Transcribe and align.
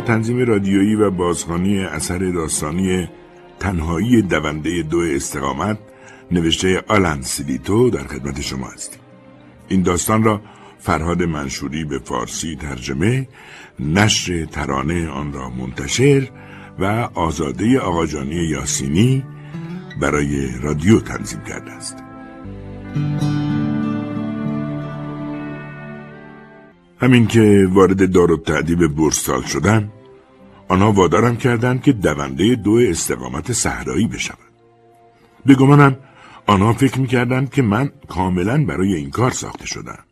تنظیم 0.00 0.38
رادیویی 0.38 0.94
و 0.94 1.10
بازخانی 1.10 1.80
اثر 1.80 2.18
داستانی 2.18 3.08
تنهایی 3.60 4.22
دونده 4.22 4.82
دو 4.82 4.98
استقامت 4.98 5.78
نوشته 6.30 6.82
آلن 6.88 7.22
سیلیتو 7.22 7.90
در 7.90 8.06
خدمت 8.06 8.40
شما 8.40 8.66
هستیم. 8.66 9.00
این 9.68 9.82
داستان 9.82 10.22
را 10.22 10.40
فرهاد 10.78 11.22
منشوری 11.22 11.84
به 11.84 11.98
فارسی 11.98 12.56
ترجمه 12.56 13.28
نشر 13.80 14.44
ترانه 14.44 15.08
آن 15.08 15.32
را 15.32 15.50
منتشر 15.50 16.28
و 16.78 16.84
آزاده 17.14 17.78
آقاجانی 17.78 18.34
یاسینی 18.34 19.24
برای 20.00 20.48
رادیو 20.62 21.00
تنظیم 21.00 21.40
کرده 21.40 21.70
است. 21.70 21.96
همین 27.00 27.26
که 27.26 27.68
وارد 27.72 28.12
دار 28.12 28.36
تعدیب 28.36 28.86
برسال 28.86 29.42
شدن 29.42 29.92
آنها 30.68 30.92
وادارم 30.92 31.36
کردند 31.36 31.82
که 31.82 31.92
دونده 31.92 32.54
دو 32.54 32.72
استقامت 32.72 33.52
صحرایی 33.52 34.06
بشوم 34.06 34.48
به 35.46 35.54
گمانم 35.54 35.96
آنها 36.46 36.72
فکر 36.72 37.00
می‌کردند 37.00 37.50
که 37.50 37.62
من 37.62 37.92
کاملا 38.08 38.64
برای 38.64 38.94
این 38.94 39.10
کار 39.10 39.30
ساخته 39.30 39.66
شدم. 39.66 40.04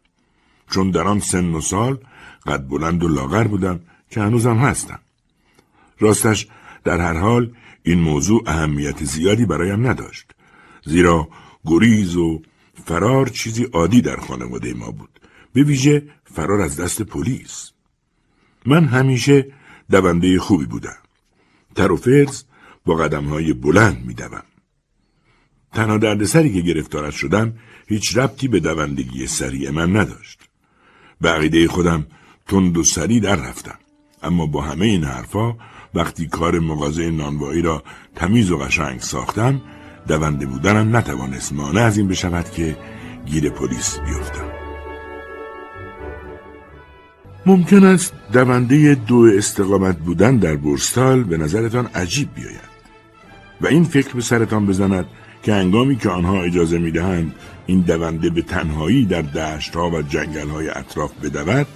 چون 0.70 0.91
در 0.91 1.03
آن 1.03 1.20
سن 1.20 1.55
و 1.55 1.61
سال 1.61 1.98
قد 2.47 2.69
بلند 2.69 3.05
و 3.05 3.09
لاغر 3.09 3.45
بودم 3.45 3.81
که 4.11 4.21
هنوزم 4.21 4.56
هستم. 4.56 4.98
راستش 6.00 6.48
در 6.84 7.00
هر 7.00 7.19
حال 7.19 7.53
این 7.83 8.00
موضوع 8.00 8.43
اهمیت 8.47 9.05
زیادی 9.05 9.47
برایم 9.47 9.87
نداشت. 9.87 10.27
زیرا 10.84 11.28
گریز 11.65 12.17
و 12.17 12.43
فرار 12.84 13.28
چیزی 13.28 13.65
عادی 13.65 14.00
در 14.00 14.17
خانواده 14.17 14.75
ما 14.75 14.91
بود. 14.91 15.21
به 15.53 15.62
ویژه 15.62 16.03
فرار 16.37 16.61
از 16.61 16.81
دست 16.81 17.03
پلیس 17.03 17.70
من 18.67 18.84
همیشه 18.84 19.47
دونده 19.91 20.39
خوبی 20.39 20.67
بودم 20.67 20.97
تر 21.75 21.93
و 21.93 21.97
فرز 21.97 22.45
با 22.84 22.95
قدم 22.95 23.25
های 23.25 23.53
بلند 23.53 24.05
می 24.06 24.15
دوم. 24.15 24.43
تنها 25.73 25.98
دردسری 25.98 26.53
که 26.53 26.61
گرفتارت 26.61 27.12
شدم 27.12 27.55
هیچ 27.87 28.17
ربطی 28.17 28.48
به 28.48 28.61
دوندگی 28.61 29.27
سریع 29.27 29.70
من 29.70 29.97
نداشت. 29.97 30.41
به 31.21 31.28
عقیده 31.28 31.69
خودم 31.69 32.06
تند 32.49 32.78
و 32.78 32.84
سریع 32.84 33.21
در 33.21 33.37
رفتم. 33.37 33.78
اما 34.22 34.47
با 34.47 34.62
همه 34.62 34.87
این 34.87 35.05
حرفا 35.05 35.56
وقتی 35.94 36.27
کار 36.27 36.59
مغازه 36.59 37.11
نانوایی 37.11 37.62
را 37.62 37.82
تمیز 38.15 38.50
و 38.50 38.59
قشنگ 38.59 39.00
ساختم 39.00 39.62
دونده 40.09 40.47
بودنم 40.47 40.97
نتوانست 40.97 41.53
مانع 41.53 41.81
از 41.81 41.99
این 41.99 42.09
بشود 42.09 42.50
که 42.50 42.77
گیر 43.27 43.50
پلیس 43.50 43.99
بیفتم. 43.99 44.56
ممکن 47.47 47.84
است 47.84 48.12
دونده 48.33 48.95
دو 48.95 49.31
استقامت 49.37 49.99
بودن 49.99 50.37
در 50.37 50.57
بورستال 50.57 51.25
به 51.25 51.37
نظرتان 51.37 51.87
عجیب 51.87 52.29
بیاید 52.34 52.77
و 53.61 53.67
این 53.67 53.84
فکر 53.84 54.15
به 54.15 54.21
سرتان 54.21 54.67
بزند 54.67 55.07
که 55.43 55.53
انگامی 55.55 55.97
که 55.97 56.09
آنها 56.09 56.43
اجازه 56.43 56.79
می‌دهند 56.79 57.35
این 57.67 57.81
دونده 57.81 58.31
به 58.31 58.43
تنهایی 58.43 59.05
در 59.05 59.23
دشتها 59.23 59.91
و 59.91 60.03
جنگلهای 60.03 60.69
اطراف 60.69 61.12
بدود 61.25 61.67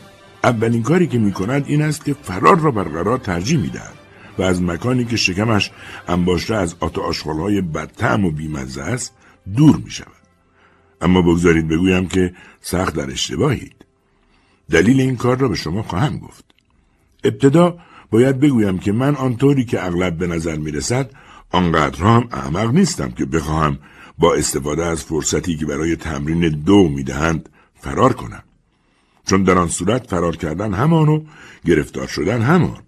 اولین 0.45 0.83
کاری 0.83 1.07
که 1.07 1.19
می 1.19 1.33
کند 1.33 1.65
این 1.67 1.83
است 1.83 2.05
که 2.05 2.17
فرار 2.23 2.59
را 2.59 2.71
برقرار 2.71 3.19
ترجیح 3.19 3.61
می 3.61 3.69
دهد 3.69 3.95
و 4.39 4.43
از 4.43 4.63
مکانی 4.63 5.05
که 5.05 5.17
شکمش 5.17 5.71
انباشته 6.09 6.55
از 6.55 6.77
آت 6.81 6.99
آشغالهای 6.99 7.61
بدتعم 7.61 8.25
و 8.25 8.31
بیمزه 8.31 8.83
است 8.83 9.15
دور 9.57 9.77
می 9.77 9.91
شود. 9.91 10.07
اما 11.01 11.23
بگذارید 11.23 11.69
بگویم 11.69 12.09
که 12.09 12.33
سخت 12.61 12.95
در 12.95 13.11
اشتباهید. 13.11 13.90
دلیل 14.71 15.01
این 15.01 15.17
کار 15.17 15.39
را 15.39 15.49
به 15.49 15.57
شما 15.57 15.83
خواهم 15.83 16.19
گفت. 16.19 16.45
ابتدا 17.25 17.79
باید 18.11 18.41
بگویم 18.41 18.79
که 18.79 18.93
من 18.93 19.15
آنطوری 19.17 19.65
که 19.65 19.87
اغلب 19.87 20.19
به 20.19 20.27
نظر 20.27 20.57
می 20.57 20.71
رسد 20.71 21.11
آنقدر 21.51 22.05
هم 22.05 22.29
احمق 22.33 22.71
نیستم 22.71 23.11
که 23.11 23.25
بخواهم 23.25 23.79
با 24.19 24.35
استفاده 24.35 24.85
از 24.85 25.05
فرصتی 25.05 25.57
که 25.57 25.67
برای 25.67 25.97
تمرین 25.97 26.49
دو 26.49 26.89
می‌دهند 26.89 27.49
فرار 27.81 28.13
کنم. 28.13 28.43
چون 29.27 29.43
در 29.43 29.59
آن 29.59 29.69
صورت 29.69 30.07
فرار 30.07 30.37
کردن 30.37 30.75
همان 30.75 31.09
و 31.09 31.25
گرفتار 31.65 32.07
شدن 32.07 32.43
همان. 32.43 32.83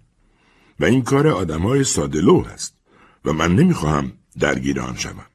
و 0.79 0.85
این 0.85 1.01
کار 1.01 1.27
آدم 1.27 1.61
های 1.61 1.83
سادلو 1.83 2.43
است 2.53 2.73
و 3.25 3.33
من 3.33 3.55
نمی‌خواهم 3.55 4.11
درگیر 4.39 4.79
آن 4.79 4.95
شوم. 4.95 5.25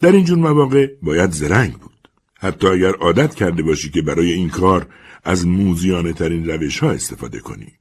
در 0.00 0.12
اینجور 0.12 0.38
مواقع 0.38 0.86
باید 1.02 1.30
زرنگ 1.30 1.72
بود. 1.72 2.08
حتی 2.38 2.66
اگر 2.66 2.92
عادت 2.92 3.34
کرده 3.34 3.62
باشی 3.62 3.90
که 3.90 4.02
برای 4.02 4.32
این 4.32 4.48
کار 4.48 4.86
از 5.24 5.46
موزیانه 5.46 6.12
ترین 6.12 6.50
روش 6.50 6.78
ها 6.78 6.90
استفاده 6.90 7.40
کنی. 7.40 7.72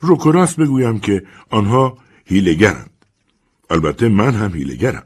روکراس 0.00 0.54
بگویم 0.54 1.00
که 1.00 1.22
آنها 1.50 1.98
هیلگرند. 2.24 2.90
البته 3.70 4.08
من 4.08 4.34
هم 4.34 4.54
هیلگرم. 4.54 5.04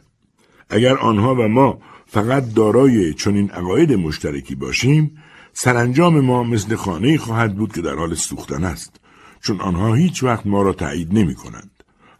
اگر 0.71 0.97
آنها 0.97 1.35
و 1.35 1.49
ما 1.49 1.79
فقط 2.07 2.55
دارای 2.55 3.15
چنین 3.15 3.51
عقاید 3.51 3.93
مشترکی 3.93 4.55
باشیم 4.55 5.19
سرانجام 5.53 6.21
ما 6.21 6.45
مثل 6.45 6.77
خانه 6.77 7.19
خواهد 7.19 7.57
بود 7.57 7.73
که 7.73 7.83
در 7.83 7.95
حال 7.95 8.15
سوختن 8.15 8.65
است 8.65 9.01
چون 9.41 9.61
آنها 9.61 9.95
هیچ 9.95 10.23
وقت 10.23 10.47
ما 10.47 10.63
را 10.63 10.73
تایید 10.73 11.19
نمی 11.19 11.35
کنند 11.35 11.71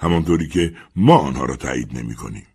همانطوری 0.01 0.49
که 0.49 0.75
ما 0.97 1.19
آنها 1.19 1.45
را 1.45 1.57
تایید 1.57 1.99
نمی 1.99 2.15
کنیم 2.15 2.47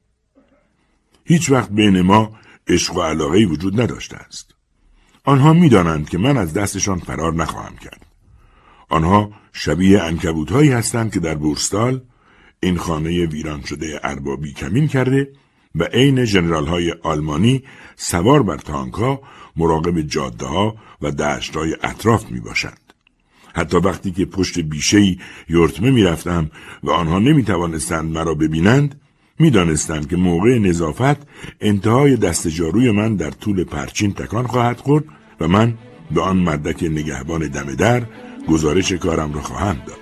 هیچ 1.26 1.52
وقت 1.52 1.70
بین 1.70 2.02
ما 2.02 2.36
عشق 2.68 2.96
و 2.96 3.02
علاقه 3.02 3.46
وجود 3.46 3.82
نداشته 3.82 4.18
است 4.18 4.53
آنها 5.26 5.54
می‌دانند 5.54 6.10
که 6.10 6.18
من 6.18 6.38
از 6.38 6.54
دستشان 6.54 7.00
فرار 7.00 7.34
نخواهم 7.34 7.76
کرد 7.78 8.06
آنها 8.90 9.32
شبیه 9.54 10.02
انکبوت 10.02 10.52
هایی 10.52 10.72
هستند 10.72 11.14
که 11.14 11.20
در 11.20 11.36
بورستال 11.36 12.02
این 12.60 12.78
خانه 12.78 13.26
ویران 13.26 13.62
شده 13.62 14.00
اربابی 14.04 14.54
کمین 14.54 14.88
کرده 14.88 15.32
و 15.76 15.84
عین 15.84 16.26
جنرال 16.26 16.68
های 16.68 16.92
آلمانی 16.92 17.64
سوار 17.96 18.44
بر 18.44 18.58
تانک 18.58 18.94
ها 18.94 19.22
مراقب 19.56 20.02
جاده 20.02 20.46
ها 20.46 20.76
و 21.02 21.12
دشت 21.12 21.56
های 21.58 21.76
اطراف 21.84 22.32
می 22.32 22.40
باشند. 22.40 22.94
حتی 23.56 23.78
وقتی 23.78 24.12
که 24.12 24.26
پشت 24.26 24.60
بیشهی 24.60 25.20
یورتمه 25.50 25.92
می 25.92 26.04
رفتم 26.04 26.50
و 26.84 26.92
آنها 26.92 27.20
نمی 27.20 27.44
توانستند 27.44 28.12
مرا 28.12 28.34
ببینند 28.36 29.02
می 29.40 29.50
دانستند 29.50 30.10
که 30.10 30.16
موقع 30.16 30.60
نظافت 30.60 31.28
انتهای 31.62 32.16
دست 32.16 32.48
جاروی 32.48 32.92
من 32.92 33.16
در 33.16 33.30
طول 33.30 33.64
پرچین 33.64 34.14
تکان 34.14 34.48
خواهد 34.48 34.78
خورد 34.78 35.04
و 35.40 35.48
من 35.48 35.74
به 36.12 36.22
آن 36.22 36.38
مردک 36.38 36.84
نگهبان 36.84 37.48
دم 37.48 37.76
در 37.76 38.04
گزارش 38.48 38.92
کارم 38.92 39.34
را 39.34 39.42
خواهم 39.42 39.76
داد. 39.88 39.98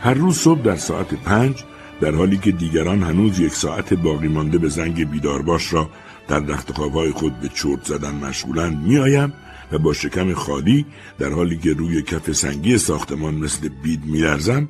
هر 0.00 0.14
روز 0.14 0.36
صبح 0.36 0.62
در 0.62 0.76
ساعت 0.76 1.14
پنج 1.14 1.64
در 2.00 2.14
حالی 2.14 2.36
که 2.36 2.52
دیگران 2.52 3.02
هنوز 3.02 3.40
یک 3.40 3.52
ساعت 3.52 3.94
باقی 3.94 4.28
مانده 4.28 4.58
به 4.58 4.68
زنگ 4.68 5.10
بیدارباش 5.10 5.72
را 5.72 5.90
در 6.28 6.40
رخت 6.40 6.72
خود 7.12 7.40
به 7.40 7.48
چرت 7.48 7.84
زدن 7.84 8.14
مشغولند 8.14 8.86
میآیم 8.86 9.32
و 9.72 9.78
با 9.78 9.92
شکم 9.92 10.34
خالی 10.34 10.86
در 11.18 11.30
حالی 11.30 11.56
که 11.56 11.72
روی 11.72 12.02
کف 12.02 12.32
سنگی 12.32 12.78
ساختمان 12.78 13.34
مثل 13.34 13.68
بید 13.68 14.04
میلرزم 14.04 14.68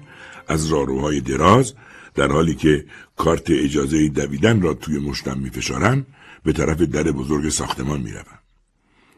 از 0.48 0.66
راروهای 0.66 1.20
دراز 1.20 1.74
در 2.16 2.32
حالی 2.32 2.54
که 2.54 2.84
کارت 3.16 3.50
اجازه 3.50 4.08
دویدن 4.08 4.62
را 4.62 4.74
توی 4.74 4.98
مشتم 4.98 5.38
میفشارم 5.38 6.06
به 6.42 6.52
طرف 6.52 6.80
در 6.80 7.02
بزرگ 7.02 7.48
ساختمان 7.48 8.00
می‌روم 8.00 8.38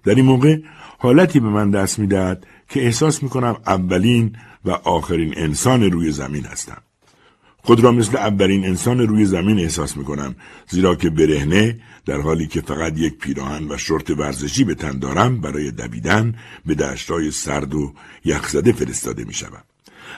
در 0.04 0.14
این 0.14 0.24
موقع 0.24 0.58
حالتی 0.98 1.40
به 1.40 1.48
من 1.48 1.70
دست 1.70 1.98
می‌دهد 1.98 2.46
که 2.68 2.84
احساس 2.84 3.22
می‌کنم 3.22 3.56
اولین 3.66 4.36
و 4.64 4.70
آخرین 4.70 5.34
انسان 5.36 5.82
روی 5.82 6.12
زمین 6.12 6.44
هستم 6.44 6.82
خود 7.62 7.80
را 7.80 7.92
مثل 7.92 8.16
اولین 8.16 8.64
انسان 8.64 9.00
روی 9.00 9.24
زمین 9.24 9.58
احساس 9.58 9.96
می 9.96 10.04
کنم 10.04 10.34
زیرا 10.68 10.94
که 10.94 11.10
برهنه 11.10 11.80
در 12.06 12.20
حالی 12.20 12.46
که 12.46 12.60
فقط 12.60 12.98
یک 12.98 13.18
پیراهن 13.18 13.66
و 13.70 13.76
شرط 13.76 14.10
ورزشی 14.10 14.64
به 14.64 14.74
تن 14.74 14.98
دارم 14.98 15.40
برای 15.40 15.70
دویدن 15.70 16.34
به 16.66 16.74
دشتای 16.74 17.30
سرد 17.30 17.74
و 17.74 17.92
یخزده 18.24 18.72
فرستاده 18.72 19.24
می 19.24 19.34
شدم. 19.34 19.62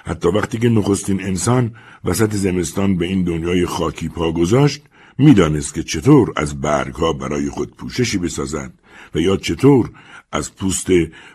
حتی 0.05 0.29
وقتی 0.29 0.59
که 0.59 0.69
نخستین 0.69 1.23
انسان 1.23 1.75
وسط 2.05 2.35
زمستان 2.35 2.97
به 2.97 3.07
این 3.07 3.25
دنیای 3.25 3.67
خاکی 3.67 4.09
پا 4.09 4.33
گذاشت 4.33 4.83
می‌دانست 5.19 5.75
که 5.75 5.83
چطور 5.83 6.33
از 6.37 6.61
برگها 6.61 7.13
برای 7.13 7.51
خود 7.51 7.77
پوششی 7.77 8.19
بسازد 8.19 8.73
و 9.15 9.21
یا 9.21 9.37
چطور 9.37 9.91
از 10.33 10.55
پوست 10.55 10.87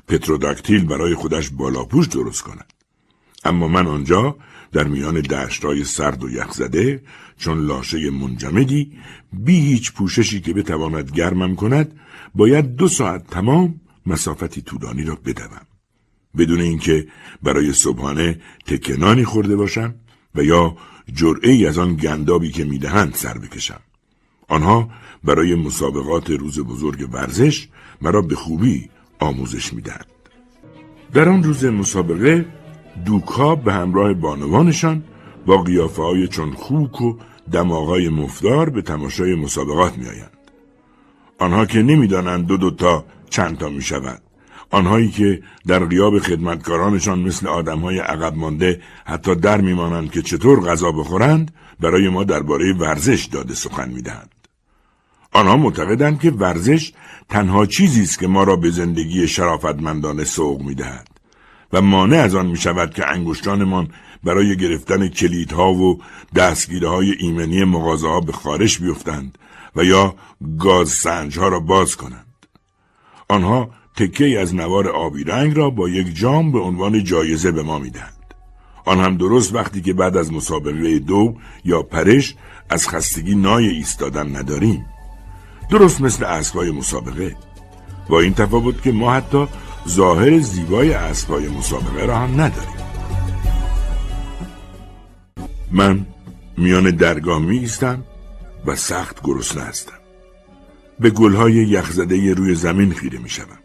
پتروداکتیل 0.07 0.85
برای 0.85 1.15
خودش 1.15 1.49
بالاپوش 1.49 2.07
درست 2.07 2.41
کند. 2.41 2.73
اما 3.43 3.67
من 3.67 3.87
آنجا 3.87 4.37
در 4.71 4.83
میان 4.83 5.21
دشتای 5.21 5.83
سرد 5.83 6.23
و 6.23 6.29
یخزده 6.29 7.01
چون 7.37 7.59
لاشه 7.59 8.09
منجمدی 8.09 8.91
بی 9.33 9.59
هیچ 9.59 9.93
پوششی 9.93 10.41
که 10.41 10.53
بتواند 10.53 11.11
گرمم 11.11 11.55
کند 11.55 11.99
باید 12.35 12.75
دو 12.75 12.87
ساعت 12.87 13.27
تمام 13.27 13.81
مسافتی 14.05 14.61
طولانی 14.61 15.03
را 15.03 15.17
بدوم 15.25 15.74
بدون 16.37 16.61
اینکه 16.61 17.07
برای 17.43 17.73
صبحانه 17.73 18.39
تکنانی 18.65 19.23
خورده 19.23 19.55
باشم 19.55 19.95
و 20.35 20.43
یا 20.43 20.77
جرعه 21.13 21.67
از 21.67 21.77
آن 21.77 21.95
گندابی 21.95 22.51
که 22.51 22.63
می‌دهند 22.63 23.13
سر 23.13 23.37
بکشم 23.37 23.79
آنها 24.47 24.89
برای 25.23 25.55
مسابقات 25.55 26.29
روز 26.29 26.59
بزرگ 26.59 27.09
ورزش 27.11 27.67
مرا 28.01 28.21
به 28.21 28.35
خوبی 28.35 28.89
آموزش 29.19 29.73
می‌دهند 29.73 30.05
در 31.13 31.29
آن 31.29 31.43
روز 31.43 31.65
مسابقه 31.65 32.45
دوکها 33.05 33.55
به 33.55 33.73
همراه 33.73 34.13
بانوانشان 34.13 35.03
با 35.45 35.57
قیافه 35.57 36.01
های 36.03 36.27
چون 36.27 36.51
خوک 36.51 37.01
و 37.01 37.17
دماغای 37.51 38.09
مفدار 38.09 38.69
به 38.69 38.81
تماشای 38.81 39.35
مسابقات 39.35 39.97
می 39.97 40.07
آیند. 40.07 40.37
آنها 41.39 41.65
که 41.65 41.81
نمی‌دانند 41.81 42.47
دو 42.47 42.57
دوتا 42.57 43.05
چند 43.29 43.57
تا 43.57 43.69
می 43.69 43.81
شود. 43.81 44.21
آنهایی 44.69 45.09
که 45.09 45.43
در 45.67 45.85
غیاب 45.85 46.19
خدمتکارانشان 46.19 47.19
مثل 47.19 47.47
آدمهای 47.47 47.99
عقب 47.99 48.35
مانده 48.35 48.81
حتی 49.05 49.35
در 49.35 49.61
میمانند 49.61 50.11
که 50.11 50.21
چطور 50.21 50.59
غذا 50.59 50.91
بخورند 50.91 51.53
برای 51.79 52.09
ما 52.09 52.23
درباره 52.23 52.73
ورزش 52.73 53.25
داده 53.25 53.53
سخن 53.53 53.89
می‌دهند. 53.89 54.31
آنها 55.33 55.57
معتقدند 55.57 56.19
که 56.19 56.31
ورزش 56.31 56.93
تنها 57.29 57.65
چیزی 57.65 58.01
است 58.01 58.19
که 58.19 58.27
ما 58.27 58.43
را 58.43 58.55
به 58.55 58.69
زندگی 58.69 59.27
شرافتمندانه 59.27 60.23
سوق 60.23 60.61
می‌دهد 60.61 61.07
و 61.73 61.81
مانع 61.81 62.17
از 62.17 62.35
آن 62.35 62.45
می 62.45 62.57
شود 62.57 62.93
که 62.93 63.07
انگشتانمان 63.07 63.89
برای 64.23 64.57
گرفتن 64.57 65.07
کلیدها 65.07 65.73
و 65.73 66.01
دستگیره 66.35 66.89
های 66.89 67.11
ایمنی 67.11 67.63
مغازه 67.63 68.07
ها 68.07 68.19
به 68.19 68.31
خارش 68.31 68.79
بیفتند 68.79 69.37
و 69.75 69.83
یا 69.83 70.15
گاز 70.59 70.89
سنج 70.89 71.39
ها 71.39 71.47
را 71.47 71.59
باز 71.59 71.95
کنند. 71.95 72.25
آنها 73.29 73.69
تکه 73.97 74.39
از 74.39 74.55
نوار 74.55 74.87
آبی 74.87 75.23
رنگ 75.23 75.57
را 75.57 75.69
با 75.69 75.89
یک 75.89 76.15
جام 76.15 76.51
به 76.51 76.59
عنوان 76.59 77.03
جایزه 77.03 77.51
به 77.51 77.63
ما 77.63 77.79
می‌دهند. 77.79 78.33
آن 78.85 78.99
هم 78.99 79.17
درست 79.17 79.55
وقتی 79.55 79.81
که 79.81 79.93
بعد 79.93 80.17
از 80.17 80.33
مسابقه 80.33 80.99
دو 80.99 81.35
یا 81.63 81.81
پرش 81.81 82.35
از 82.69 82.89
خستگی 82.89 83.35
نای 83.35 83.67
ایستادن 83.67 84.35
نداریم. 84.35 84.85
درست 85.69 86.01
مثل 86.01 86.25
اسبای 86.25 86.71
مسابقه. 86.71 87.35
با 88.09 88.19
این 88.19 88.33
تفاوت 88.33 88.81
که 88.81 88.91
ما 88.91 89.13
حتی 89.13 89.47
ظاهر 89.87 90.39
زیبای 90.39 90.93
اسبای 90.93 91.47
مسابقه 91.47 92.05
را 92.05 92.17
هم 92.17 92.41
نداریم. 92.41 92.75
من 95.71 96.05
میان 96.57 96.91
درگاه 96.91 97.39
می 97.39 97.57
ایستم 97.57 98.03
و 98.65 98.75
سخت 98.75 99.23
گرسنه 99.23 99.63
هستم. 99.63 99.99
به 100.99 101.09
گلهای 101.09 101.53
یخزده 101.53 102.33
روی 102.33 102.55
زمین 102.55 102.93
خیره 102.93 103.19
می 103.19 103.29
شدم. 103.29 103.64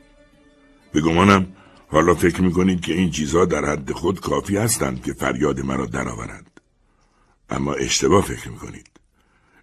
به 0.92 1.00
گمانم 1.00 1.46
حالا 1.88 2.14
فکر 2.14 2.42
می 2.42 2.52
کنید 2.52 2.80
که 2.80 2.92
این 2.92 3.10
چیزها 3.10 3.44
در 3.44 3.64
حد 3.64 3.92
خود 3.92 4.20
کافی 4.20 4.56
هستند 4.56 5.02
که 5.02 5.12
فریاد 5.12 5.60
مرا 5.60 5.86
درآورند. 5.86 6.60
اما 7.50 7.74
اشتباه 7.74 8.24
فکر 8.24 8.48
می 8.48 8.56
کنید. 8.56 8.86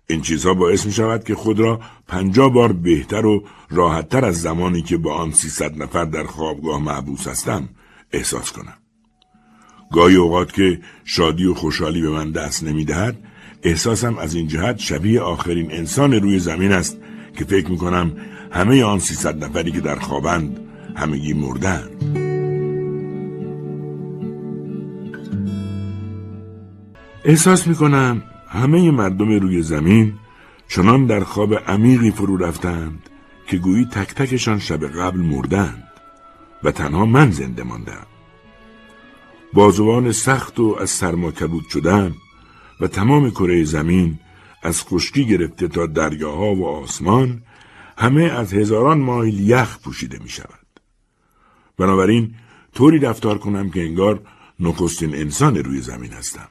این 0.08 0.22
چیزها 0.22 0.54
باعث 0.54 0.86
می 0.86 0.92
شود 0.92 1.24
که 1.24 1.36
خود 1.36 1.60
را 1.60 1.82
پنجا 2.08 2.50
بار 2.50 2.72
بهتر 2.72 3.26
و 3.26 3.44
راحتتر 3.70 4.26
از 4.26 4.42
زمانی 4.42 4.82
که 4.82 4.98
با 4.98 5.14
آن 5.14 5.32
سیصد 5.32 5.82
نفر 5.82 6.06
در 6.06 6.24
خوابگاه 6.24 6.84
معبوس 6.84 7.28
هستم 7.28 7.70
احساس 8.12 8.52
کنم. 8.52 8.78
گاهی 9.92 10.16
اوقات 10.16 10.54
که 10.54 10.82
شادی 11.06 11.46
و 11.46 11.54
خوشحالی 11.54 12.02
به 12.02 12.10
من 12.10 12.32
دست 12.32 12.64
نمی 12.64 12.86
دهد 12.86 13.18
احساسم 13.64 14.18
از 14.18 14.36
این 14.36 14.48
جهت 14.48 14.78
شبیه 14.80 15.22
آخرین 15.22 15.72
انسان 15.72 16.14
روی 16.14 16.40
زمین 16.40 16.72
است 16.72 16.98
که 17.38 17.46
فکر 17.46 17.72
می 17.72 17.78
کنم 17.78 18.12
همه 18.52 18.84
آن 18.84 19.00
سیصد 19.00 19.44
نفری 19.44 19.72
که 19.72 19.82
در 19.82 20.00
خوابند 20.00 20.67
همگی 20.98 21.34
مردن 21.34 21.90
احساس 27.26 27.68
می 27.68 27.76
کنم 27.76 28.24
همه 28.48 28.92
مردم 28.92 29.40
روی 29.40 29.62
زمین 29.62 30.14
چنان 30.68 31.06
در 31.06 31.24
خواب 31.24 31.54
عمیقی 31.54 32.12
فرو 32.12 32.38
رفتند 32.38 33.10
که 33.48 33.58
گویی 33.58 33.86
تک 33.86 34.14
تکشان 34.14 34.60
شب 34.60 34.88
قبل 34.88 35.20
مردند 35.20 35.84
و 36.64 36.72
تنها 36.72 37.06
من 37.06 37.32
زنده 37.32 37.64
ماندم. 37.64 38.06
بازوان 39.54 40.12
سخت 40.12 40.60
و 40.60 40.78
از 40.82 40.90
سرما 40.90 41.32
کبود 41.32 41.70
شدم 41.70 42.16
و 42.82 42.88
تمام 42.88 43.32
کره 43.32 43.64
زمین 43.64 44.20
از 44.64 44.84
خشکی 44.84 45.26
گرفته 45.26 45.68
تا 45.68 45.86
دریاها 45.86 46.56
و 46.56 46.68
آسمان 46.68 47.42
همه 47.98 48.24
از 48.24 48.54
هزاران 48.54 49.00
مایل 49.00 49.50
یخ 49.50 49.80
پوشیده 49.80 50.20
می 50.24 50.30
شود. 50.30 50.67
بنابراین 51.78 52.36
طوری 52.74 53.00
رفتار 53.00 53.38
کنم 53.38 53.70
که 53.70 53.82
انگار 53.82 54.22
نخستین 54.60 55.16
انسان 55.16 55.56
روی 55.56 55.82
زمین 55.82 56.14
هستم 56.14 56.48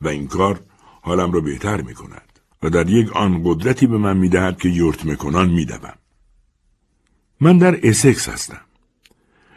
و 0.00 0.08
این 0.08 0.28
کار 0.28 0.60
حالم 1.02 1.32
را 1.32 1.40
بهتر 1.40 1.80
می 1.80 1.94
کند 1.94 2.40
و 2.62 2.70
در 2.70 2.90
یک 2.90 3.16
آن 3.16 3.42
قدرتی 3.44 3.86
به 3.86 3.98
من 3.98 4.16
می 4.16 4.28
دهد 4.28 4.58
که 4.58 4.68
یورت 4.68 5.04
میکنان 5.04 5.50
می 5.50 5.64
دوم. 5.64 5.94
من 7.40 7.58
در 7.58 7.88
اسکس 7.88 8.28
هستم. 8.28 8.60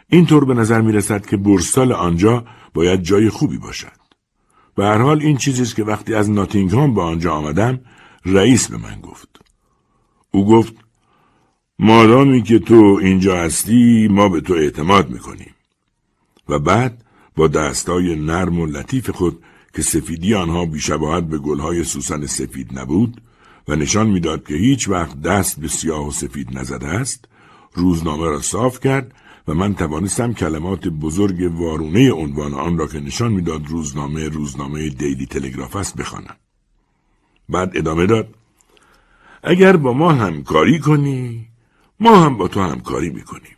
اینطور 0.08 0.44
به 0.44 0.54
نظر 0.54 0.80
می 0.80 0.92
رسد 0.92 1.26
که 1.26 1.36
برستال 1.36 1.92
آنجا 1.92 2.44
باید 2.74 3.02
جای 3.02 3.28
خوبی 3.28 3.58
باشد. 3.58 4.00
به 4.74 4.84
هر 4.84 4.98
حال 4.98 5.22
این 5.22 5.36
چیزی 5.36 5.62
است 5.62 5.76
که 5.76 5.84
وقتی 5.84 6.14
از 6.14 6.30
ناتینگهام 6.30 6.94
به 6.94 7.02
آنجا 7.02 7.32
آمدم 7.32 7.80
رئیس 8.24 8.70
به 8.70 8.76
من 8.76 9.00
گفت. 9.00 9.28
او 10.30 10.46
گفت 10.46 10.74
مادامی 11.82 12.42
که 12.42 12.58
تو 12.58 12.98
اینجا 13.02 13.36
هستی 13.36 14.08
ما 14.10 14.28
به 14.28 14.40
تو 14.40 14.54
اعتماد 14.54 15.10
می‌کنیم. 15.10 15.54
و 16.48 16.58
بعد 16.58 17.04
با 17.36 17.48
دستای 17.48 18.16
نرم 18.16 18.60
و 18.60 18.66
لطیف 18.66 19.10
خود 19.10 19.42
که 19.74 19.82
سفیدی 19.82 20.34
آنها 20.34 20.66
بیشباهت 20.66 21.24
به 21.24 21.38
گلهای 21.38 21.84
سوسن 21.84 22.26
سفید 22.26 22.78
نبود 22.78 23.20
و 23.68 23.76
نشان 23.76 24.10
می‌داد 24.10 24.46
که 24.46 24.54
هیچ 24.54 24.88
وقت 24.88 25.22
دست 25.22 25.60
به 25.60 25.68
سیاه 25.68 26.08
و 26.08 26.10
سفید 26.10 26.58
نزده 26.58 26.88
است 26.88 27.24
روزنامه 27.74 28.24
را 28.24 28.40
صاف 28.40 28.80
کرد 28.80 29.14
و 29.48 29.54
من 29.54 29.74
توانستم 29.74 30.32
کلمات 30.32 30.88
بزرگ 30.88 31.52
وارونه 31.60 32.12
عنوان 32.12 32.54
آن 32.54 32.78
را 32.78 32.86
که 32.86 33.00
نشان 33.00 33.32
می‌داد 33.32 33.66
روزنامه 33.66 34.28
روزنامه 34.28 34.88
دیلی 34.88 35.26
تلگراف 35.26 35.76
است 35.76 35.96
بخوانم 35.96 36.36
بعد 37.48 37.76
ادامه 37.76 38.06
داد 38.06 38.34
اگر 39.42 39.76
با 39.76 39.92
ما 39.92 40.12
همکاری 40.12 40.78
کنی 40.78 41.49
ما 42.00 42.24
هم 42.24 42.36
با 42.36 42.48
تو 42.48 42.60
همکاری 42.60 43.10
می‌کنیم 43.10 43.56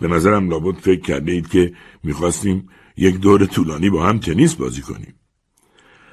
به 0.00 0.08
نظرم 0.08 0.50
لابد 0.50 0.78
فکر 0.78 1.00
کرده 1.00 1.32
اید 1.32 1.48
که 1.48 1.72
می‌خواستیم 2.02 2.68
یک 2.96 3.16
دور 3.16 3.46
طولانی 3.46 3.90
با 3.90 4.06
هم 4.06 4.18
تنیس 4.18 4.54
بازی 4.54 4.82
کنیم. 4.82 5.14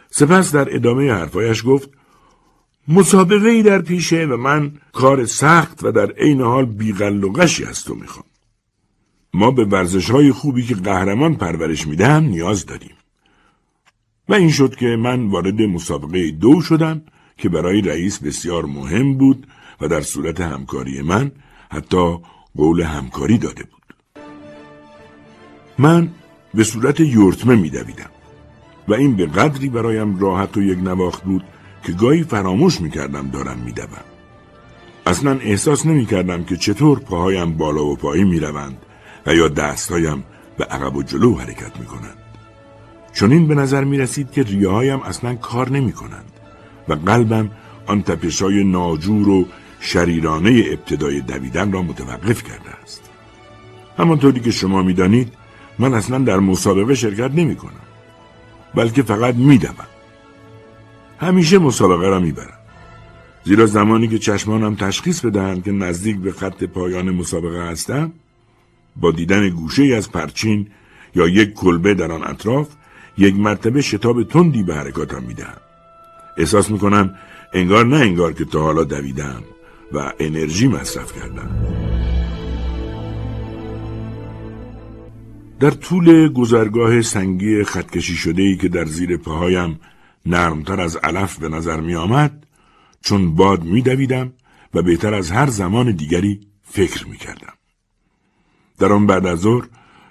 سپس 0.09 0.51
در 0.51 0.75
ادامه 0.75 1.11
حرفایش 1.11 1.63
گفت 1.65 1.89
مسابقه 2.87 3.49
ای 3.49 3.63
در 3.63 3.81
پیشه 3.81 4.25
و 4.25 4.37
من 4.37 4.71
کار 4.93 5.25
سخت 5.25 5.83
و 5.83 5.91
در 5.91 6.11
عین 6.11 6.41
حال 6.41 6.65
بیغل 6.65 7.23
و 7.23 7.41
از 7.41 7.83
تو 7.83 7.95
می‌خوام. 7.95 8.25
ما 9.33 9.51
به 9.51 9.65
ورزش 9.65 10.09
های 10.09 10.31
خوبی 10.31 10.63
که 10.63 10.75
قهرمان 10.75 11.35
پرورش 11.35 11.87
می‌دهم 11.87 12.23
نیاز 12.23 12.65
داریم. 12.65 12.95
و 14.29 14.33
این 14.33 14.51
شد 14.51 14.75
که 14.75 14.85
من 14.85 15.27
وارد 15.27 15.61
مسابقه 15.61 16.31
دو 16.31 16.61
شدم 16.61 17.01
که 17.37 17.49
برای 17.49 17.81
رئیس 17.81 18.19
بسیار 18.19 18.65
مهم 18.65 19.13
بود 19.13 19.47
و 19.81 19.87
در 19.87 20.01
صورت 20.01 20.41
همکاری 20.41 21.01
من 21.01 21.31
حتی 21.71 22.17
قول 22.55 22.81
همکاری 22.81 23.37
داده 23.37 23.63
بود. 23.63 23.77
من 25.77 26.09
به 26.53 26.63
صورت 26.63 26.99
یورتمه 26.99 27.55
میدویدم 27.55 28.09
و 28.87 28.93
این 28.93 29.15
به 29.15 29.25
قدری 29.25 29.69
برایم 29.69 30.19
راحت 30.19 30.57
و 30.57 30.61
یک 30.61 30.77
نواخت 30.77 31.23
بود 31.23 31.43
که 31.83 31.91
گاهی 31.91 32.23
فراموش 32.23 32.81
می‌کردم 32.81 33.29
دارم 33.29 33.57
میدوم 33.65 33.87
اصلا 35.05 35.39
احساس 35.39 35.85
نمی‌کردم 35.85 36.43
که 36.43 36.57
چطور 36.57 36.99
پاهایم 36.99 37.53
بالا 37.57 37.85
و 37.85 37.95
پایین 37.95 38.27
می‌روند 38.27 38.77
و 39.25 39.35
یا 39.35 39.47
دستهایم 39.47 40.23
به 40.57 40.65
عقب 40.65 40.95
و 40.95 41.03
جلو 41.03 41.35
حرکت 41.35 41.79
می‌کنند 41.79 42.17
چون 43.13 43.31
این 43.31 43.47
به 43.47 43.55
نظر 43.55 43.83
می 43.83 43.97
رسید 43.97 44.31
که 44.31 44.43
ریاهایم 44.43 45.01
اصلا 45.01 45.35
کار 45.35 45.69
نمی 45.69 45.91
کنند 45.91 46.31
و 46.87 46.93
قلبم 46.93 47.51
آن 47.85 48.01
تپشای 48.01 48.63
ناجور 48.63 49.29
و 49.29 49.45
شریرانه 49.79 50.63
ابتدای 50.71 51.21
دویدن 51.21 51.71
را 51.71 51.81
متوقف 51.81 52.43
کرده 52.43 52.69
است. 52.83 53.01
همانطوری 53.97 54.39
که 54.39 54.51
شما 54.51 54.81
می‌دانید 54.81 55.33
من 55.79 55.93
اصلا 55.93 56.17
در 56.17 56.39
مسابقه 56.39 56.95
شرکت 56.95 57.31
نمی 57.31 57.55
کنم 57.55 57.87
بلکه 58.75 59.03
فقط 59.03 59.35
میدوم. 59.35 59.87
همیشه 61.19 61.59
مسابقه 61.59 62.07
را 62.07 62.19
می‌برم. 62.19 62.57
زیرا 63.43 63.65
زمانی 63.65 64.07
که 64.07 64.17
چشمانم 64.17 64.75
تشخیص 64.75 65.25
بدهند 65.25 65.63
که 65.63 65.71
نزدیک 65.71 66.17
به 66.17 66.31
خط 66.31 66.63
پایان 66.63 67.11
مسابقه 67.11 67.61
هستم 67.71 68.11
با 68.95 69.11
دیدن 69.11 69.49
گوشه 69.49 69.83
از 69.83 70.11
پرچین 70.11 70.67
یا 71.15 71.27
یک 71.27 71.53
کلبه 71.53 71.93
در 71.93 72.11
آن 72.11 72.23
اطراف 72.23 72.67
یک 73.17 73.35
مرتبه 73.35 73.81
شتاب 73.81 74.23
تندی 74.23 74.63
به 74.63 74.75
حرکاتم 74.75 75.23
می‌دهم. 75.23 75.57
احساس 76.37 76.71
می‌کنم 76.71 77.15
انگار 77.53 77.85
نه 77.85 77.95
انگار 77.95 78.33
که 78.33 78.45
تا 78.45 78.61
حالا 78.61 78.83
دویدم 78.83 79.43
و 79.93 80.13
انرژی 80.19 80.67
مصرف 80.67 81.19
کردم 81.19 81.49
در 85.59 85.71
طول 85.71 86.27
گذرگاه 86.27 87.01
سنگی 87.01 87.63
خطکشی 87.63 88.15
شده 88.15 88.41
ای 88.41 88.57
که 88.57 88.67
در 88.67 88.85
زیر 88.85 89.17
پاهایم 89.17 89.79
نرمتر 90.25 90.81
از 90.81 90.95
علف 90.95 91.39
به 91.39 91.49
نظر 91.49 91.79
می 91.79 91.95
آمد 91.95 92.47
چون 93.01 93.35
باد 93.35 93.63
می 93.63 93.81
دویدم 93.81 94.33
و 94.73 94.81
بهتر 94.81 95.13
از 95.13 95.31
هر 95.31 95.47
زمان 95.47 95.91
دیگری 95.91 96.39
فکر 96.63 97.07
می 97.07 97.17
کردم. 97.17 97.53
در 98.79 98.93
آن 98.93 99.07
بعد 99.07 99.25
از 99.25 99.39
ظهر 99.39 99.67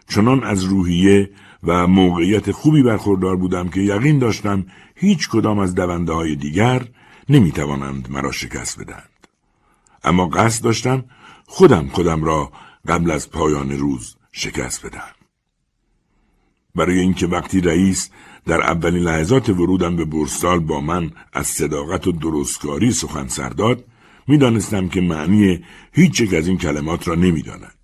چنان 0.08 0.44
از 0.44 0.64
روحیه 0.64 1.30
و 1.62 1.86
موقعیت 1.86 2.50
خوبی 2.50 2.82
برخوردار 2.82 3.36
بودم 3.36 3.68
که 3.68 3.80
یقین 3.80 4.18
داشتم 4.18 4.66
هیچ 4.94 5.28
کدام 5.28 5.58
از 5.58 5.74
دونده 5.74 6.12
های 6.12 6.36
دیگر 6.36 6.82
نمی 7.28 7.52
توانند 7.52 8.10
مرا 8.10 8.32
شکست 8.32 8.80
بدهند. 8.80 9.15
اما 10.06 10.26
قصد 10.26 10.64
داشتم 10.64 11.04
خودم 11.46 11.88
خودم 11.88 12.24
را 12.24 12.52
قبل 12.88 13.10
از 13.10 13.30
پایان 13.30 13.70
روز 13.70 14.16
شکست 14.32 14.86
بدهم. 14.86 15.14
برای 16.74 16.98
اینکه 16.98 17.26
وقتی 17.26 17.60
رئیس 17.60 18.10
در 18.46 18.60
اولین 18.60 19.02
لحظات 19.02 19.48
ورودم 19.48 19.96
به 19.96 20.04
بورسال 20.04 20.58
با 20.58 20.80
من 20.80 21.10
از 21.32 21.46
صداقت 21.46 22.06
و 22.06 22.12
درستکاری 22.12 22.92
سخن 22.92 23.28
سر 23.28 23.48
داد 23.48 23.84
می‌دانستم 24.28 24.88
که 24.88 25.00
معنی 25.00 25.64
هیچ 25.92 26.20
یک 26.20 26.34
از 26.34 26.48
این 26.48 26.58
کلمات 26.58 27.08
را 27.08 27.14
نمی‌داند 27.14 27.78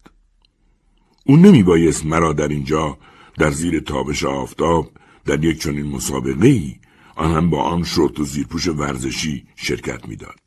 او 1.26 1.36
نمی 1.36 1.62
بایست 1.62 2.06
مرا 2.06 2.32
در 2.32 2.48
اینجا 2.48 2.98
در 3.38 3.50
زیر 3.50 3.80
تابش 3.80 4.24
آفتاب 4.24 4.90
در 5.24 5.44
یک 5.44 5.62
چنین 5.62 5.86
مسابقه 5.86 6.48
ای 6.48 6.76
آن 7.16 7.32
هم 7.34 7.50
با 7.50 7.62
آن 7.62 7.84
شورت 7.84 8.20
و 8.20 8.24
زیرپوش 8.24 8.68
ورزشی 8.68 9.46
شرکت 9.56 10.08
می‌داد. 10.08 10.41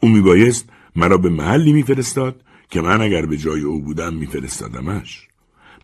او 0.00 0.08
میبایست 0.08 0.68
مرا 0.96 1.18
به 1.18 1.28
محلی 1.28 1.72
میفرستاد 1.72 2.40
که 2.70 2.80
من 2.80 3.00
اگر 3.00 3.26
به 3.26 3.36
جای 3.36 3.60
او 3.60 3.80
بودم 3.80 4.14
میفرستادمش. 4.14 5.28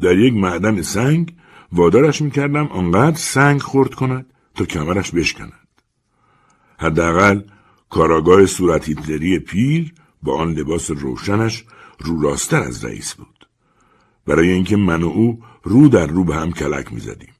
در 0.00 0.19
یک 0.19 0.35
معدن 0.35 0.83
سنگ 0.83 1.35
وادارش 1.73 2.23
می‌کردم 2.23 2.67
آنقدر 2.67 3.17
سنگ 3.17 3.61
خورد 3.61 3.95
کند 3.95 4.26
تا 4.55 4.64
کمرش 4.64 5.11
بشکند. 5.11 5.69
حداقل 6.79 7.40
کاراگاه 7.90 8.47
صورت 8.47 8.88
هیتلری 8.88 9.38
پیر 9.38 9.95
با 10.23 10.38
آن 10.38 10.52
لباس 10.52 10.90
روشنش 10.90 11.64
رو 11.99 12.23
راستر 12.23 12.62
از 12.62 12.85
رئیس 12.85 13.14
بود. 13.14 13.49
برای 14.26 14.50
اینکه 14.50 14.76
من 14.76 15.02
و 15.02 15.09
او 15.09 15.43
رو 15.62 15.88
در 15.88 16.07
رو 16.07 16.25
به 16.25 16.35
هم 16.35 16.52
کلک 16.52 16.93
می‌زدیم. 16.93 17.35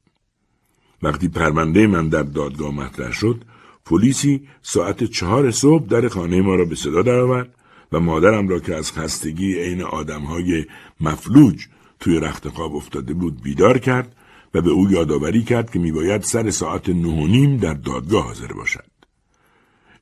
وقتی 1.03 1.29
پرونده 1.29 1.87
من 1.87 2.09
در 2.09 2.23
دادگاه 2.23 2.75
مطرح 2.75 3.13
شد 3.13 3.45
پلیسی 3.85 4.49
ساعت 4.63 5.05
چهار 5.05 5.51
صبح 5.51 5.87
در 5.87 6.09
خانه 6.09 6.41
ما 6.41 6.55
را 6.55 6.65
به 6.65 6.75
صدا 6.75 7.03
درآورد 7.03 7.55
و 7.93 8.01
مادرم 8.01 8.49
را 8.49 8.61
که 8.61 8.75
از 8.75 8.93
خستگی 8.93 9.59
عین 9.59 9.83
آدمهای 9.83 10.65
مفلوج 11.01 11.67
توی 12.01 12.21
رخت 12.21 12.49
خواب 12.49 12.77
افتاده 12.77 13.15
بود 13.15 13.43
بیدار 13.43 13.79
کرد 13.79 14.17
و 14.55 14.61
به 14.61 14.71
او 14.71 14.91
یادآوری 14.91 15.43
کرد 15.43 15.71
که 15.71 15.79
میباید 15.79 16.23
سر 16.23 16.51
ساعت 16.51 16.89
نه 16.89 17.09
و 17.09 17.27
نیم 17.27 17.57
در 17.57 17.75
دادگاه 17.75 18.25
حاضر 18.25 18.53
باشد. 18.53 18.91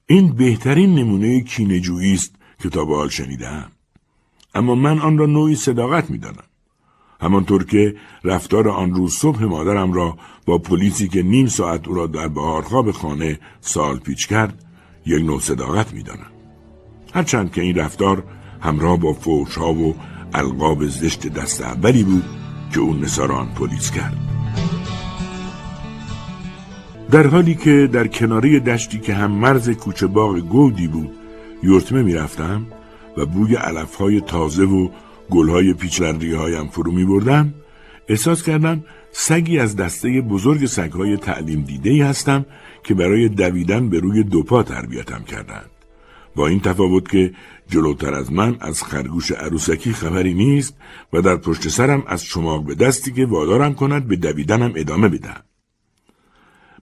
این 0.06 0.32
بهترین 0.32 0.94
نمونه 0.94 1.40
کینجویی 1.40 2.14
است 2.14 2.34
که 2.62 2.68
تا 2.68 2.84
به 2.84 2.96
حال. 2.96 3.10
اما 4.54 4.74
من 4.74 4.98
آن 4.98 5.18
را 5.18 5.26
نوعی 5.26 5.54
صداقت 5.54 6.10
می‌دانم. 6.10 6.47
همانطور 7.20 7.64
که 7.64 7.94
رفتار 8.24 8.68
آن 8.68 8.94
روز 8.94 9.14
صبح 9.14 9.44
مادرم 9.44 9.92
را 9.92 10.16
با 10.46 10.58
پلیسی 10.58 11.08
که 11.08 11.22
نیم 11.22 11.46
ساعت 11.46 11.88
او 11.88 11.94
را 11.94 12.06
در 12.06 12.28
بهارخواب 12.28 12.90
خانه 12.90 13.38
سال 13.60 13.98
پیچ 13.98 14.28
کرد 14.28 14.64
یک 15.06 15.24
نوع 15.24 15.40
صداقت 15.40 15.94
می‌دانم. 15.94 16.30
هرچند 17.14 17.52
که 17.52 17.62
این 17.62 17.76
رفتار 17.76 18.22
همراه 18.60 18.96
با 18.96 19.16
ها 19.56 19.74
و 19.74 19.94
القاب 20.34 20.86
زشت 20.86 21.26
دست 21.26 21.60
اولی 21.62 22.02
بود 22.04 22.24
که 22.74 22.80
او 22.80 22.94
نصار 22.94 23.32
آن 23.32 23.48
پلیس 23.54 23.90
کرد. 23.90 24.16
در 27.10 27.26
حالی 27.26 27.54
که 27.54 27.88
در 27.92 28.06
کناری 28.06 28.60
دشتی 28.60 28.98
که 28.98 29.14
هم 29.14 29.30
مرز 29.30 29.70
کوچه 29.70 30.06
باغ 30.06 30.38
گودی 30.38 30.88
بود 30.88 31.10
یورتمه 31.62 32.02
می‌رفتم 32.02 32.66
و 33.16 33.26
بوی 33.26 33.54
علفهای 33.54 34.20
تازه 34.20 34.64
و 34.64 34.88
گلهای 35.30 35.72
پیچلندری 35.72 36.32
هایم 36.32 36.68
فرو 36.68 36.92
می 36.92 37.04
بردم 37.04 37.54
احساس 38.08 38.42
کردم 38.42 38.84
سگی 39.12 39.58
از 39.58 39.76
دسته 39.76 40.20
بزرگ 40.20 40.66
سگهای 40.66 41.16
تعلیم 41.16 41.62
دیده 41.62 42.04
هستم 42.04 42.46
که 42.84 42.94
برای 42.94 43.28
دویدن 43.28 43.88
به 43.88 44.00
روی 44.00 44.22
دو 44.22 44.42
پا 44.42 44.62
تربیتم 44.62 45.22
کردند. 45.22 45.70
با 46.34 46.46
این 46.46 46.60
تفاوت 46.60 47.08
که 47.08 47.32
جلوتر 47.68 48.14
از 48.14 48.32
من 48.32 48.56
از 48.60 48.82
خرگوش 48.82 49.32
عروسکی 49.32 49.92
خبری 49.92 50.34
نیست 50.34 50.76
و 51.12 51.22
در 51.22 51.36
پشت 51.36 51.68
سرم 51.68 52.02
از 52.06 52.24
چماق 52.24 52.64
به 52.64 52.74
دستی 52.74 53.12
که 53.12 53.26
وادارم 53.26 53.74
کند 53.74 54.08
به 54.08 54.16
دویدنم 54.16 54.72
ادامه 54.76 55.08
بدهم. 55.08 55.42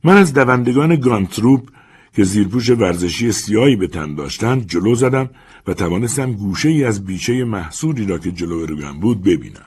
من 0.04 0.16
از 0.16 0.34
دوندگان 0.34 0.96
گانتروپ 0.96 1.68
که 2.16 2.24
زیرپوش 2.24 2.70
ورزشی 2.70 3.32
سیاهی 3.32 3.76
به 3.76 3.86
تن 3.86 4.14
داشتند 4.14 4.66
جلو 4.66 4.94
زدم 4.94 5.30
و 5.66 5.74
توانستم 5.74 6.32
گوشه 6.32 6.68
ای 6.68 6.84
از 6.84 7.04
بیشه 7.04 7.44
محصولی 7.44 8.06
را 8.06 8.18
که 8.18 8.32
جلو 8.32 8.66
رویم 8.66 9.00
بود 9.00 9.22
ببینم. 9.22 9.66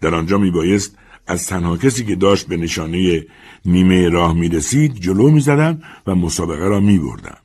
در 0.00 0.14
آنجا 0.14 0.38
می 0.38 0.50
بایست 0.50 0.96
از 1.26 1.46
تنها 1.46 1.76
کسی 1.76 2.04
که 2.04 2.16
داشت 2.16 2.46
به 2.46 2.56
نشانه 2.56 3.26
نیمه 3.64 4.08
راه 4.08 4.34
می 4.34 4.48
رسید 4.48 4.94
جلو 4.94 5.30
می 5.30 5.40
زدم 5.40 5.82
و 6.06 6.14
مسابقه 6.14 6.68
را 6.68 6.80
می 6.80 6.98
بردم. 6.98 7.38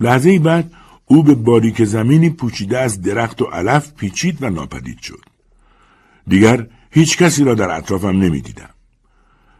لحظه 0.00 0.38
بعد 0.38 0.72
او 1.06 1.22
به 1.22 1.34
باریک 1.34 1.84
زمینی 1.84 2.30
پوچیده 2.30 2.78
از 2.78 3.02
درخت 3.02 3.42
و 3.42 3.44
علف 3.44 3.92
پیچید 3.94 4.42
و 4.42 4.50
ناپدید 4.50 4.98
شد. 4.98 5.24
دیگر 6.28 6.66
هیچ 6.90 7.18
کسی 7.18 7.44
را 7.44 7.54
در 7.54 7.70
اطرافم 7.70 8.08
نمی 8.08 8.40
دیدم. 8.40 8.70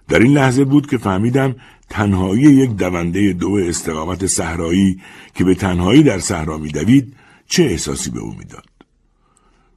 در 0.08 0.18
این 0.18 0.32
لحظه 0.32 0.64
بود 0.64 0.90
که 0.90 0.98
فهمیدم 0.98 1.56
تنهایی 1.90 2.42
یک 2.42 2.70
دونده 2.70 3.32
دو 3.32 3.54
استقامت 3.54 4.26
صحرایی 4.26 5.00
که 5.34 5.44
به 5.44 5.54
تنهایی 5.54 6.02
در 6.02 6.18
صحرا 6.18 6.58
میدوید 6.58 7.16
چه 7.48 7.62
احساسی 7.62 8.10
به 8.10 8.20
او 8.20 8.34
می‌داد؟ 8.38 8.64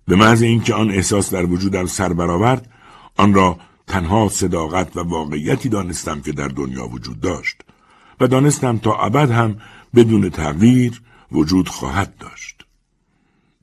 به 0.08 0.16
محض 0.16 0.42
اینکه 0.42 0.74
آن 0.74 0.92
احساس 0.92 1.34
در 1.34 1.46
وجودم 1.46 1.86
سر 1.86 2.14
برآورد 2.14 2.70
آن 3.18 3.34
را 3.34 3.60
تنها 3.88 4.30
صداقت 4.30 4.98
و 4.98 5.00
واقعیتی 5.00 5.70
دانستم 5.70 6.22
که 6.22 6.32
در 6.32 6.48
دنیا 6.48 6.88
وجود 6.88 7.20
داشت 7.20 7.62
و 8.20 8.28
دانستم 8.28 8.78
تا 8.78 8.98
ابد 8.98 9.32
هم 9.32 9.58
بدون 9.96 10.30
تغییر 10.30 11.02
وجود 11.32 11.70
خواهد 11.70 12.18
داشت. 12.18 12.66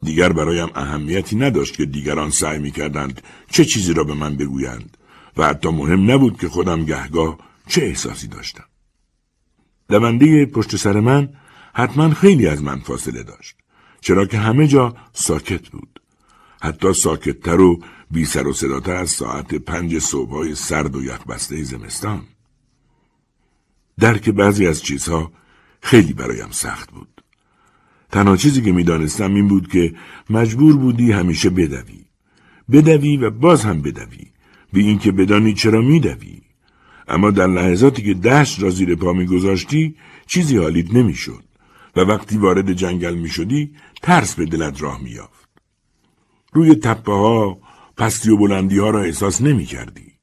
دیگر 0.03 0.33
برایم 0.33 0.69
اهمیتی 0.75 1.37
نداشت 1.37 1.77
که 1.77 1.85
دیگران 1.85 2.31
سعی 2.31 2.59
می‌کردند 2.59 3.23
چه 3.51 3.65
چیزی 3.65 3.95
را 3.95 4.05
به 4.05 4.15
من 4.15 4.37
بگویند 4.37 4.97
و 5.37 5.47
حتی 5.47 5.69
مهم 5.69 6.11
نبود 6.11 6.39
که 6.41 6.49
خودم 6.49 6.85
گهگاه 6.85 7.39
چه 7.67 7.83
احساسی 7.83 8.27
داشتم؟ 8.27 8.65
دونده 9.89 10.47
پشت 10.47 10.77
سر 10.77 11.01
من 11.01 11.29
حتما 11.75 12.11
خیلی 12.11 12.47
از 12.47 12.63
من 12.63 12.79
فاصله 12.79 13.23
داشت 13.23 13.57
چرا 14.01 14.27
که 14.27 14.39
همه 14.39 14.67
جا 14.67 14.97
ساکت 15.13 15.69
بود. 15.69 16.01
حتی 16.63 16.93
ساکتتر 16.93 17.61
و 17.61 17.83
بی 18.11 18.25
سر 18.25 18.47
و 18.47 18.53
صداتر 18.53 18.95
از 18.95 19.11
ساعت 19.11 19.55
پنج 19.55 19.99
صبحهای 19.99 20.55
سرد 20.55 20.97
و 20.97 21.05
یخبسته 21.05 21.63
زمستان. 21.63 22.23
درک 23.99 24.31
بعضی 24.31 24.67
از 24.67 24.83
چیزها 24.83 25.33
خیلی 25.81 26.13
برایم 26.13 26.51
سخت 26.51 26.91
بود. 26.91 27.25
تنها 28.13 28.37
چیزی 28.37 28.63
که 28.63 28.73
می‌دانستم 28.73 29.35
این 29.35 29.49
بود 29.49 29.69
که 29.69 29.95
مجبور 30.31 30.77
بودی 30.77 31.13
همیشه 31.13 31.51
بدوی. 31.51 32.05
بدوی 32.73 33.17
و 33.17 33.31
باز 33.31 33.65
هم 33.65 33.83
بدوی. 33.83 34.33
بی 34.73 34.87
اینکه 34.87 35.13
بدانی 35.13 35.55
چرا 35.55 35.81
میدوی. 35.81 36.44
اما 37.09 37.31
در 37.31 37.47
لحظاتی 37.47 38.03
که 38.03 38.15
دشت 38.15 38.63
را 38.63 38.71
زیر 38.71 38.95
پا 38.95 39.13
میگذاشتی 39.13 39.97
چیزی 40.27 40.57
حالیت 40.57 40.95
نمی‌شد 40.95 41.45
و 41.97 42.01
وقتی 42.01 42.39
وارد 42.39 42.73
جنگل 42.73 43.15
می‌شدی 43.15 43.75
ترس 44.03 44.35
به 44.35 44.45
دلت 44.47 44.83
راه 44.83 45.03
میافت 45.03 45.49
روی 46.53 46.75
تپه 46.75 47.13
ها 47.13 47.59
پستی 47.97 48.31
و 48.31 48.37
بلندی 48.37 48.79
ها 48.79 48.91
را 48.91 49.03
احساس 49.03 49.43
نمی 49.43 49.65
کردی. 49.65 50.15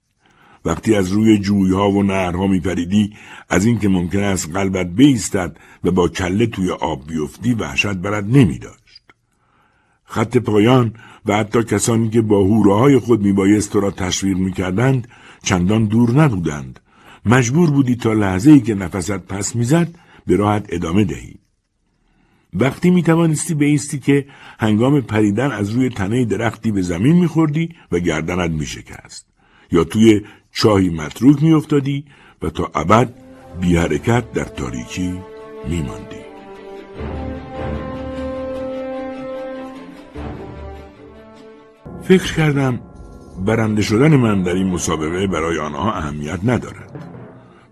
وقتی 0.65 0.95
از 0.95 1.11
روی 1.11 1.37
جوی 1.37 1.71
ها 1.71 1.91
و 1.91 2.03
نهرها 2.03 2.47
می 2.47 2.59
پریدی 2.59 3.13
از 3.49 3.65
اینکه 3.65 3.89
ممکن 3.89 4.23
است 4.23 4.49
قلبت 4.53 4.87
بیستد 4.87 5.57
و 5.83 5.91
با 5.91 6.07
کله 6.07 6.45
توی 6.45 6.71
آب 6.71 7.07
بیفتی 7.07 7.53
وحشت 7.53 7.93
برد 7.93 8.25
نمی 8.25 8.59
داشت. 8.59 9.01
خط 10.03 10.37
پایان 10.37 10.93
و 11.25 11.37
حتی 11.37 11.63
کسانی 11.63 12.09
که 12.09 12.21
با 12.21 12.43
هوره 12.43 12.75
های 12.75 12.99
خود 12.99 13.21
میبایست 13.21 13.71
تو 13.71 13.79
را 13.79 13.91
تشویق 13.91 14.37
می‌کردند 14.37 15.07
چندان 15.43 15.85
دور 15.85 16.11
نبودند. 16.11 16.79
مجبور 17.25 17.71
بودی 17.71 17.95
تا 17.95 18.13
لحظه 18.13 18.51
ای 18.51 18.61
که 18.61 18.75
نفست 18.75 19.11
پس 19.11 19.55
می‌زد 19.55 19.95
به 20.25 20.35
راحت 20.35 20.65
ادامه 20.69 21.03
دهی. 21.03 21.35
وقتی 22.53 22.89
می 22.89 23.03
توانستی 23.03 23.53
بیستی 23.53 23.99
که 23.99 24.25
هنگام 24.59 25.01
پریدن 25.01 25.51
از 25.51 25.69
روی 25.69 25.89
تنه 25.89 26.25
درختی 26.25 26.71
به 26.71 26.81
زمین 26.81 27.15
میخوردی 27.15 27.75
و 27.91 27.99
گردنت 27.99 28.51
میشکست. 28.51 29.25
یا 29.71 29.83
توی 29.83 30.21
چاهی 30.51 30.89
متروک 30.89 31.43
میافتادی 31.43 32.05
و 32.41 32.49
تا 32.49 32.71
ابد 32.75 33.13
بی 33.61 33.77
حرکت 33.77 34.31
در 34.31 34.43
تاریکی 34.43 35.19
میماندی. 35.69 36.21
فکر 42.03 42.35
کردم 42.35 42.79
برنده 43.45 43.81
شدن 43.81 44.15
من 44.15 44.43
در 44.43 44.53
این 44.53 44.67
مسابقه 44.67 45.27
برای 45.27 45.59
آنها 45.59 45.93
اهمیت 45.93 46.39
ندارد. 46.43 47.07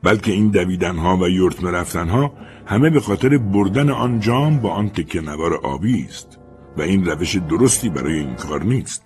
بلکه 0.04 0.32
این 0.32 0.50
دویدنها 0.50 1.18
و 1.18 1.30
یورتم 1.30 1.68
رفتنها 1.68 2.34
همه 2.66 2.90
به 2.90 3.00
خاطر 3.00 3.38
بردن 3.38 3.90
آن 3.90 4.20
جام 4.20 4.60
با 4.60 4.70
آن 4.70 4.90
تکه 4.90 5.22
نوار 5.22 5.54
آبی 5.54 6.06
است 6.10 6.38
و 6.78 6.82
این 6.82 7.06
روش 7.06 7.36
درستی 7.36 7.90
برای 7.90 8.20
این 8.20 8.36
کار 8.36 8.64
نیست. 8.64 9.04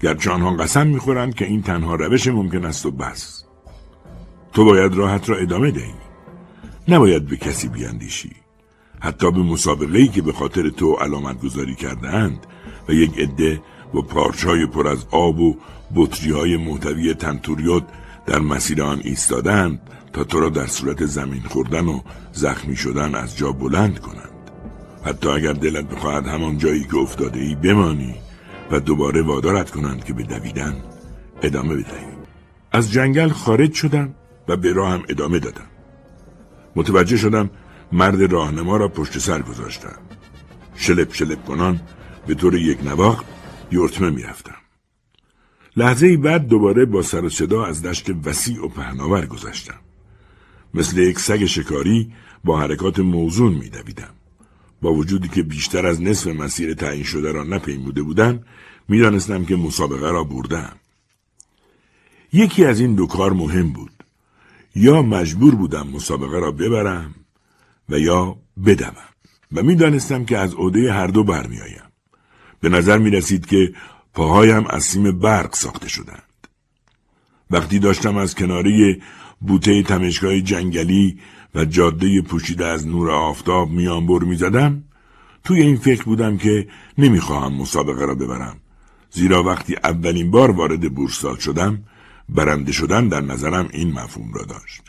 گرچه 0.00 0.30
آنها 0.30 0.50
قسم 0.50 0.86
می‌خورند 0.86 1.34
که 1.34 1.44
این 1.44 1.62
تنها 1.62 1.94
روش 1.94 2.26
ممکن 2.28 2.64
است 2.64 2.86
و 2.86 2.90
بس. 2.90 3.44
تو 4.52 4.64
باید 4.64 4.94
راحت 4.94 5.30
را 5.30 5.36
ادامه 5.36 5.70
دهی. 5.70 5.94
نباید 6.88 7.26
به 7.26 7.36
کسی 7.36 7.68
بیاندیشی. 7.68 8.32
حتی 9.00 9.30
به 9.30 9.42
مسابقه 9.42 10.06
که 10.06 10.22
به 10.22 10.32
خاطر 10.32 10.68
تو 10.70 10.94
علامت 10.94 11.40
گذاری 11.40 11.74
کرده 11.74 12.08
اند 12.08 12.46
و 12.88 12.92
یک 12.92 13.18
عده 13.18 13.62
با 13.92 14.02
پارچای 14.02 14.66
پر 14.66 14.88
از 14.88 15.06
آب 15.10 15.40
و 15.40 15.56
بطری 15.94 16.30
های 16.30 16.56
محتوی 16.56 17.14
تنتوریوت 17.14 17.84
در 18.26 18.38
مسیر 18.38 18.82
آن 18.82 19.00
ایستادند 19.04 19.80
تا 20.12 20.24
تو 20.24 20.40
را 20.40 20.48
در 20.48 20.66
صورت 20.66 21.06
زمین 21.06 21.42
خوردن 21.42 21.86
و 21.86 22.00
زخمی 22.32 22.76
شدن 22.76 23.14
از 23.14 23.36
جا 23.36 23.52
بلند 23.52 23.98
کنند. 23.98 24.50
حتی 25.04 25.28
اگر 25.28 25.52
دلت 25.52 25.84
بخواهد 25.84 26.26
همان 26.26 26.58
جایی 26.58 26.84
که 26.84 26.96
افتاده 26.96 27.40
ای 27.40 27.54
بمانی 27.54 28.14
و 28.70 28.80
دوباره 28.80 29.22
وادارت 29.22 29.70
کنند 29.70 30.04
که 30.04 30.12
به 30.12 30.22
دویدن 30.22 30.76
ادامه 31.42 31.74
بدهی. 31.74 32.06
از 32.72 32.92
جنگل 32.92 33.28
خارج 33.28 33.72
شدم 33.72 34.14
و 34.48 34.56
به 34.56 34.72
راهم 34.72 35.02
ادامه 35.08 35.38
دادم. 35.38 35.66
متوجه 36.76 37.16
شدم 37.16 37.50
مرد 37.92 38.32
راهنما 38.32 38.76
را 38.76 38.88
پشت 38.88 39.18
سر 39.18 39.42
گذاشتم. 39.42 39.98
شلپ 40.74 41.14
شلپ 41.14 41.44
کنان 41.44 41.80
به 42.26 42.34
طور 42.34 42.54
یک 42.54 42.84
نواخت 42.84 43.24
یورتمه 43.72 44.10
می‌رفتم. 44.10 44.65
لحظه 45.76 46.16
بعد 46.16 46.46
دوباره 46.46 46.84
با 46.84 47.02
سر 47.02 47.24
و 47.24 47.30
صدا 47.30 47.64
از 47.64 47.82
دشت 47.82 48.10
وسیع 48.24 48.64
و 48.64 48.68
پهناور 48.68 49.26
گذشتم. 49.26 49.80
مثل 50.74 50.98
یک 50.98 51.18
سگ 51.18 51.44
شکاری 51.44 52.12
با 52.44 52.60
حرکات 52.60 52.98
موزون 52.98 53.52
میدویدم. 53.52 54.10
با 54.82 54.92
وجودی 54.92 55.28
که 55.28 55.42
بیشتر 55.42 55.86
از 55.86 56.02
نصف 56.02 56.26
مسیر 56.26 56.74
تعیین 56.74 57.04
شده 57.04 57.32
را 57.32 57.44
نپیموده 57.44 58.02
بودم 58.02 58.40
می‌دانستم 58.88 59.44
که 59.44 59.56
مسابقه 59.56 60.10
را 60.10 60.24
بردم. 60.24 60.76
یکی 62.32 62.64
از 62.64 62.80
این 62.80 62.94
دو 62.94 63.06
کار 63.06 63.32
مهم 63.32 63.72
بود. 63.72 63.90
یا 64.74 65.02
مجبور 65.02 65.54
بودم 65.54 65.88
مسابقه 65.88 66.38
را 66.38 66.52
ببرم 66.52 67.14
و 67.88 67.98
یا 67.98 68.36
بدوم. 68.66 69.08
و 69.52 69.62
می‌دانستم 69.62 70.24
که 70.24 70.38
از 70.38 70.54
عده 70.58 70.92
هر 70.92 71.06
دو 71.06 71.24
برمیآیم. 71.24 71.82
به 72.60 72.68
نظر 72.68 72.98
می 72.98 73.10
رسید 73.10 73.46
که 73.46 73.72
پاهایم 74.16 74.66
از 74.66 74.84
سیم 74.84 75.18
برق 75.18 75.54
ساخته 75.54 75.88
شدند. 75.88 76.22
وقتی 77.50 77.78
داشتم 77.78 78.16
از 78.16 78.34
کناری 78.34 79.02
بوته 79.40 79.82
تمشگاه 79.82 80.40
جنگلی 80.40 81.18
و 81.54 81.64
جاده 81.64 82.22
پوشیده 82.22 82.66
از 82.66 82.86
نور 82.86 83.10
آفتاب 83.10 83.70
میانبر 83.70 84.24
می‌زدم 84.24 84.84
توی 85.44 85.60
این 85.60 85.76
فکر 85.76 86.04
بودم 86.04 86.36
که 86.36 86.68
نمی‌خواهم 86.98 87.52
مسابقه 87.52 88.04
را 88.04 88.14
ببرم. 88.14 88.56
زیرا 89.10 89.42
وقتی 89.42 89.76
اولین 89.84 90.30
بار 90.30 90.50
وارد 90.50 90.94
بورسال 90.94 91.36
شدم 91.36 91.84
برنده 92.28 92.72
شدن 92.72 93.08
در 93.08 93.20
نظرم 93.20 93.68
این 93.72 93.92
مفهوم 93.92 94.32
را 94.32 94.44
داشت. 94.44 94.82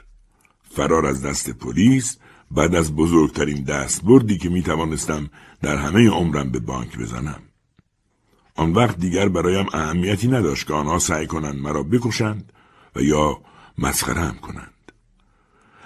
فرار 0.75 1.05
از 1.05 1.21
دست 1.21 1.49
پلیس 1.49 2.17
بعد 2.51 2.75
از 2.75 2.95
بزرگترین 2.95 3.63
دست 3.63 4.03
بردی 4.03 4.37
که 4.37 4.49
می 4.49 4.61
توانستم 4.61 5.29
در 5.61 5.77
همه 5.77 6.09
عمرم 6.09 6.51
به 6.51 6.59
بانک 6.59 6.97
بزنم. 6.97 7.39
آن 8.57 8.73
وقت 8.73 8.99
دیگر 8.99 9.29
برایم 9.29 9.65
اهمیتی 9.73 10.27
نداشت 10.27 10.67
که 10.67 10.73
آنها 10.73 10.99
سعی 10.99 11.27
کنند 11.27 11.55
مرا 11.55 11.83
بکشند 11.83 12.51
و 12.95 13.01
یا 13.01 13.37
مسخرم 13.77 14.37
کنند 14.41 14.91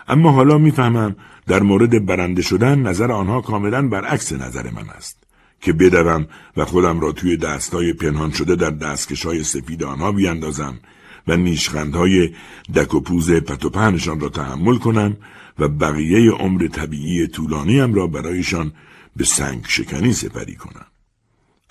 اما 0.07 0.31
حالا 0.31 0.57
می‌فهمم 0.57 1.15
در 1.47 1.59
مورد 1.61 2.05
برنده 2.05 2.41
شدن 2.41 2.79
نظر 2.79 3.11
آنها 3.11 3.41
کاملا 3.41 3.87
برعکس 3.87 4.33
نظر 4.33 4.69
من 4.69 4.89
است 4.89 5.23
که 5.61 5.73
بدوم 5.73 6.27
و 6.57 6.65
خودم 6.65 6.99
را 6.99 7.11
توی 7.11 7.37
دستای 7.37 7.93
پنهان 7.93 8.31
شده 8.31 8.55
در 8.55 8.69
دستکشای 8.69 9.43
سفید 9.43 9.83
آنها 9.83 10.11
بیاندازم 10.11 10.79
و 11.27 11.37
نیشخندهای 11.37 12.33
دک 12.75 12.93
و 12.93 12.99
پوز 12.99 13.31
پتوپهنشان 13.31 14.19
را 14.19 14.29
تحمل 14.29 14.77
کنم 14.77 15.17
و 15.59 15.67
بقیه 15.67 16.31
عمر 16.31 16.67
طبیعی 16.67 17.27
طولانیم 17.27 17.93
را 17.93 18.07
برایشان 18.07 18.73
به 19.15 19.23
سنگ 19.23 19.65
شکنی 19.67 20.13
سپری 20.13 20.55
کنم. 20.55 20.85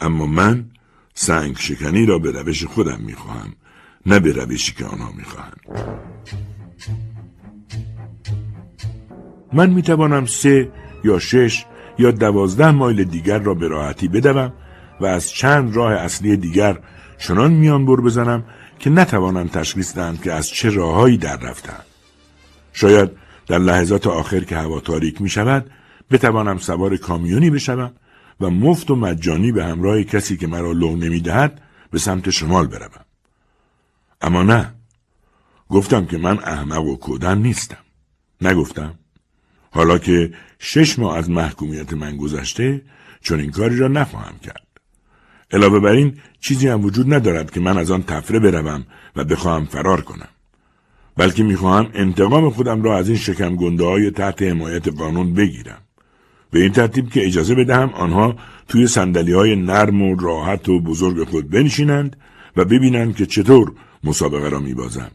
اما 0.00 0.26
من 0.26 0.70
سنگ 1.14 1.56
شکنی 1.56 2.06
را 2.06 2.18
به 2.18 2.30
روش 2.30 2.64
خودم 2.64 3.00
می‌خواهم 3.00 3.52
نه 4.06 4.20
به 4.20 4.32
روشی 4.32 4.72
که 4.72 4.84
آنها 4.84 5.12
می‌خواهند. 5.12 5.60
من 9.52 9.70
می‌توانم 9.70 10.26
سه 10.26 10.72
یا 11.04 11.18
شش 11.18 11.64
یا 11.98 12.10
دوازده 12.10 12.70
مایل 12.70 13.04
دیگر 13.04 13.38
را 13.38 13.54
به 13.54 13.68
راحتی 13.68 14.08
بدوم 14.08 14.52
و 15.00 15.06
از 15.06 15.30
چند 15.30 15.76
راه 15.76 15.92
اصلی 15.92 16.36
دیگر 16.36 16.78
چنان 17.18 17.52
میان 17.52 17.86
بر 17.86 17.96
بزنم 17.96 18.44
که 18.78 18.90
نتوانم 18.90 19.48
تشخیص 19.48 19.94
دهم 19.94 20.16
که 20.16 20.32
از 20.32 20.48
چه 20.48 20.70
راههایی 20.70 21.16
در 21.16 21.36
رفتم. 21.36 21.84
شاید 22.72 23.10
در 23.46 23.58
لحظات 23.58 24.06
آخر 24.06 24.40
که 24.40 24.56
هوا 24.56 24.80
تاریک 24.80 25.22
می 25.22 25.28
شود 25.28 25.70
بتوانم 26.10 26.58
سوار 26.58 26.96
کامیونی 26.96 27.50
بشوم 27.50 27.92
و 28.40 28.50
مفت 28.50 28.90
و 28.90 28.96
مجانی 28.96 29.52
به 29.52 29.64
همراه 29.64 30.02
کسی 30.02 30.36
که 30.36 30.46
مرا 30.46 30.72
لو 30.72 30.96
نمی 30.96 31.20
دهد 31.20 31.60
به 31.90 31.98
سمت 31.98 32.30
شمال 32.30 32.66
بروم. 32.66 33.04
اما 34.20 34.42
نه. 34.42 34.74
گفتم 35.68 36.06
که 36.06 36.18
من 36.18 36.38
احمق 36.38 36.84
و 36.84 36.96
کودن 36.96 37.38
نیستم. 37.38 37.84
نگفتم. 38.40 38.94
حالا 39.70 39.98
که 39.98 40.32
شش 40.58 40.98
ماه 40.98 41.16
از 41.16 41.30
محکومیت 41.30 41.92
من 41.92 42.16
گذشته 42.16 42.82
چون 43.20 43.40
این 43.40 43.50
کاری 43.50 43.76
را 43.76 43.88
نخواهم 43.88 44.38
کرد. 44.38 44.66
علاوه 45.52 45.80
بر 45.80 45.92
این 45.92 46.18
چیزی 46.40 46.68
هم 46.68 46.84
وجود 46.84 47.14
ندارد 47.14 47.50
که 47.50 47.60
من 47.60 47.78
از 47.78 47.90
آن 47.90 48.02
تفره 48.02 48.38
بروم 48.38 48.86
و 49.16 49.24
بخواهم 49.24 49.66
فرار 49.66 50.00
کنم. 50.00 50.28
بلکه 51.16 51.42
می‌خواهم 51.42 51.90
انتقام 51.94 52.50
خودم 52.50 52.82
را 52.82 52.98
از 52.98 53.08
این 53.08 53.18
شکم 53.18 53.56
گنده 53.56 53.84
های 53.84 54.10
تحت 54.10 54.42
حمایت 54.42 54.88
قانون 54.88 55.34
بگیرم. 55.34 55.82
به 56.50 56.62
این 56.62 56.72
ترتیب 56.72 57.10
که 57.10 57.26
اجازه 57.26 57.54
بدهم 57.54 57.88
آنها 57.88 58.36
توی 58.68 58.86
سندلی 58.86 59.32
های 59.32 59.56
نرم 59.56 60.02
و 60.02 60.14
راحت 60.14 60.68
و 60.68 60.80
بزرگ 60.80 61.28
خود 61.28 61.50
بنشینند 61.50 62.16
و 62.56 62.64
ببینند 62.64 63.16
که 63.16 63.26
چطور 63.26 63.72
مسابقه 64.04 64.48
را 64.48 64.60
میبازم. 64.60 65.10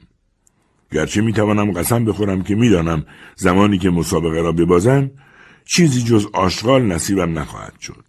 گرچه 0.91 1.21
می‌توانم 1.21 1.71
قسم 1.71 2.06
بخورم 2.06 2.43
که 2.43 2.56
می‌دانم 2.56 3.06
زمانی 3.36 3.78
که 3.78 3.89
مسابقه 3.89 4.41
را 4.41 4.52
ببازم 4.52 5.12
چیزی 5.65 6.04
جز 6.04 6.28
آشغال 6.34 6.82
نصیبم 6.86 7.39
نخواهد 7.39 7.80
شد 7.80 8.06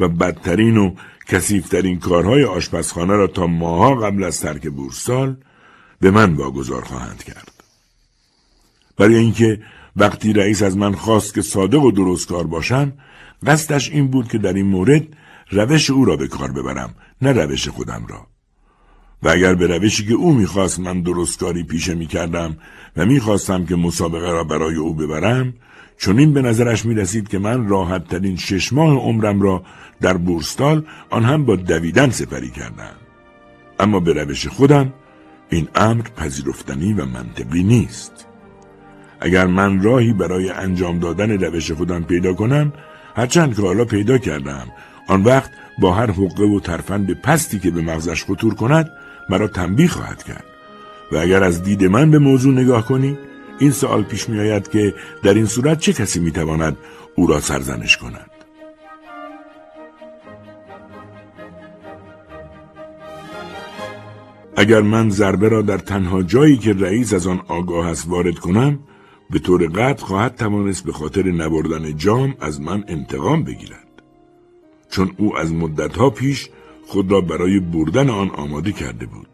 و 0.00 0.08
بدترین 0.08 0.76
و 0.76 0.94
کسیفترین 1.28 1.98
کارهای 1.98 2.44
آشپزخانه 2.44 3.16
را 3.16 3.26
تا 3.26 3.46
ماها 3.46 3.94
قبل 3.94 4.24
از 4.24 4.40
ترک 4.40 4.68
بورسال 4.68 5.36
به 6.00 6.10
من 6.10 6.34
واگذار 6.34 6.84
خواهند 6.84 7.22
کرد. 7.24 7.52
برای 8.96 9.14
اینکه 9.14 9.60
وقتی 9.96 10.32
رئیس 10.32 10.62
از 10.62 10.76
من 10.76 10.92
خواست 10.92 11.34
که 11.34 11.42
صادق 11.42 11.82
و 11.82 11.90
درست 11.90 12.28
کار 12.28 12.46
باشم 12.46 12.92
قصدش 13.46 13.90
این 13.90 14.08
بود 14.08 14.28
که 14.28 14.38
در 14.38 14.52
این 14.52 14.66
مورد 14.66 15.06
روش 15.50 15.90
او 15.90 16.04
را 16.04 16.16
به 16.16 16.28
کار 16.28 16.52
ببرم 16.52 16.94
نه 17.22 17.32
روش 17.32 17.68
خودم 17.68 18.06
را. 18.08 18.26
و 19.22 19.28
اگر 19.28 19.54
به 19.54 19.66
روشی 19.66 20.06
که 20.06 20.14
او 20.14 20.34
می‌خواست 20.34 20.80
من 20.80 21.00
درست 21.02 21.38
کاری 21.38 21.62
پیشه 21.62 21.94
می‌کردم 21.94 22.56
و 22.96 23.06
می‌خواستم 23.06 23.66
که 23.66 23.76
مسابقه 23.76 24.30
را 24.30 24.44
برای 24.44 24.74
او 24.74 24.94
ببرم 24.94 25.54
چون 25.98 26.18
این 26.18 26.32
به 26.32 26.42
نظرش 26.42 26.84
می‌رسید 26.84 27.28
که 27.28 27.38
من 27.38 27.68
راحت 27.68 28.08
ترین 28.08 28.36
شش 28.36 28.72
ماه 28.72 28.96
عمرم 28.96 29.42
را 29.42 29.62
در 30.00 30.16
بورستال 30.16 30.86
آن 31.10 31.24
هم 31.24 31.44
با 31.44 31.56
دویدن 31.56 32.10
سپری 32.10 32.50
کردم. 32.50 32.96
اما 33.80 34.00
به 34.00 34.12
روش 34.12 34.46
خودم 34.46 34.92
این 35.50 35.68
امر 35.74 36.02
پذیرفتنی 36.02 36.92
و 36.92 37.04
منطقی 37.04 37.62
نیست. 37.62 38.26
اگر 39.24 39.46
من 39.46 39.82
راهی 39.82 40.12
برای 40.12 40.50
انجام 40.50 40.98
دادن 40.98 41.30
روش 41.30 41.72
خودم 41.72 42.02
پیدا 42.02 42.34
کنم 42.34 42.72
هرچند 43.16 43.56
که 43.56 43.62
حالا 43.62 43.84
پیدا 43.84 44.18
کردم 44.18 44.66
آن 45.08 45.22
وقت 45.22 45.50
با 45.78 45.94
هر 45.94 46.10
حقه 46.10 46.44
و 46.44 46.60
ترفند 46.60 47.12
پستی 47.12 47.58
که 47.58 47.70
به 47.70 47.82
مغزش 47.82 48.24
خطور 48.24 48.54
کند 48.54 48.90
مرا 49.30 49.48
تنبیه 49.48 49.88
خواهد 49.88 50.22
کرد. 50.22 50.44
و 51.12 51.16
اگر 51.16 51.42
از 51.42 51.62
دید 51.62 51.84
من 51.84 52.10
به 52.10 52.18
موضوع 52.18 52.54
نگاه 52.54 52.86
کنی 52.86 53.18
این 53.58 53.70
سوال 53.70 54.02
پیش 54.02 54.28
می 54.28 54.40
آید 54.40 54.68
که 54.68 54.94
در 55.22 55.34
این 55.34 55.46
صورت 55.46 55.78
چه 55.80 55.92
کسی 55.92 56.20
می 56.20 56.30
تواند 56.30 56.76
او 57.14 57.26
را 57.26 57.40
سرزنش 57.40 57.96
کند؟ 57.96 58.30
اگر 64.56 64.80
من 64.80 65.10
ضربه 65.10 65.48
را 65.48 65.62
در 65.62 65.78
تنها 65.78 66.22
جایی 66.22 66.56
که 66.56 66.72
رئیس 66.72 67.14
از 67.14 67.26
آن 67.26 67.40
آگاه 67.48 67.86
است 67.86 68.08
وارد 68.08 68.38
کنم 68.38 68.78
به 69.34 69.40
طور 69.40 69.66
قطع 69.66 70.04
خواهد 70.04 70.36
توانست 70.36 70.84
به 70.84 70.92
خاطر 70.92 71.22
نبردن 71.22 71.96
جام 71.96 72.34
از 72.40 72.60
من 72.60 72.84
انتقام 72.88 73.44
بگیرد. 73.44 73.88
چون 74.90 75.14
او 75.16 75.36
از 75.36 75.52
مدتها 75.52 76.10
پیش 76.10 76.48
خود 76.86 77.12
را 77.12 77.20
برای 77.20 77.60
بردن 77.60 78.10
آن 78.10 78.30
آماده 78.30 78.72
کرده 78.72 79.06
بود 79.06 79.28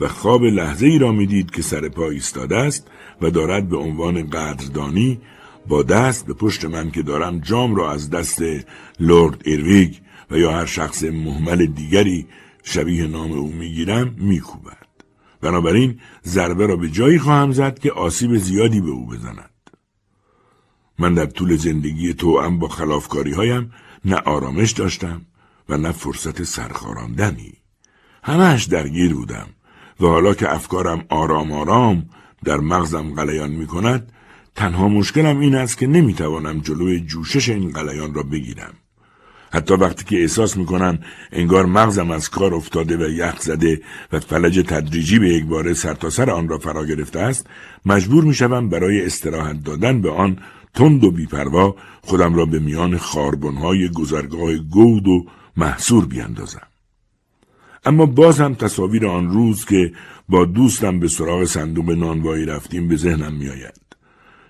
و 0.00 0.08
خواب 0.08 0.44
لحظه 0.44 0.86
ای 0.86 0.98
را 0.98 1.12
می‌دید 1.12 1.50
که 1.50 1.62
سر 1.62 1.88
پا 1.88 2.10
ایستاده 2.10 2.56
است 2.56 2.86
و 3.22 3.30
دارد 3.30 3.68
به 3.68 3.76
عنوان 3.76 4.30
قدردانی 4.30 5.20
با 5.68 5.82
دست 5.82 6.26
به 6.26 6.34
پشت 6.34 6.64
من 6.64 6.90
که 6.90 7.02
دارم 7.02 7.38
جام 7.38 7.74
را 7.74 7.92
از 7.92 8.10
دست 8.10 8.42
لورد 9.00 9.42
ایرویگ 9.44 9.94
و 10.30 10.38
یا 10.38 10.52
هر 10.52 10.66
شخص 10.66 11.04
محمل 11.04 11.66
دیگری 11.66 12.26
شبیه 12.62 13.06
نام 13.06 13.32
او 13.32 13.52
می‌گیرم 13.52 14.14
میکوبد. 14.18 14.85
بنابراین 15.40 16.00
ضربه 16.24 16.66
را 16.66 16.76
به 16.76 16.88
جایی 16.88 17.18
خواهم 17.18 17.52
زد 17.52 17.78
که 17.78 17.92
آسیب 17.92 18.36
زیادی 18.36 18.80
به 18.80 18.90
او 18.90 19.06
بزند. 19.06 19.50
من 20.98 21.14
در 21.14 21.26
طول 21.26 21.56
زندگی 21.56 22.14
توام 22.14 22.58
با 22.58 22.68
خلافکاری 22.68 23.32
هایم 23.32 23.72
نه 24.04 24.16
آرامش 24.16 24.72
داشتم 24.72 25.20
و 25.68 25.76
نه 25.76 25.92
فرصت 25.92 26.42
سرخاراندنی. 26.42 27.52
همهش 28.22 28.64
درگیر 28.64 29.14
بودم 29.14 29.46
و 30.00 30.06
حالا 30.06 30.34
که 30.34 30.54
افکارم 30.54 31.04
آرام 31.08 31.52
آرام 31.52 32.08
در 32.44 32.56
مغزم 32.56 33.14
غلیان 33.14 33.50
می 33.50 33.66
کند 33.66 34.12
تنها 34.54 34.88
مشکلم 34.88 35.38
این 35.40 35.54
است 35.54 35.78
که 35.78 35.86
نمی‌توانم 35.86 36.60
جلوی 36.60 37.00
جوشش 37.00 37.48
این 37.48 37.72
غلیان 37.72 38.14
را 38.14 38.22
بگیرم. 38.22 38.74
حتی 39.56 39.74
وقتی 39.74 40.04
که 40.04 40.20
احساس 40.20 40.56
می‌کنم 40.56 40.98
انگار 41.32 41.66
مغزم 41.66 42.10
از 42.10 42.30
کار 42.30 42.54
افتاده 42.54 42.96
و 42.96 43.10
یخ 43.10 43.40
زده 43.40 43.80
و 44.12 44.20
فلج 44.20 44.64
تدریجی 44.66 45.18
به 45.18 45.28
یک 45.28 45.44
باره 45.44 45.74
سرتاسر 45.74 46.30
آن 46.30 46.48
را 46.48 46.58
فرا 46.58 46.84
گرفته 46.84 47.20
است 47.20 47.46
مجبور 47.86 48.24
می‌شوم 48.24 48.68
برای 48.68 49.06
استراحت 49.06 49.64
دادن 49.64 50.00
به 50.00 50.10
آن 50.10 50.38
تند 50.74 51.04
و 51.04 51.10
بیپروا 51.10 51.76
خودم 52.02 52.34
را 52.34 52.46
به 52.46 52.58
میان 52.58 52.98
خاربنهای 52.98 53.88
گذرگاه 53.88 54.56
گود 54.56 55.08
و 55.08 55.26
محصور 55.56 56.06
بیاندازم. 56.06 56.66
اما 57.84 58.06
باز 58.06 58.40
هم 58.40 58.54
تصاویر 58.54 59.06
آن 59.06 59.30
روز 59.30 59.64
که 59.64 59.92
با 60.28 60.44
دوستم 60.44 61.00
به 61.00 61.08
سراغ 61.08 61.44
صندوق 61.44 61.90
نانوایی 61.90 62.44
رفتیم 62.44 62.88
به 62.88 62.96
ذهنم 62.96 63.32
میآید. 63.32 63.80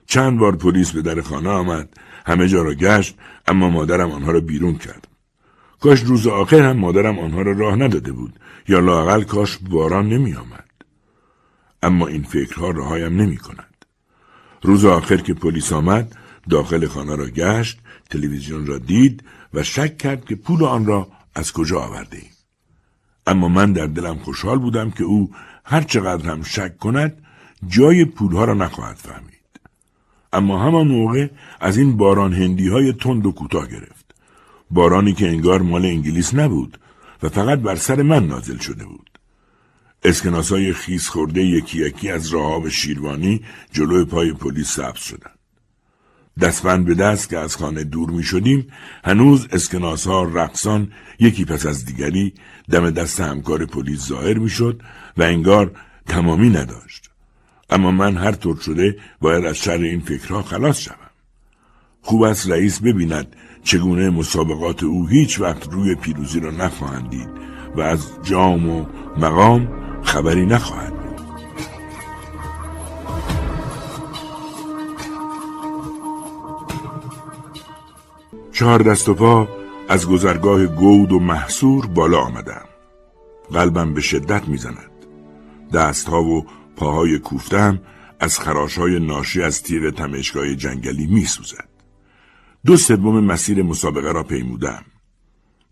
چند 0.07 0.39
بار 0.39 0.57
پلیس 0.57 0.93
به 0.93 1.03
در 1.03 1.21
خانه 1.21 1.51
آمد 1.51 1.89
همه 2.27 2.49
جا 2.49 2.63
را 2.63 2.75
گشت 2.75 3.17
اما 3.49 3.71
مادرم 3.71 4.11
آنها 4.11 4.31
را 4.31 4.41
بیرون 4.41 4.75
کرد 4.75 5.09
کاش 5.81 6.01
روز 6.01 6.27
آخر 6.27 6.63
هم 6.63 6.77
مادرم 6.77 7.19
آنها 7.19 7.43
را 7.43 7.53
راه 7.53 7.77
نداده 7.77 8.13
بود 8.13 8.41
یا 8.69 8.81
لاقل 8.81 9.23
کاش 9.23 9.59
باران 9.59 10.09
نمی 10.09 10.35
آمد. 10.35 10.71
اما 11.83 12.07
این 12.07 12.23
فکرها 12.23 12.71
راهایم 12.71 13.21
نمی 13.21 13.37
کند. 13.37 13.85
روز 14.63 14.85
آخر 14.85 15.17
که 15.17 15.35
پلیس 15.35 15.73
آمد 15.73 16.17
داخل 16.51 16.87
خانه 16.87 17.17
را 17.17 17.27
گشت 17.27 17.79
تلویزیون 18.11 18.67
را 18.67 18.79
دید 18.79 19.25
و 19.55 19.63
شک 19.63 19.99
کرد 19.99 20.25
که 20.25 20.37
پول 20.37 20.65
آن 20.65 20.87
را 20.87 21.09
از 21.35 21.53
کجا 21.53 21.81
آورده 21.81 22.17
ایم. 22.17 22.31
اما 23.27 23.49
من 23.49 23.73
در 23.73 23.87
دلم 23.87 24.19
خوشحال 24.19 24.59
بودم 24.59 24.91
که 24.91 25.05
او 25.05 25.31
هر 25.65 25.83
چقدر 25.83 26.31
هم 26.31 26.43
شک 26.43 26.79
کند 26.79 27.23
جای 27.67 28.05
پولها 28.05 28.45
را 28.45 28.55
نخواهد 28.55 28.97
فهمید. 28.97 29.36
اما 30.37 30.63
همان 30.63 30.89
موقع 30.89 31.29
از 31.61 31.79
این 31.79 31.97
باران 31.97 32.33
هندی 32.33 32.69
های 32.69 32.93
تند 32.93 33.27
و 33.27 33.33
کوتاه 33.33 33.67
گرفت. 33.69 34.15
بارانی 34.71 35.13
که 35.13 35.29
انگار 35.29 35.63
مال 35.63 35.85
انگلیس 35.85 36.35
نبود 36.35 36.79
و 37.23 37.29
فقط 37.29 37.59
بر 37.59 37.77
سر 37.77 38.03
من 38.03 38.27
نازل 38.27 38.57
شده 38.59 38.85
بود. 38.85 39.11
اسکناس 40.05 40.53
های 40.53 40.73
خیس 40.73 41.09
خورده 41.09 41.45
یکی 41.45 41.79
یکی 41.79 42.11
از 42.11 42.29
راه 42.29 42.71
شیروانی 42.71 43.41
جلوی 43.73 44.05
پای 44.05 44.33
پلیس 44.33 44.71
سبز 44.71 45.01
شدند. 45.01 45.39
دستبند 46.41 46.85
به 46.85 46.95
دست 46.95 47.29
که 47.29 47.39
از 47.39 47.57
خانه 47.57 47.85
دور 47.85 48.11
می 48.11 48.23
شدیم 48.23 48.67
هنوز 49.05 49.47
اسکناس 49.53 50.07
ها 50.07 50.23
رقصان 50.23 50.93
یکی 51.19 51.45
پس 51.45 51.67
از 51.67 51.85
دیگری 51.85 52.35
دم 52.71 52.91
دست 52.91 53.21
همکار 53.21 53.67
پلیس 53.67 54.07
ظاهر 54.07 54.39
می 54.39 54.51
شد 54.51 54.83
و 55.17 55.23
انگار 55.23 55.73
تمامی 56.07 56.51
نداشت. 56.51 57.11
اما 57.71 57.91
من 57.91 58.17
هر 58.17 58.33
طور 58.33 58.57
شده 58.57 58.97
باید 59.21 59.45
از 59.45 59.57
شر 59.57 59.79
این 59.79 60.01
فکرها 60.01 60.43
خلاص 60.43 60.79
شوم. 60.79 60.97
خوب 62.03 62.23
است 62.23 62.51
رئیس 62.51 62.81
ببیند 62.81 63.37
چگونه 63.63 64.11
مسابقات 64.11 64.83
او 64.83 65.07
هیچ 65.07 65.41
وقت 65.41 65.73
روی 65.73 65.95
پیروزی 65.95 66.41
را 66.41 66.51
نخواهند 66.51 67.11
دید 67.11 67.29
و 67.77 67.81
از 67.81 68.09
جام 68.23 68.69
و 68.69 68.87
مقام 69.17 69.69
خبری 70.03 70.47
نخواهد. 70.47 70.93
چهار 78.53 78.83
دست 78.83 79.09
و 79.09 79.15
پا 79.15 79.49
از 79.89 80.09
گذرگاه 80.09 80.67
گود 80.67 81.13
و 81.13 81.21
محصور 81.21 81.87
بالا 81.87 82.21
آمدم. 82.21 82.65
قلبم 83.53 83.95
به 83.95 84.01
شدت 84.01 84.49
می‌زند. 84.49 84.91
دستها 85.73 86.23
و 86.23 86.47
پاهای 86.77 87.19
کوفتم 87.19 87.81
از 88.21 88.39
خراشهای 88.39 89.01
ناشی 89.01 89.43
از 89.43 89.63
تیر 89.63 89.91
تمشگاه 89.91 90.55
جنگلی 90.55 91.07
می 91.07 91.25
سوزد. 91.25 91.69
دو 92.67 92.77
سوم 92.77 93.25
مسیر 93.25 93.63
مسابقه 93.63 94.13
را 94.13 94.23
پیمودم. 94.23 94.83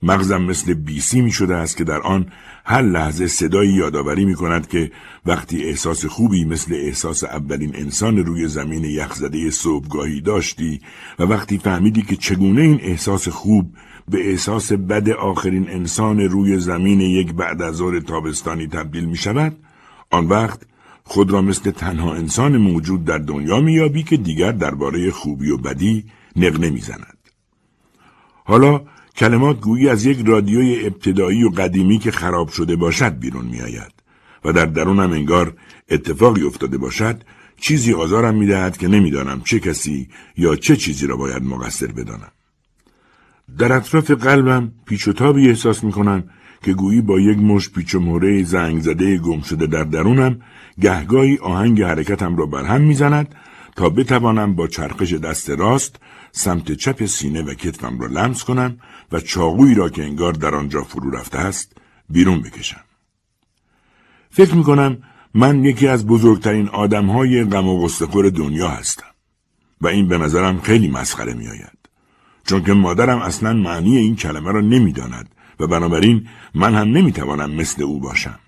مغزم 0.02 0.42
مثل 0.42 0.74
بیسی 0.74 1.20
می 1.20 1.32
شده 1.32 1.56
است 1.56 1.76
که 1.76 1.84
در 1.84 2.00
آن 2.00 2.26
هر 2.64 2.82
لحظه 2.82 3.26
صدایی 3.26 3.72
یادآوری 3.72 4.24
می 4.24 4.34
کند 4.34 4.68
که 4.68 4.90
وقتی 5.26 5.64
احساس 5.64 6.06
خوبی 6.06 6.44
مثل 6.44 6.74
احساس 6.74 7.24
اولین 7.24 7.76
انسان 7.76 8.16
روی 8.16 8.48
زمین 8.48 8.84
یخزده 8.84 9.50
صبحگاهی 9.50 10.20
داشتی 10.20 10.80
و 11.18 11.22
وقتی 11.22 11.58
فهمیدی 11.58 12.02
که 12.02 12.16
چگونه 12.16 12.60
این 12.60 12.80
احساس 12.82 13.28
خوب 13.28 13.74
به 14.08 14.30
احساس 14.30 14.72
بد 14.72 15.10
آخرین 15.10 15.70
انسان 15.70 16.20
روی 16.20 16.58
زمین 16.58 17.00
یک 17.00 17.32
بعد 17.32 17.62
از 17.62 17.82
تابستانی 18.06 18.66
تبدیل 18.66 19.04
می 19.04 19.16
شود 19.16 19.56
آن 20.10 20.26
وقت 20.26 20.62
خود 21.04 21.30
را 21.30 21.42
مثل 21.42 21.70
تنها 21.70 22.14
انسان 22.14 22.56
موجود 22.56 23.04
در 23.04 23.18
دنیا 23.18 23.60
میابی 23.60 24.02
که 24.02 24.16
دیگر 24.16 24.52
درباره 24.52 25.10
خوبی 25.10 25.50
و 25.50 25.56
بدی 25.56 26.04
نقنه 26.36 26.70
می‌زند. 26.70 27.18
حالا 28.44 28.80
کلمات 29.16 29.60
گویی 29.60 29.88
از 29.88 30.04
یک 30.04 30.26
رادیوی 30.26 30.86
ابتدایی 30.86 31.44
و 31.44 31.50
قدیمی 31.50 31.98
که 31.98 32.10
خراب 32.10 32.48
شده 32.48 32.76
باشد 32.76 33.18
بیرون 33.18 33.44
میآید 33.44 33.92
و 34.44 34.52
در 34.52 34.66
درونم 34.66 35.12
انگار 35.12 35.56
اتفاقی 35.90 36.42
افتاده 36.42 36.78
باشد 36.78 37.22
چیزی 37.60 37.92
آزارم 37.92 38.34
می‌دهد 38.34 38.76
که 38.76 38.88
نمی‌دانم 38.88 39.40
چه 39.40 39.60
کسی 39.60 40.08
یا 40.36 40.56
چه 40.56 40.76
چیزی 40.76 41.06
را 41.06 41.16
باید 41.16 41.42
مقصر 41.42 41.86
بدانم. 41.86 42.32
در 43.58 43.72
اطراف 43.72 44.10
قلبم 44.10 44.72
پیچ 44.86 45.08
و 45.08 45.12
تابی 45.12 45.48
احساس 45.48 45.84
می‌کنم 45.84 46.24
که 46.64 46.72
گویی 46.72 47.00
با 47.00 47.20
یک 47.20 47.38
مش 47.38 47.70
پیچ 47.70 47.94
و 47.94 48.00
موره 48.00 48.42
زنگ 48.42 48.80
زده 48.80 49.18
گم 49.18 49.40
شده 49.40 49.66
در 49.66 49.84
درونم 49.84 50.40
گهگاهی 50.80 51.38
آهنگ 51.38 51.82
حرکتم 51.82 52.36
را 52.36 52.46
برهم 52.46 52.80
می‌زند 52.80 53.34
تا 53.76 53.88
بتوانم 53.88 54.54
با 54.54 54.66
چرخش 54.66 55.12
دست 55.12 55.50
راست 55.50 55.96
سمت 56.32 56.72
چپ 56.72 57.06
سینه 57.06 57.42
و 57.42 57.54
کتفم 57.54 57.98
را 57.98 58.06
لمس 58.06 58.44
کنم 58.44 58.78
و 59.12 59.20
چاقویی 59.20 59.74
را 59.74 59.88
که 59.88 60.02
انگار 60.02 60.32
در 60.32 60.54
آنجا 60.54 60.82
فرو 60.82 61.10
رفته 61.10 61.38
است 61.38 61.76
بیرون 62.10 62.40
بکشم. 62.40 62.80
فکر 64.30 64.54
می 64.54 64.64
کنم 64.64 64.98
من 65.34 65.64
یکی 65.64 65.88
از 65.88 66.06
بزرگترین 66.06 66.68
آدمهای 66.68 67.44
غم 67.44 67.68
و 67.68 67.88
دنیا 68.30 68.68
هستم 68.68 69.14
و 69.80 69.86
این 69.86 70.08
به 70.08 70.18
نظرم 70.18 70.60
خیلی 70.60 70.88
مسخره 70.88 71.34
می 71.34 71.48
آید. 71.48 71.78
چون 72.46 72.62
که 72.64 72.72
مادرم 72.72 73.18
اصلا 73.18 73.52
معنی 73.52 73.96
این 73.96 74.16
کلمه 74.16 74.52
را 74.52 74.60
نمی‌داند 74.60 75.34
و 75.60 75.66
بنابراین 75.66 76.28
من 76.54 76.74
هم 76.74 76.88
نمی‌توانم 76.88 77.50
مثل 77.50 77.82
او 77.82 78.00
باشم. 78.00 78.38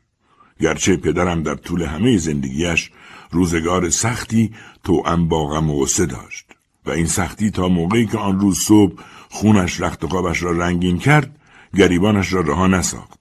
گرچه 0.60 0.96
پدرم 0.96 1.42
در 1.42 1.54
طول 1.54 1.82
همه 1.82 2.16
زندگیش 2.16 2.90
روزگار 3.30 3.90
سختی 3.90 4.54
تو 4.84 5.02
با 5.16 5.46
غم 5.46 5.70
و 5.70 5.86
داشت 5.86 6.46
و 6.86 6.90
این 6.90 7.06
سختی 7.06 7.50
تا 7.50 7.68
موقعی 7.68 8.06
که 8.06 8.18
آن 8.18 8.40
روز 8.40 8.58
صبح 8.58 9.02
خونش 9.30 9.80
رخت 9.80 10.06
خوابش 10.06 10.42
را 10.42 10.50
رنگین 10.50 10.98
کرد 10.98 11.38
گریبانش 11.74 12.32
را 12.32 12.40
رها 12.40 12.66
نساخت. 12.66 13.20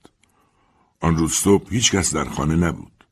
آن 1.02 1.18
روز 1.18 1.34
صبح 1.34 1.70
هیچ 1.70 1.92
کس 1.92 2.16
در 2.16 2.26
خانه 2.26 2.56
نبود. 2.56 3.06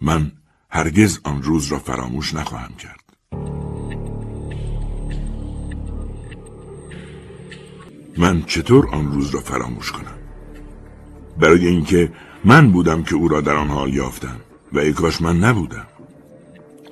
من 0.00 0.32
هرگز 0.70 1.20
آن 1.24 1.42
روز 1.42 1.66
را 1.66 1.78
فراموش 1.78 2.34
نخواهم 2.34 2.74
کرد. 2.74 2.97
من 8.18 8.42
چطور 8.42 8.88
آن 8.92 9.12
روز 9.12 9.30
را 9.30 9.40
فراموش 9.40 9.92
کنم؟ 9.92 10.18
برای 11.40 11.66
اینکه 11.66 12.12
من 12.44 12.72
بودم 12.72 13.02
که 13.02 13.14
او 13.14 13.28
را 13.28 13.40
در 13.40 13.54
آن 13.54 13.68
حال 13.68 13.94
یافتم 13.94 14.36
و 14.72 14.78
ای 14.78 14.92
کاش 14.92 15.20
من 15.20 15.38
نبودم. 15.38 15.86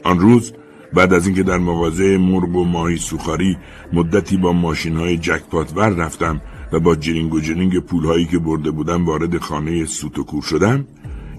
آن 0.05 0.21
روز 0.21 0.53
بعد 0.95 1.13
از 1.13 1.27
اینکه 1.27 1.43
در 1.43 1.59
مغازه 1.59 2.19
مرغ 2.19 2.57
و 2.57 2.65
ماهی 2.65 2.97
سوخاری 2.97 3.57
مدتی 3.93 4.37
با 4.37 4.53
ماشین 4.53 4.97
های 4.97 5.17
جکپات 5.17 5.73
ور 5.77 5.89
رفتم 5.89 6.41
و 6.73 6.81
با 6.81 6.97
جرینگ 6.97 7.35
و 7.35 7.41
جرینگ 7.41 7.79
پول 7.79 8.05
هایی 8.05 8.27
که 8.27 8.39
برده 8.39 8.71
بودم 8.71 9.07
وارد 9.07 9.39
خانه 9.39 9.87
سوت 9.87 10.19
و 10.19 10.25
کور 10.25 10.43
شدم 10.43 10.87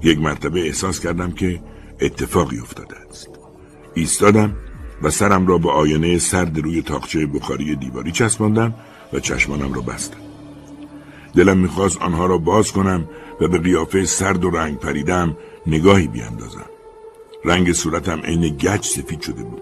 یک 0.04 0.20
مرتبه 0.20 0.60
احساس 0.60 1.00
کردم 1.00 1.32
که 1.32 1.62
اتفاقی 2.02 2.60
افتاده 2.60 2.96
است. 3.10 3.30
ایستادم 3.94 4.56
و 5.02 5.10
سرم 5.10 5.48
را 5.48 5.58
به 5.58 5.72
آینه 5.72 6.18
سرد 6.18 6.60
روی 6.60 6.82
تاقچه 6.82 7.26
بخاری 7.26 7.76
دیواری 7.76 8.12
چسباندم 8.12 8.74
و 9.14 9.20
چشمانم 9.20 9.74
را 9.74 9.82
بستم 9.82 10.18
دلم 11.36 11.58
می‌خواست 11.58 12.02
آنها 12.02 12.26
را 12.26 12.38
باز 12.38 12.72
کنم 12.72 13.10
و 13.42 13.48
به 13.48 13.58
قیافه 13.58 14.06
سرد 14.06 14.46
و 14.46 14.50
رنگ 14.50 14.80
پریدم 14.80 15.38
نگاهی 15.68 16.08
بیاندازم 16.08 16.66
رنگ 17.46 17.74
صورتم 17.74 18.20
عین 18.20 18.58
گچ 18.58 18.88
سفید 18.88 19.22
شده 19.22 19.44
بود 19.44 19.62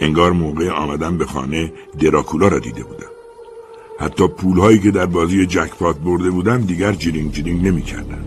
انگار 0.00 0.32
موقع 0.32 0.70
آمدن 0.70 1.18
به 1.18 1.26
خانه 1.26 1.72
دراکولا 1.98 2.48
را 2.48 2.58
دیده 2.58 2.84
بودم 2.84 3.12
حتی 4.00 4.28
پولهایی 4.28 4.78
که 4.78 4.90
در 4.90 5.06
بازی 5.06 5.46
جکپات 5.46 5.98
برده 5.98 6.30
بودم 6.30 6.60
دیگر 6.60 6.92
جیرینگ 6.92 7.32
جیرینگ 7.32 7.66
نمی 7.66 7.82
کردن. 7.82 8.24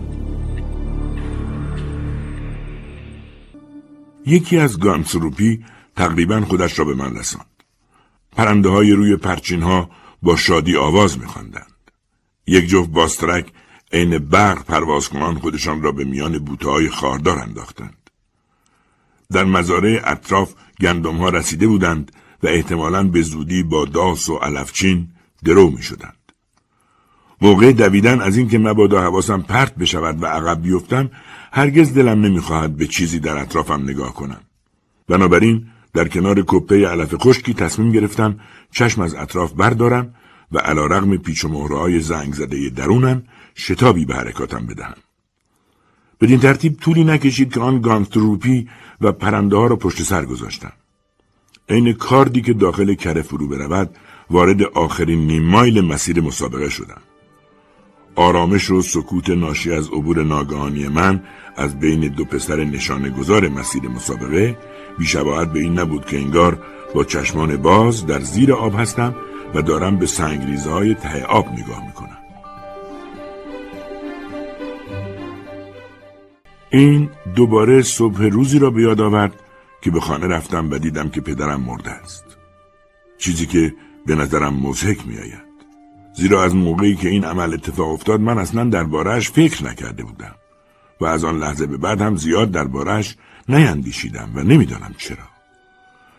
یکی 4.26 4.58
از 4.58 4.78
گانسروپی 4.78 5.64
تقریبا 5.96 6.40
خودش 6.40 6.78
را 6.78 6.84
به 6.84 6.94
من 6.94 7.16
رساند. 7.16 7.46
پرنده 8.32 8.68
های 8.68 8.92
روی 8.92 9.16
پرچین 9.16 9.62
ها 9.62 9.90
با 10.26 10.36
شادی 10.36 10.76
آواز 10.76 11.18
میخواندند. 11.18 11.72
یک 12.46 12.66
جفت 12.66 12.90
باسترک 12.90 13.52
عین 13.92 14.18
برق 14.18 14.64
پرواز 14.64 15.08
کنان 15.08 15.34
خودشان 15.34 15.82
را 15.82 15.92
به 15.92 16.04
میان 16.04 16.38
بوته 16.38 16.68
های 16.68 16.88
خاردار 16.88 17.38
انداختند. 17.38 18.10
در 19.32 19.44
مزارع 19.44 20.00
اطراف 20.04 20.54
گندم 20.80 21.16
ها 21.16 21.28
رسیده 21.28 21.66
بودند 21.66 22.12
و 22.42 22.46
احتمالاً 22.46 23.02
به 23.02 23.22
زودی 23.22 23.62
با 23.62 23.84
داس 23.84 24.28
و 24.28 24.36
علفچین 24.36 25.08
درو 25.44 25.70
می 25.70 25.82
شدند. 25.82 26.32
موقع 27.40 27.72
دویدن 27.72 28.20
از 28.20 28.36
اینکه 28.36 28.58
مبادا 28.58 29.00
حواسم 29.02 29.42
پرت 29.42 29.74
بشود 29.74 30.22
و 30.22 30.26
عقب 30.26 30.62
بیفتم 30.62 31.10
هرگز 31.52 31.94
دلم 31.94 32.20
نمی‌خواهد 32.20 32.76
به 32.76 32.86
چیزی 32.86 33.18
در 33.18 33.38
اطرافم 33.38 33.82
نگاه 33.82 34.14
کنم. 34.14 34.40
بنابراین 35.08 35.66
در 35.94 36.08
کنار 36.08 36.44
کپه 36.46 36.88
علف 36.88 37.14
خشکی 37.14 37.54
تصمیم 37.54 37.92
گرفتم 37.92 38.40
چشم 38.70 39.02
از 39.02 39.14
اطراف 39.14 39.52
بردارم 39.52 40.14
و 40.52 40.58
علا 40.58 40.86
رغم 40.86 41.16
پیچ 41.16 41.44
و 41.44 41.48
مهرهای 41.48 42.00
زنگ 42.00 42.34
زده 42.34 42.70
درونم 42.70 43.22
شتابی 43.56 44.04
به 44.04 44.14
حرکاتم 44.14 44.66
بدهم. 44.66 44.94
بدین 46.20 46.40
ترتیب 46.40 46.76
طولی 46.80 47.04
نکشید 47.04 47.52
که 47.54 47.60
آن 47.60 47.80
گانگتروپی 47.80 48.68
و 49.00 49.12
پرنده 49.12 49.56
ها 49.56 49.66
را 49.66 49.76
پشت 49.76 50.02
سر 50.02 50.24
گذاشتم. 50.24 50.72
عین 51.68 51.92
کاردی 51.92 52.42
که 52.42 52.52
داخل 52.52 52.94
کره 52.94 53.22
فرو 53.22 53.48
برود 53.48 53.96
وارد 54.30 54.62
آخرین 54.62 55.26
نیم 55.26 55.42
مایل 55.42 55.80
مسیر 55.80 56.20
مسابقه 56.20 56.68
شدم. 56.68 57.00
آرامش 58.14 58.70
و 58.70 58.82
سکوت 58.82 59.30
ناشی 59.30 59.72
از 59.72 59.88
عبور 59.88 60.22
ناگهانی 60.22 60.88
من 60.88 61.22
از 61.56 61.78
بین 61.78 62.00
دو 62.00 62.24
پسر 62.24 62.64
نشانه 62.64 63.10
گذار 63.10 63.48
مسیر 63.48 63.82
مسابقه 63.82 64.58
بیشباهت 64.98 65.52
به 65.52 65.58
این 65.60 65.78
نبود 65.78 66.06
که 66.06 66.18
انگار 66.18 66.62
با 66.96 67.04
چشمان 67.04 67.56
باز 67.56 68.06
در 68.06 68.20
زیر 68.20 68.52
آب 68.52 68.80
هستم 68.80 69.14
و 69.54 69.62
دارم 69.62 69.96
به 69.96 70.06
سنگریزه 70.06 70.70
های 70.70 70.94
ته 70.94 71.24
آب 71.24 71.52
نگاه 71.52 71.86
می‌کنم. 71.86 72.18
این 76.70 77.10
دوباره 77.34 77.82
صبح 77.82 78.22
روزی 78.22 78.58
را 78.58 78.70
به 78.70 78.82
یاد 78.82 79.00
آورد 79.00 79.32
که 79.80 79.90
به 79.90 80.00
خانه 80.00 80.26
رفتم 80.26 80.70
و 80.70 80.78
دیدم 80.78 81.08
که 81.08 81.20
پدرم 81.20 81.60
مرده 81.60 81.90
است. 81.90 82.24
چیزی 83.18 83.46
که 83.46 83.74
به 84.06 84.14
نظرم 84.14 84.54
مزهک 84.54 85.06
می 85.06 85.18
آید. 85.18 85.46
زیرا 86.16 86.44
از 86.44 86.54
موقعی 86.54 86.96
که 86.96 87.08
این 87.08 87.24
عمل 87.24 87.54
اتفاق 87.54 87.88
افتاد 87.88 88.20
من 88.20 88.38
اصلا 88.38 88.64
دربارهش 88.64 89.30
فکر 89.30 89.64
نکرده 89.64 90.02
بودم 90.02 90.34
و 91.00 91.04
از 91.04 91.24
آن 91.24 91.38
لحظه 91.38 91.66
به 91.66 91.76
بعد 91.76 92.00
هم 92.00 92.16
زیاد 92.16 92.50
دربارهش 92.50 93.16
نیندیشیدم 93.48 94.30
و 94.34 94.42
نمی‌دانم 94.42 94.94
چرا. 94.98 95.35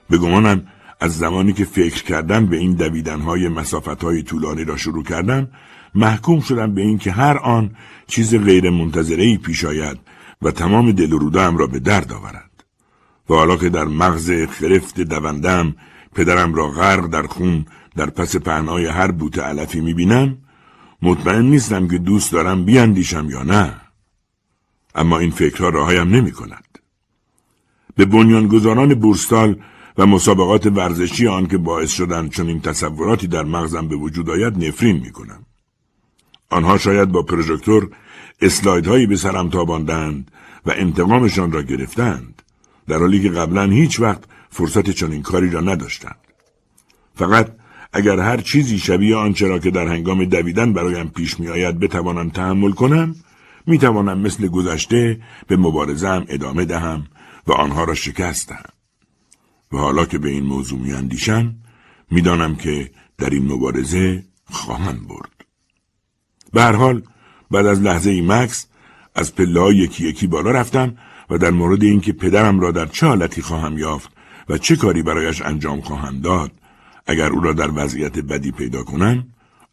به 0.09 0.17
گمانم 0.17 0.67
از 0.99 1.17
زمانی 1.17 1.53
که 1.53 1.65
فکر 1.65 2.03
کردم 2.03 2.45
به 2.45 2.57
این 2.57 2.73
دویدنهای 2.73 3.47
مسافتهای 3.47 4.23
طولانی 4.23 4.63
را 4.63 4.77
شروع 4.77 5.03
کردم 5.03 5.47
محکوم 5.95 6.41
شدم 6.41 6.73
به 6.73 6.81
اینکه 6.81 7.11
هر 7.11 7.37
آن 7.37 7.75
چیز 8.07 8.35
غیر 8.35 8.69
منتظره 8.69 9.37
پیش 9.37 9.65
آید 9.65 9.97
و 10.41 10.51
تمام 10.51 10.91
دل 10.91 11.13
و 11.13 11.29
را 11.57 11.67
به 11.67 11.79
درد 11.79 12.13
آورد. 12.13 12.63
و 13.29 13.33
حالا 13.33 13.57
که 13.57 13.69
در 13.69 13.85
مغز 13.85 14.31
خرفت 14.31 15.01
دوندم 15.01 15.75
پدرم 16.15 16.53
را 16.53 16.69
غرق 16.69 17.07
در 17.07 17.23
خون 17.23 17.65
در 17.95 18.09
پس 18.09 18.35
پهنای 18.35 18.85
هر 18.85 19.11
بوت 19.11 19.39
علفی 19.39 19.81
می‌بینم 19.81 20.37
مطمئن 21.01 21.45
نیستم 21.45 21.87
که 21.87 21.97
دوست 21.97 22.31
دارم 22.31 22.65
بیاندیشم 22.65 23.29
یا 23.29 23.43
نه. 23.43 23.73
اما 24.95 25.19
این 25.19 25.31
فکرها 25.31 25.69
راهایم 25.69 26.07
نمی 26.07 26.31
کند 26.31 26.79
به 27.95 28.05
بنیانگذاران 28.05 28.93
بورستال 28.93 29.55
و 29.97 30.05
مسابقات 30.05 30.65
ورزشی 30.65 31.27
آن 31.27 31.47
که 31.47 31.57
باعث 31.57 31.91
شدن 31.91 32.29
چون 32.29 32.47
این 32.47 32.61
تصوراتی 32.61 33.27
در 33.27 33.43
مغزم 33.43 33.87
به 33.87 33.95
وجود 33.95 34.29
آید 34.29 34.65
نفرین 34.65 34.95
می 34.99 35.11
کنم. 35.11 35.45
آنها 36.49 36.77
شاید 36.77 37.11
با 37.11 37.21
پروژکتور 37.21 37.89
اسلایدهایی 38.41 39.05
به 39.05 39.15
سرم 39.15 39.49
تاباندند 39.49 40.31
و 40.65 40.71
انتقامشان 40.75 41.51
را 41.51 41.61
گرفتند 41.61 42.41
در 42.87 42.97
حالی 42.97 43.23
که 43.23 43.29
قبلا 43.29 43.63
هیچ 43.63 43.99
وقت 43.99 44.23
فرصت 44.49 44.89
چنین 44.89 45.21
کاری 45.21 45.49
را 45.49 45.61
نداشتند. 45.61 46.17
فقط 47.15 47.51
اگر 47.93 48.19
هر 48.19 48.37
چیزی 48.37 48.79
شبیه 48.79 49.15
آنچه 49.15 49.47
را 49.47 49.59
که 49.59 49.71
در 49.71 49.87
هنگام 49.87 50.25
دویدن 50.25 50.73
برایم 50.73 51.07
پیش 51.07 51.39
می 51.39 51.47
آید 51.47 51.79
بتوانم 51.79 52.29
تحمل 52.29 52.71
کنم 52.71 53.15
می 53.67 53.77
توانم 53.77 54.19
مثل 54.19 54.47
گذشته 54.47 55.19
به 55.47 55.57
مبارزم 55.57 56.25
ادامه 56.29 56.65
دهم 56.65 57.07
و 57.47 57.51
آنها 57.51 57.83
را 57.83 57.93
شکست. 57.93 58.53
و 59.71 59.77
حالا 59.77 60.05
که 60.05 60.17
به 60.17 60.29
این 60.29 60.43
موضوع 60.43 60.79
می 60.79 60.93
اندیشم 60.93 61.55
می 62.11 62.21
دانم 62.21 62.55
که 62.55 62.91
در 63.17 63.29
این 63.29 63.51
مبارزه 63.51 64.23
خواهم 64.45 65.07
برد. 65.07 65.45
به 66.53 66.63
حال 66.63 67.03
بعد 67.51 67.65
از 67.65 67.81
لحظه 67.81 68.09
ای 68.09 68.21
مکس 68.21 68.67
از 69.15 69.35
پله 69.35 69.75
یکی 69.75 70.07
یکی 70.07 70.27
بالا 70.27 70.51
رفتم 70.51 70.97
و 71.29 71.37
در 71.37 71.51
مورد 71.51 71.83
اینکه 71.83 72.13
پدرم 72.13 72.59
را 72.59 72.71
در 72.71 72.85
چه 72.85 73.07
حالتی 73.07 73.41
خواهم 73.41 73.77
یافت 73.77 74.09
و 74.49 74.57
چه 74.57 74.75
کاری 74.75 75.01
برایش 75.01 75.41
انجام 75.41 75.81
خواهم 75.81 76.21
داد 76.21 76.51
اگر 77.05 77.29
او 77.29 77.41
را 77.41 77.53
در 77.53 77.71
وضعیت 77.75 78.19
بدی 78.19 78.51
پیدا 78.51 78.83
کنم 78.83 79.27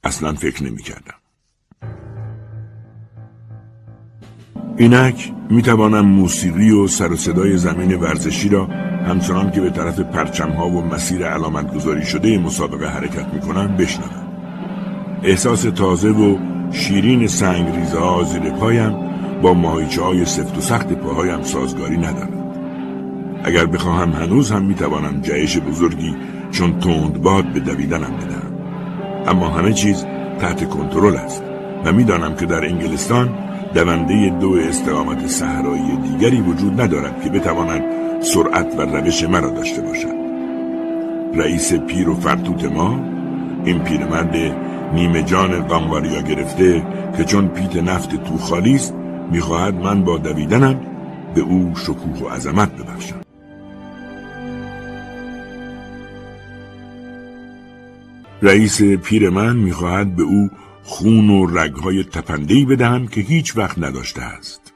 اصلا 0.04 0.34
فکر 0.34 0.62
نمی 0.62 0.82
کردم. 0.82 1.23
اینک 4.76 5.32
می 5.50 5.62
توانم 5.62 6.06
موسیقی 6.06 6.70
و 6.70 6.86
سر 6.86 7.12
و 7.12 7.16
صدای 7.16 7.56
زمین 7.56 7.94
ورزشی 7.94 8.48
را 8.48 8.68
همچنان 9.08 9.50
که 9.50 9.60
به 9.60 9.70
طرف 9.70 10.00
پرچم 10.00 10.50
ها 10.50 10.68
و 10.68 10.82
مسیر 10.82 11.26
علامت 11.26 11.74
گذاری 11.74 12.06
شده 12.06 12.38
مسابقه 12.38 12.88
حرکت 12.88 13.34
می 13.34 13.40
کنم 13.40 13.76
بشنوم. 13.76 14.28
احساس 15.22 15.62
تازه 15.62 16.08
و 16.08 16.38
شیرین 16.72 17.26
سنگ 17.26 17.76
ریزه 17.76 17.98
ها 17.98 18.22
زیر 18.22 18.42
پایم 18.42 18.94
با 19.42 19.54
ماهیچه 19.54 20.02
های 20.02 20.24
سفت 20.24 20.58
و 20.58 20.60
سخت 20.60 20.92
پاهایم 20.92 21.42
سازگاری 21.42 21.96
ندارد. 21.96 22.44
اگر 23.44 23.66
بخواهم 23.66 24.12
هنوز 24.12 24.50
هم 24.50 24.64
می 24.64 24.74
توانم 24.74 25.20
جهش 25.20 25.58
بزرگی 25.58 26.14
چون 26.50 26.78
تند 26.78 27.22
باد 27.22 27.44
به 27.44 27.60
دویدنم 27.60 28.00
بدم. 28.16 28.52
اما 29.26 29.48
همه 29.48 29.72
چیز 29.72 30.06
تحت 30.38 30.68
کنترل 30.68 31.16
است 31.16 31.42
و 31.84 31.92
می‌دانم 31.92 32.34
که 32.34 32.46
در 32.46 32.64
انگلستان 32.64 33.28
دونده 33.74 34.30
دو 34.40 34.52
استقامت 34.52 35.26
صحرایی 35.26 35.96
دیگری 35.96 36.40
وجود 36.40 36.80
ندارد 36.80 37.22
که 37.22 37.30
بتواند 37.30 37.82
سرعت 38.22 38.74
و 38.78 38.82
روش 38.82 39.22
مرا 39.24 39.50
داشته 39.50 39.82
باشد. 39.82 40.14
رئیس 41.34 41.72
پیر 41.72 42.08
و 42.08 42.14
فرتوت 42.14 42.64
ما 42.64 43.00
این 43.64 43.78
پیرمرد 43.78 44.36
نیمه 44.94 45.22
جان 45.22 45.68
گرفته 46.22 46.86
که 47.16 47.24
چون 47.24 47.48
پیت 47.48 47.76
نفت 47.76 48.24
تو 48.24 48.38
خالی 48.38 48.74
است 48.74 48.94
می‌خواهد 49.32 49.74
من 49.74 50.04
با 50.04 50.18
دویدنم 50.18 50.80
به 51.34 51.40
او 51.40 51.72
شکوه 51.76 52.18
و 52.22 52.28
عظمت 52.28 52.72
ببخشم. 52.72 53.20
رئیس 58.42 58.82
پیر 58.82 59.30
من 59.30 59.56
می‌خواهد 59.56 60.16
به 60.16 60.22
او 60.22 60.50
خون 60.84 61.30
و 61.30 61.46
رگهای 61.46 62.04
تپندهی 62.04 62.64
بدهم 62.64 63.06
که 63.06 63.20
هیچ 63.20 63.56
وقت 63.56 63.78
نداشته 63.78 64.22
است. 64.22 64.72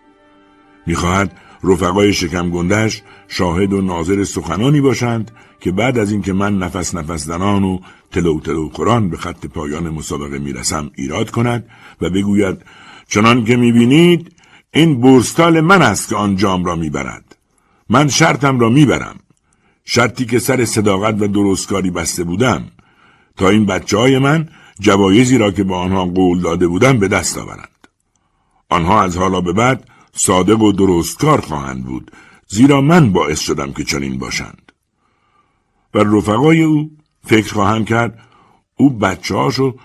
می‌خواهد 0.87 1.37
رفقای 1.65 2.13
شکم 2.13 2.51
گندش 2.51 3.03
شاهد 3.29 3.73
و 3.73 3.81
ناظر 3.81 4.25
سخنانی 4.25 4.81
باشند 4.81 5.31
که 5.61 5.73
بعد 5.73 5.99
از 5.99 6.13
اینکه 6.13 6.33
من 6.33 6.59
نفس 6.59 6.95
نفس 6.95 7.25
زنان 7.25 7.65
و 7.65 7.79
تلو 8.13 8.41
تلو 8.41 8.69
قرآن 8.69 9.11
به 9.11 9.17
خط 9.17 9.47
پایان 9.47 9.89
مسابقه 9.89 10.39
می‌رسم 10.39 10.91
ایراد 10.95 11.31
کند 11.31 11.69
و 12.01 12.11
بگوید 12.11 12.63
چنان 13.09 13.45
که 13.45 13.57
می‌بینید 13.57 14.33
این 14.75 15.01
بورستال 15.01 15.61
من 15.61 15.83
است 15.83 16.09
که 16.09 16.17
آن 16.17 16.37
جام 16.37 16.65
را 16.65 16.77
می‌برد. 16.77 17.37
من 17.89 18.09
شرطم 18.09 18.61
را 18.61 18.69
می‌برم. 18.69 19.17
شرطی 19.85 20.25
که 20.25 20.39
سر 20.39 20.65
صداقت 20.65 21.23
و 21.23 21.29
درستکاری 21.29 21.91
بسته 21.91 22.25
بودم 22.25 22.65
تا 23.37 23.49
این 23.49 23.67
بچه 23.67 23.99
های 23.99 24.19
من 24.19 24.49
جوایزی 24.81 25.39
را 25.39 25.51
که 25.51 25.65
به 25.65 25.75
آنها 25.75 26.05
قول 26.05 26.41
داده 26.41 26.69
بودم 26.69 26.99
به 26.99 27.09
دست 27.09 27.39
آورند. 27.39 27.89
آنها 28.69 29.03
از 29.03 29.17
حالا 29.17 29.41
به 29.41 29.53
بعد 29.53 29.89
صادق 30.13 30.61
و 30.61 30.73
درستکار 30.73 31.41
خواهند 31.41 31.85
بود 31.85 32.11
زیرا 32.49 32.81
من 32.81 33.13
باعث 33.13 33.41
شدم 33.41 33.73
که 33.73 33.85
چنین 33.85 34.19
باشند. 34.19 34.73
و 35.95 35.99
رفقای 35.99 36.63
او 36.63 36.91
فکر 37.25 37.53
خواهند 37.53 37.87
کرد 37.87 38.19
او 38.77 38.91
بچه 38.91 39.35
هاشو 39.35 39.77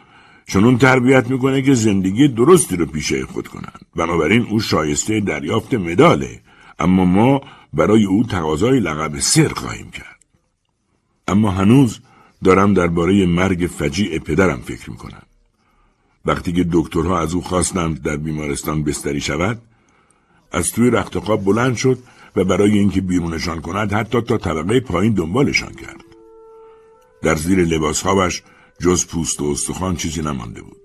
چنون 0.48 0.78
تربیت 0.78 1.30
می‌کنه 1.30 1.62
که 1.62 1.74
زندگی 1.74 2.28
درستی 2.28 2.76
رو 2.76 2.86
پیشه 2.86 3.26
خود 3.26 3.48
کنند. 3.48 3.86
بنابراین 3.96 4.42
او 4.42 4.60
شایسته 4.60 5.20
دریافت 5.20 5.74
مداله 5.74 6.42
اما 6.80 7.06
ما 7.06 7.42
برای 7.74 8.06
او 8.06 8.24
تقاضای 8.24 8.80
لقب 8.80 9.20
سر 9.20 9.48
خواهیم 9.48 9.92
کرد. 9.92 10.20
اما 11.28 11.52
هنوز 11.52 12.00
دارم 12.44 12.74
درباره 12.74 13.26
مرگ 13.26 13.70
فجیع 13.78 14.20
پدرم 14.20 14.62
فکر 14.62 14.90
می‌کنم. 14.90 15.24
وقتی 16.26 16.54
که 16.54 16.66
دکترها 16.72 17.20
از 17.20 17.34
او 17.34 17.42
خواستند 17.42 18.02
در 18.02 18.18
بیمارستان 18.18 18.84
بستری 18.84 19.22
شود، 19.22 19.62
از 20.52 20.72
توی 20.72 20.90
رخت 20.90 21.20
خواب 21.20 21.44
بلند 21.46 21.76
شد 21.76 21.98
و 22.36 22.44
برای 22.44 22.80
اینکه 22.80 23.02
بیرونشان 23.02 23.62
کند 23.62 23.94
حتی 23.94 24.22
تا 24.22 24.38
طبقه 24.38 24.80
پایین 24.80 25.14
دنبالشان 25.14 25.74
کرد. 25.74 26.04
در 27.22 27.36
زیر 27.36 27.60
لباسهاش 27.66 28.44
جز 28.82 29.08
پوست 29.08 29.42
و 29.42 29.46
استخوان 29.46 29.96
چیزی 29.96 30.22
نمانده 30.22 30.62
بود. 30.62 30.82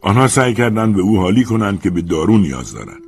آنها 0.00 0.28
سعی 0.28 0.54
کردند 0.54 0.96
به 0.96 1.02
او 1.02 1.18
حالی 1.18 1.44
کنند 1.44 1.82
که 1.82 1.90
به 1.90 2.02
دارو 2.02 2.38
نیاز 2.38 2.72
دارد. 2.72 3.02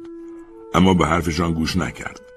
اما 0.74 0.94
به 0.94 1.07
حرفشان 1.07 1.52
گوش 1.54 1.76
نکرد. 1.76 2.28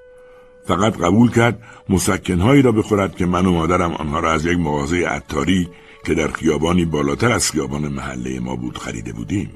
فقط 0.71 0.97
قبول 0.97 1.31
کرد 1.31 1.59
مسکنهایی 1.89 2.61
را 2.61 2.71
بخورد 2.71 3.15
که 3.15 3.25
من 3.25 3.45
و 3.45 3.51
مادرم 3.51 3.93
آنها 3.93 4.19
را 4.19 4.31
از 4.31 4.45
یک 4.45 4.57
مغازه 4.57 5.07
عطاری 5.07 5.69
که 6.05 6.13
در 6.13 6.27
خیابانی 6.27 6.85
بالاتر 6.85 7.31
از 7.31 7.51
خیابان 7.51 7.87
محله 7.87 8.39
ما 8.39 8.55
بود 8.55 8.77
خریده 8.77 9.13
بودیم. 9.13 9.51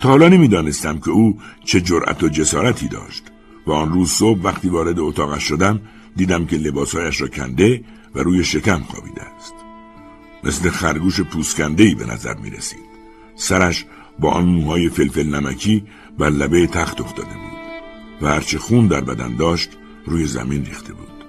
تا 0.00 0.08
حالا 0.08 0.28
نمی‌دانستم 0.28 0.98
که 0.98 1.10
او 1.10 1.38
چه 1.64 1.80
جرأت 1.80 2.22
و 2.22 2.28
جسارتی 2.28 2.88
داشت 2.88 3.22
و 3.66 3.72
آن 3.72 3.92
روز 3.92 4.10
صبح 4.10 4.40
وقتی 4.42 4.68
وارد 4.68 4.98
اتاقش 4.98 5.42
شدم 5.42 5.80
دیدم 6.16 6.46
که 6.46 6.56
لباسهایش 6.56 7.20
را 7.20 7.28
کنده 7.28 7.84
و 8.14 8.20
روی 8.20 8.44
شکم 8.44 8.82
خوابیده 8.82 9.22
است. 9.22 9.54
مثل 10.44 10.70
خرگوش 10.70 11.20
پوسکندهی 11.20 11.94
به 11.94 12.06
نظر 12.06 12.34
می 12.34 12.50
رسید. 12.50 12.86
سرش 13.36 13.84
با 14.18 14.30
آن 14.30 14.44
موهای 14.44 14.88
فلفل 14.88 15.26
نمکی 15.34 15.84
بر 16.18 16.30
لبه 16.30 16.66
تخت 16.66 17.00
افتاده 17.00 17.34
بود 17.34 17.56
و 18.22 18.26
هرچه 18.26 18.58
خون 18.58 18.86
در 18.86 19.00
بدن 19.00 19.36
داشت 19.36 19.70
روی 20.06 20.26
زمین 20.26 20.64
ریخته 20.64 20.92
بود. 20.92 21.24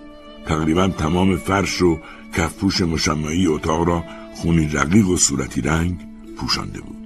تقریبا 0.45 0.87
تمام 0.87 1.37
فرش 1.37 1.81
و 1.81 1.99
کفپوش 2.37 2.81
مشمعی 2.81 3.47
اتاق 3.47 3.87
را 3.87 4.03
خونی 4.35 4.67
رقیق 4.67 5.07
و 5.07 5.17
صورتی 5.17 5.61
رنگ 5.61 5.99
پوشانده 6.37 6.81
بود. 6.81 6.97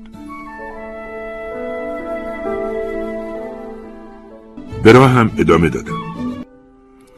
به 4.84 4.94
هم 4.94 5.32
ادامه 5.38 5.70
دادم. 5.70 6.02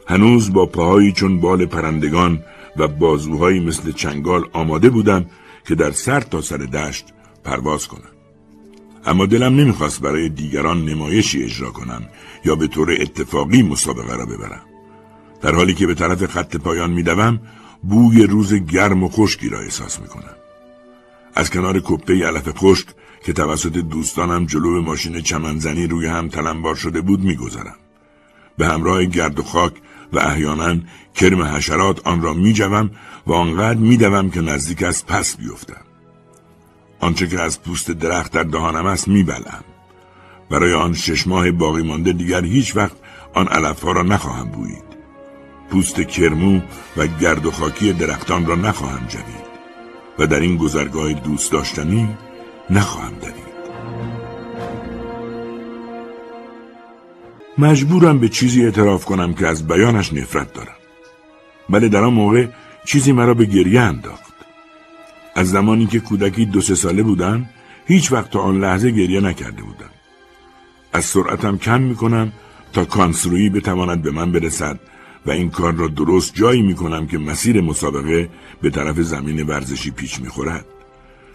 هنوز 0.08 0.52
با 0.52 0.66
پاهایی 0.66 1.12
چون 1.12 1.40
بال 1.40 1.66
پرندگان 1.66 2.42
و 2.76 2.88
بازوهایی 2.88 3.60
مثل 3.60 3.92
چنگال 3.92 4.44
آماده 4.52 4.90
بودم 4.90 5.26
که 5.66 5.74
در 5.74 5.90
سر 5.90 6.20
تا 6.20 6.40
سر 6.40 6.56
دشت 6.56 7.06
پرواز 7.44 7.88
کنم. 7.88 8.14
اما 9.06 9.26
دلم 9.26 9.56
نمی‌خواست 9.60 10.00
برای 10.00 10.28
دیگران 10.28 10.84
نمایشی 10.84 11.44
اجرا 11.44 11.70
کنم 11.70 12.02
یا 12.44 12.54
به 12.54 12.66
طور 12.66 12.90
اتفاقی 13.00 13.62
مسابقه 13.62 14.16
را 14.16 14.26
ببرم. 14.26 14.62
در 15.42 15.54
حالی 15.54 15.74
که 15.74 15.86
به 15.86 15.94
طرف 15.94 16.26
خط 16.26 16.56
پایان 16.56 16.90
میدوم 16.90 17.40
بوی 17.82 18.22
روز 18.22 18.54
گرم 18.54 19.02
و 19.02 19.08
خشکی 19.08 19.48
را 19.48 19.58
احساس 19.60 20.00
می‌کنم. 20.00 20.34
از 21.34 21.50
کنار 21.50 21.80
کپه 21.84 22.26
علف 22.26 22.48
خشک 22.48 22.86
که 23.24 23.32
توسط 23.32 23.72
دوستانم 23.72 24.46
جلو 24.46 24.82
ماشین 24.82 25.20
چمنزنی 25.20 25.86
روی 25.86 26.06
هم 26.06 26.28
تلمبار 26.28 26.74
شده 26.74 27.00
بود 27.00 27.20
میگذرم. 27.20 27.76
به 28.58 28.66
همراه 28.66 29.04
گرد 29.04 29.38
و 29.38 29.42
خاک 29.42 29.72
و 30.12 30.18
احیانا 30.18 30.76
کرم 31.14 31.42
حشرات 31.42 32.06
آن 32.06 32.22
را 32.22 32.34
میجوم 32.34 32.90
و 33.26 33.32
آنقدر 33.32 33.78
میدوم 33.78 34.30
که 34.30 34.40
نزدیک 34.40 34.82
از 34.82 35.06
پس 35.06 35.36
بیفتم. 35.36 35.84
آنچه 37.00 37.26
که 37.26 37.40
از 37.40 37.62
پوست 37.62 37.90
درخت 37.90 38.32
در 38.32 38.42
دهانم 38.42 38.86
است 38.86 39.08
میبلم. 39.08 39.64
برای 40.50 40.72
آن 40.72 40.94
شش 40.94 41.26
ماه 41.26 41.50
باقی 41.50 41.82
مانده 41.82 42.12
دیگر 42.12 42.44
هیچ 42.44 42.76
وقت 42.76 42.96
آن 43.34 43.48
علفها 43.48 43.92
را 43.92 44.02
نخواهم 44.02 44.48
بویید. 44.48 44.84
پوست 45.70 46.00
کرمو 46.00 46.60
و 46.96 47.06
گرد 47.06 47.46
و 47.46 47.50
خاکی 47.50 47.92
درختان 47.92 48.46
را 48.46 48.54
نخواهم 48.54 49.06
جوید 49.06 49.44
و 50.18 50.26
در 50.26 50.40
این 50.40 50.56
گذرگاه 50.56 51.12
دوست 51.12 51.52
داشتنی 51.52 52.08
نخواهم 52.70 53.12
دوید. 53.12 53.54
مجبورم 57.58 58.18
به 58.18 58.28
چیزی 58.28 58.64
اعتراف 58.64 59.04
کنم 59.04 59.34
که 59.34 59.46
از 59.46 59.66
بیانش 59.66 60.12
نفرت 60.12 60.52
دارم. 60.52 60.76
ولی 61.70 61.88
در 61.88 62.04
آن 62.04 62.14
موقع 62.14 62.46
چیزی 62.84 63.12
مرا 63.12 63.34
به 63.34 63.44
گریه 63.44 63.80
انداخت. 63.80 64.34
از 65.36 65.50
زمانی 65.50 65.86
که 65.86 66.00
کودکی 66.00 66.44
دو 66.44 66.60
سه 66.60 66.74
ساله 66.74 67.02
بودم 67.02 67.48
هیچ 67.86 68.12
وقت 68.12 68.30
تا 68.30 68.40
آن 68.40 68.60
لحظه 68.60 68.90
گریه 68.90 69.20
نکرده 69.20 69.62
بودم. 69.62 69.93
از 70.94 71.04
سرعتم 71.04 71.58
کم 71.58 71.80
می‌کنم 71.80 72.32
تا 72.72 72.84
کانسرویی 72.84 73.50
بتواند 73.50 74.02
به 74.02 74.10
من 74.10 74.32
برسد 74.32 74.80
و 75.26 75.30
این 75.30 75.50
کار 75.50 75.72
را 75.74 75.88
درست 75.88 76.34
جایی 76.34 76.62
می‌کنم 76.62 77.06
که 77.06 77.18
مسیر 77.18 77.60
مسابقه 77.60 78.28
به 78.62 78.70
طرف 78.70 79.00
زمین 79.00 79.42
ورزشی 79.42 79.90
پیش 79.90 80.20
می‌خورد. 80.20 80.64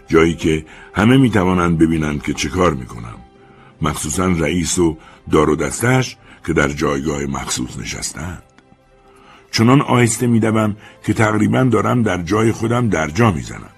جایی 0.08 0.34
که 0.34 0.64
همه 0.94 1.16
می‌توانند 1.16 1.78
ببینند 1.78 2.22
که 2.22 2.32
چه 2.34 2.48
کار 2.48 2.74
می‌کنم. 2.74 3.16
مخصوصا 3.82 4.26
رئیس 4.26 4.78
و 4.78 4.96
دار 5.30 5.50
و 5.50 5.56
دستش 5.56 6.16
که 6.46 6.52
در 6.52 6.68
جایگاه 6.68 7.26
مخصوص 7.26 7.78
نشستند. 7.78 8.42
چنان 9.50 9.80
آهسته 9.80 10.26
میدوم 10.26 10.76
که 11.04 11.12
تقریبا 11.12 11.62
دارم 11.64 12.02
در 12.02 12.22
جای 12.22 12.52
خودم 12.52 12.88
در 12.88 13.08
جا 13.08 13.30
می‌زنم. 13.30 13.70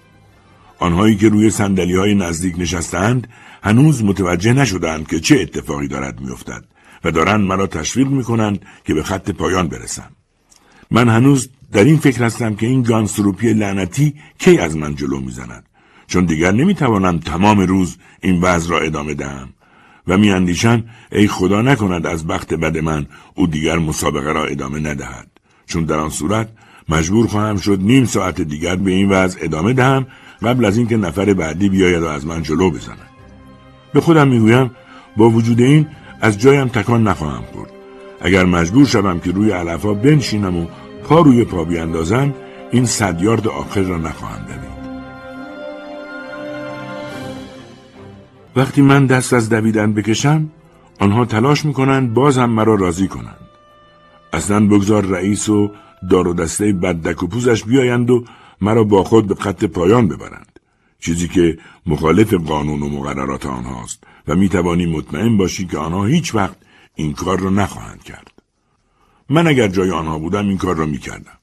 آنهایی 0.78 1.16
که 1.16 1.28
روی 1.28 1.50
سندلی 1.50 1.96
های 1.96 2.14
نزدیک 2.14 2.54
نشستند 2.58 3.28
هنوز 3.62 4.05
متوجه 4.05 4.53
نشدند 4.53 5.09
که 5.09 5.20
چه 5.20 5.40
اتفاقی 5.40 5.88
دارد 5.88 6.20
میافتد 6.20 6.64
و 7.05 7.11
دارند 7.11 7.46
مرا 7.46 7.66
تشویق 7.66 8.09
می‌کنند 8.09 8.66
که 8.85 8.94
به 8.94 9.03
خط 9.03 9.31
پایان 9.31 9.68
برسم. 9.68 10.11
من 10.90 11.09
هنوز 11.09 11.48
در 11.72 11.85
این 11.85 11.98
فکر 11.98 12.25
هستم 12.25 12.55
که 12.55 12.66
این 12.66 12.83
گانسروپی 12.83 13.53
لعنتی 13.53 14.14
کی 14.38 14.59
از 14.59 14.77
من 14.77 14.94
جلو 14.94 15.20
می‌زند. 15.20 15.66
چون 16.07 16.25
دیگر 16.25 16.53
نمی‌توانم 16.53 17.18
تمام 17.18 17.61
روز 17.61 17.96
این 18.20 18.40
وضع 18.40 18.70
را 18.70 18.79
ادامه 18.79 19.14
دهم 19.14 19.48
و 20.07 20.18
میاندیشم 20.18 20.85
ای 21.12 21.29
خدا 21.29 21.62
نکند 21.62 22.07
از 22.07 22.27
بخت 22.27 22.55
بد 22.55 22.79
من 22.79 23.07
او 23.35 23.46
دیگر 23.46 23.79
مسابقه 23.79 24.33
را 24.33 24.44
ادامه 24.44 24.81
ندهد. 24.81 25.29
چون 25.66 25.85
در 25.85 25.98
آن 25.98 26.11
صورت 26.11 26.48
مجبور 26.88 27.27
خواهم 27.27 27.57
شد 27.57 27.79
نیم 27.81 28.05
ساعت 28.05 28.40
دیگر 28.40 28.77
به 28.77 28.90
این 28.90 29.09
وضع 29.09 29.38
ادامه 29.42 29.72
دهم 29.72 30.07
قبل 30.42 30.64
از 30.64 30.77
اینکه 30.77 30.96
نفر 30.96 31.35
بعدی 31.35 31.68
بیاید 31.68 32.03
و 32.03 32.07
از 32.07 32.27
من 32.27 32.42
جلو 32.42 32.70
بزند. 32.70 33.12
به 33.94 34.00
خودم 34.00 34.28
می‌گویم 34.28 34.70
با 35.16 35.31
وجود 35.31 35.61
این 35.61 35.87
از 36.20 36.38
جایم 36.38 36.68
تکان 36.68 37.09
نخواهم 37.09 37.42
خورد. 37.52 37.70
اگر 38.20 38.44
مجبور 38.44 38.87
شوم 38.87 39.21
که 39.21 39.31
روی 39.31 39.50
علفها 39.50 39.94
بنشینم 39.94 40.56
و 40.56 40.66
پا 41.04 41.21
روی 41.21 41.44
پا 41.44 41.64
بیاندازم 41.64 42.35
این 42.71 42.87
صد 42.87 43.27
آخر 43.48 43.83
را 43.83 43.96
نخواهم 43.96 44.44
دوید. 44.46 44.83
وقتی 48.56 48.83
من 48.83 49.06
دست 49.06 49.33
از 49.33 49.48
دویدن 49.48 49.92
بکشم 49.92 50.50
آنها 51.00 51.25
تلاش 51.25 51.64
می‌کنند 51.64 52.14
باز 52.14 52.38
هم 52.38 52.50
مرا 52.50 52.75
راضی 52.75 53.08
کنند. 53.08 53.48
اصلا 54.33 54.66
بگذار 54.66 55.04
رئیس 55.04 55.48
و 55.48 55.71
دار 56.10 56.29
و 56.29 56.35
دسته 56.35 56.73
بددک 56.73 57.23
و 57.23 57.27
پوزش 57.27 57.64
بیایند 57.64 58.10
و 58.10 58.25
مرا 58.60 58.85
با 58.85 59.04
خود 59.04 59.27
به 59.27 59.35
خط 59.35 59.64
پایان 59.64 60.08
ببرند. 60.08 60.52
چیزی 61.05 61.29
که 61.29 61.59
مخالف 61.87 62.35
قانون 62.35 62.83
و 62.83 62.88
مقررات 62.88 63.46
آنهاست 63.46 64.05
و 64.29 64.35
می‌توانی 64.35 64.87
مطمئن 64.87 65.37
باشی 65.37 65.67
که 65.67 65.79
آنها 65.79 66.05
هیچ 66.05 66.35
وقت 66.35 66.57
این 66.94 67.13
کار 67.13 67.40
را 67.40 67.50
نخواهند 67.50 68.03
کرد. 68.03 68.33
من 69.29 69.46
اگر 69.46 69.69
جای 69.69 69.90
آنها 69.90 70.19
بودم 70.19 70.48
این 70.48 70.59
کار 70.59 70.77
را 70.77 70.87
می‌کردم. 70.87 71.38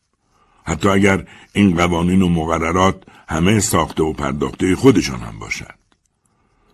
حتی 0.64 0.90
اگر 0.90 1.28
این 1.54 1.76
قوانین 1.76 2.22
و 2.22 2.30
مقررات 2.30 3.04
همه 3.30 3.60
ساخته 3.60 4.04
و 4.04 4.14
پرداخته 4.14 4.76
خودشان 4.76 5.20
هم 5.20 5.40
باشد. 5.40 5.80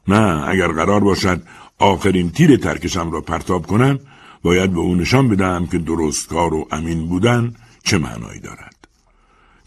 نه 0.07 0.47
اگر 0.47 0.67
قرار 0.67 0.99
باشد 0.99 1.43
آخرین 1.79 2.31
تیر 2.31 2.57
ترکشم 2.57 3.11
را 3.11 3.21
پرتاب 3.21 3.67
کنم 3.67 3.99
باید 4.41 4.73
به 4.73 4.79
او 4.79 4.95
نشان 4.95 5.29
بدهم 5.29 5.67
که 5.67 5.77
درست 5.77 6.27
کار 6.27 6.53
و 6.53 6.67
امین 6.71 7.07
بودن 7.07 7.53
چه 7.83 7.97
معنایی 7.97 8.39
دارد. 8.39 8.74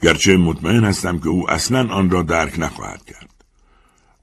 گرچه 0.03 0.37
مطمئن 0.37 0.85
هستم 0.85 1.19
که 1.19 1.29
او 1.29 1.51
اصلا 1.51 1.89
آن 1.95 2.11
را 2.11 2.23
درک 2.23 2.59
نخواهد 2.59 3.05
کرد. 3.05 3.45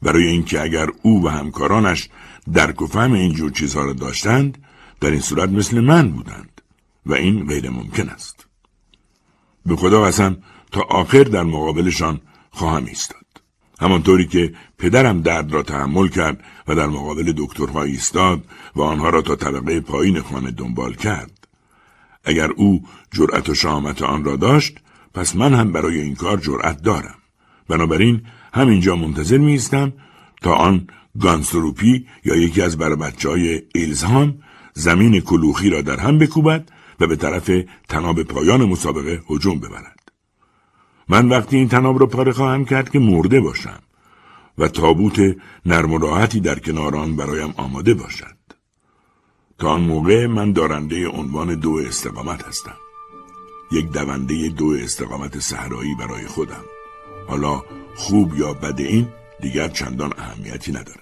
برای 0.01 0.27
اینکه 0.27 0.61
اگر 0.61 0.89
او 1.01 1.25
و 1.25 1.27
همکارانش 1.27 2.09
درک 2.53 2.81
و 2.81 2.87
فهم 2.87 3.13
اینجور 3.13 3.51
چیزها 3.51 3.85
را 3.85 3.93
داشتند 3.93 4.57
در 5.01 5.11
این 5.11 5.21
صورت 5.21 5.49
مثل 5.49 5.79
من 5.79 6.11
بودند 6.11 6.61
و 7.05 7.13
این 7.13 7.47
غیر 7.47 7.69
ممکن 7.69 8.09
است. 8.09 8.45
به 9.65 9.75
خدا 9.75 10.01
قسم 10.01 10.37
تا 10.71 10.81
آخر 10.81 11.23
در 11.23 11.43
مقابلشان 11.43 12.21
خواهم 12.51 12.85
ایستاد. 12.85 13.25
همانطوری 13.79 14.27
که 14.27 14.53
پدرم 14.77 15.21
درد 15.21 15.53
را 15.53 15.63
تحمل 15.63 16.07
کرد 16.07 16.43
و 16.67 16.75
در 16.75 16.87
مقابل 16.87 17.33
دکترها 17.37 17.83
ایستاد 17.83 18.45
و 18.75 18.81
آنها 18.81 19.09
را 19.09 19.21
تا 19.21 19.35
طبقه 19.35 19.79
پایین 19.79 20.21
خانه 20.21 20.51
دنبال 20.51 20.93
کرد. 20.93 21.47
اگر 22.23 22.51
او 22.51 22.83
جرأت 23.11 23.49
و 23.49 23.55
شامت 23.55 24.01
آن 24.01 24.23
را 24.23 24.35
داشت 24.35 24.79
پس 25.15 25.35
من 25.35 25.53
هم 25.53 25.71
برای 25.71 26.01
این 26.01 26.15
کار 26.15 26.37
جرأت 26.37 26.81
دارم. 26.81 27.15
بنابراین 27.69 28.21
همینجا 28.53 28.95
منتظر 28.95 29.37
می 29.37 29.61
تا 30.41 30.55
آن 30.55 30.87
گانسروپی 31.21 32.07
یا 32.25 32.35
یکی 32.35 32.61
از 32.61 32.77
بربچه 32.77 33.29
های 33.29 33.61
ایلزهام 33.75 34.39
زمین 34.73 35.19
کلوخی 35.19 35.69
را 35.69 35.81
در 35.81 35.99
هم 35.99 36.17
بکوبد 36.17 36.69
و 36.99 37.07
به 37.07 37.15
طرف 37.15 37.51
تناب 37.89 38.23
پایان 38.23 38.65
مسابقه 38.65 39.21
هجوم 39.29 39.59
ببرد. 39.59 40.11
من 41.09 41.29
وقتی 41.29 41.57
این 41.57 41.67
تناب 41.67 41.99
را 41.99 42.05
پاره 42.05 42.31
خواهم 42.31 42.65
کرد 42.65 42.89
که 42.89 42.99
مرده 42.99 43.41
باشم 43.41 43.79
و 44.57 44.67
تابوت 44.67 45.37
نرم 45.65 45.93
و 45.93 45.97
راحتی 45.97 46.39
در 46.39 46.59
کنار 46.59 46.95
آن 46.95 47.15
برایم 47.15 47.53
آماده 47.57 47.93
باشد. 47.93 48.35
تا 49.57 49.69
آن 49.69 49.81
موقع 49.81 50.27
من 50.27 50.51
دارنده 50.51 51.07
عنوان 51.07 51.55
دو 51.55 51.71
استقامت 51.71 52.47
هستم. 52.47 52.84
یک 53.71 53.91
دونده 53.91 54.49
دو 54.49 54.67
استقامت 54.67 55.39
صحرایی 55.39 55.95
برای 55.95 56.27
خودم. 56.27 56.63
حالا 57.27 57.63
خوب 57.95 58.35
یا 58.35 58.53
بد 58.53 58.79
این 58.79 59.07
دیگر 59.41 59.67
چندان 59.67 60.13
اهمیتی 60.17 60.71
ندارد. 60.71 60.99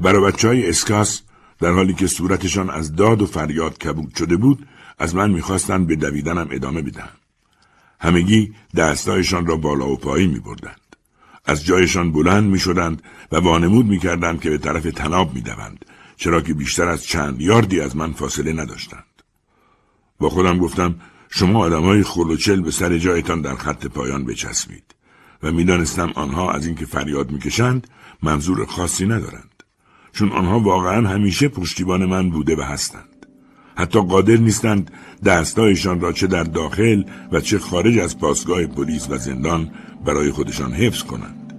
برای 0.00 0.32
بچه 0.32 0.48
های 0.48 0.68
اسکاس 0.68 1.22
در 1.60 1.72
حالی 1.72 1.94
که 1.94 2.06
صورتشان 2.06 2.70
از 2.70 2.96
داد 2.96 3.22
و 3.22 3.26
فریاد 3.26 3.78
کبود 3.78 4.14
شده 4.16 4.36
بود 4.36 4.66
از 4.98 5.14
من 5.14 5.30
می‌خواستند 5.30 5.86
به 5.86 5.96
دویدنم 5.96 6.48
ادامه 6.50 6.82
بدهم. 6.82 7.08
همگی 8.00 8.54
دستایشان 8.76 9.46
را 9.46 9.56
بالا 9.56 9.88
و 9.88 9.96
پایین 9.96 10.30
می 10.30 10.38
بردند. 10.38 10.80
از 11.44 11.64
جایشان 11.64 12.12
بلند 12.12 12.50
می 12.50 12.58
شدند 12.58 13.02
و 13.32 13.36
وانمود 13.36 13.86
می 13.86 13.98
کردند 13.98 14.40
که 14.40 14.50
به 14.50 14.58
طرف 14.58 14.82
تناب 14.82 15.34
می 15.34 15.40
دوند 15.40 15.84
چرا 16.18 16.40
که 16.40 16.54
بیشتر 16.54 16.88
از 16.88 17.04
چند 17.04 17.40
یاردی 17.40 17.80
از 17.80 17.96
من 17.96 18.12
فاصله 18.12 18.52
نداشتند. 18.52 19.04
با 20.18 20.28
خودم 20.30 20.58
گفتم 20.58 20.94
شما 21.30 21.58
آدمای 21.58 22.02
خلوچل 22.02 22.60
به 22.60 22.70
سر 22.70 22.98
جایتان 22.98 23.40
در 23.40 23.54
خط 23.54 23.86
پایان 23.86 24.24
بچسبید 24.24 24.94
و 25.42 25.52
می‌دانستم 25.52 26.12
آنها 26.14 26.52
از 26.52 26.66
اینکه 26.66 26.86
فریاد 26.86 27.30
می‌کشند 27.30 27.86
منظور 28.22 28.66
خاصی 28.66 29.06
ندارند. 29.06 29.62
چون 30.12 30.32
آنها 30.32 30.60
واقعا 30.60 31.08
همیشه 31.08 31.48
پشتیبان 31.48 32.04
من 32.04 32.30
بوده 32.30 32.56
و 32.56 32.62
هستند. 32.62 33.26
حتی 33.76 34.00
قادر 34.00 34.36
نیستند 34.36 34.90
دستایشان 35.24 36.00
را 36.00 36.12
چه 36.12 36.26
در 36.26 36.44
داخل 36.44 37.04
و 37.32 37.40
چه 37.40 37.58
خارج 37.58 37.98
از 37.98 38.18
پاسگاه 38.18 38.66
پلیس 38.66 39.10
و 39.10 39.18
زندان 39.18 39.70
برای 40.04 40.30
خودشان 40.30 40.72
حفظ 40.72 41.02
کنند. 41.02 41.52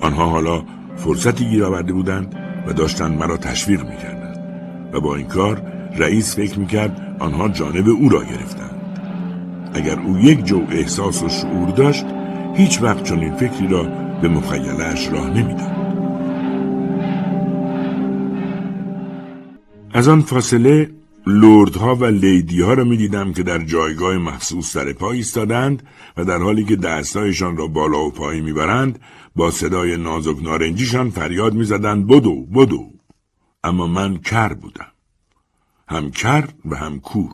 آنها 0.00 0.26
حالا 0.26 0.64
فرصتی 0.96 1.44
گیر 1.44 1.64
آورده 1.64 1.92
بودند 1.92 2.45
و 2.66 2.72
داشتند 2.72 3.18
مرا 3.18 3.36
تشویق 3.36 3.80
می‌کردند. 3.80 4.36
و 4.92 5.00
با 5.00 5.16
این 5.16 5.26
کار 5.26 5.62
رئیس 5.98 6.36
فکر 6.36 6.58
می‌کرد 6.58 7.16
آنها 7.18 7.48
جانب 7.48 7.88
او 7.88 8.08
را 8.08 8.24
گرفتند. 8.24 8.72
اگر 9.74 10.00
او 10.00 10.18
یک 10.18 10.44
جو 10.44 10.62
احساس 10.70 11.22
و 11.22 11.28
شعور 11.28 11.70
داشت 11.70 12.04
هیچ 12.54 12.82
وقت 12.82 13.02
چنین 13.02 13.36
فکری 13.36 13.68
را 13.68 13.82
به 14.22 14.28
مخیلش 14.28 15.08
راه 15.08 15.30
نمی‌داد. 15.30 15.76
از 19.94 20.08
آن 20.08 20.20
فاصله 20.20 20.90
لردها 21.26 21.94
و 21.94 22.04
لیدیها 22.04 22.72
را 22.74 22.84
می 22.84 22.96
دیدم 22.96 23.32
که 23.32 23.42
در 23.42 23.58
جایگاه 23.58 24.18
مخصوص 24.18 24.72
سر 24.72 24.92
پا 24.92 25.12
ایستادند 25.12 25.82
و 26.16 26.24
در 26.24 26.38
حالی 26.38 26.64
که 26.64 26.76
دستایشان 26.76 27.56
را 27.56 27.66
بالا 27.66 28.04
و 28.04 28.10
پایین 28.10 28.44
می‌برند 28.44 28.98
با 29.36 29.50
صدای 29.50 29.96
نازک 29.96 30.42
نارنجیشان 30.42 31.10
فریاد 31.10 31.54
می‌زدند 31.54 32.06
بدو 32.06 32.46
بدو 32.46 32.92
اما 33.64 33.86
من 33.86 34.18
کر 34.18 34.52
بودم 34.54 34.92
هم 35.88 36.10
کر 36.10 36.48
و 36.64 36.76
هم 36.76 37.00
کور 37.00 37.32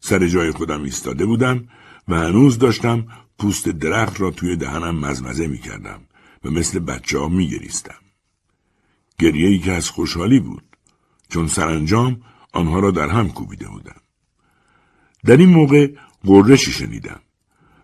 سر 0.00 0.26
جای 0.28 0.50
خودم 0.50 0.82
ایستاده 0.82 1.26
بودم 1.26 1.68
و 2.08 2.14
هنوز 2.14 2.58
داشتم 2.58 3.06
پوست 3.38 3.68
درخت 3.68 4.20
را 4.20 4.30
توی 4.30 4.56
دهنم 4.56 4.98
مزمزه 4.98 5.46
می 5.46 5.58
کردم 5.58 6.00
و 6.44 6.50
مثل 6.50 6.78
بچه 6.78 7.18
ها 7.18 7.28
می. 7.28 7.60
گریه 9.18 9.48
ای 9.48 9.58
که 9.58 9.72
از 9.72 9.90
خوشحالی 9.90 10.40
بود 10.40 10.64
چون 11.28 11.48
سرانجام 11.48 12.22
آنها 12.52 12.80
را 12.80 12.90
در 12.90 13.08
هم 13.08 13.28
کوبیده 13.28 13.68
بودم. 13.68 14.00
در 15.24 15.36
این 15.36 15.48
موقع 15.48 15.92
قررشی 16.24 16.72
شنیدم 16.72 17.20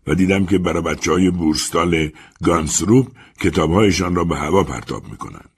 و 0.07 0.15
دیدم 0.15 0.47
که 0.47 0.59
برای 0.59 0.83
بچه 0.83 1.13
های 1.13 1.31
بورستال 1.31 2.11
گانسروپ 2.43 3.09
کتابهایشان 3.41 4.15
را 4.15 4.25
به 4.25 4.37
هوا 4.37 4.65
پرتاب 4.65 5.05
می 5.11 5.17
کنند. 5.17 5.51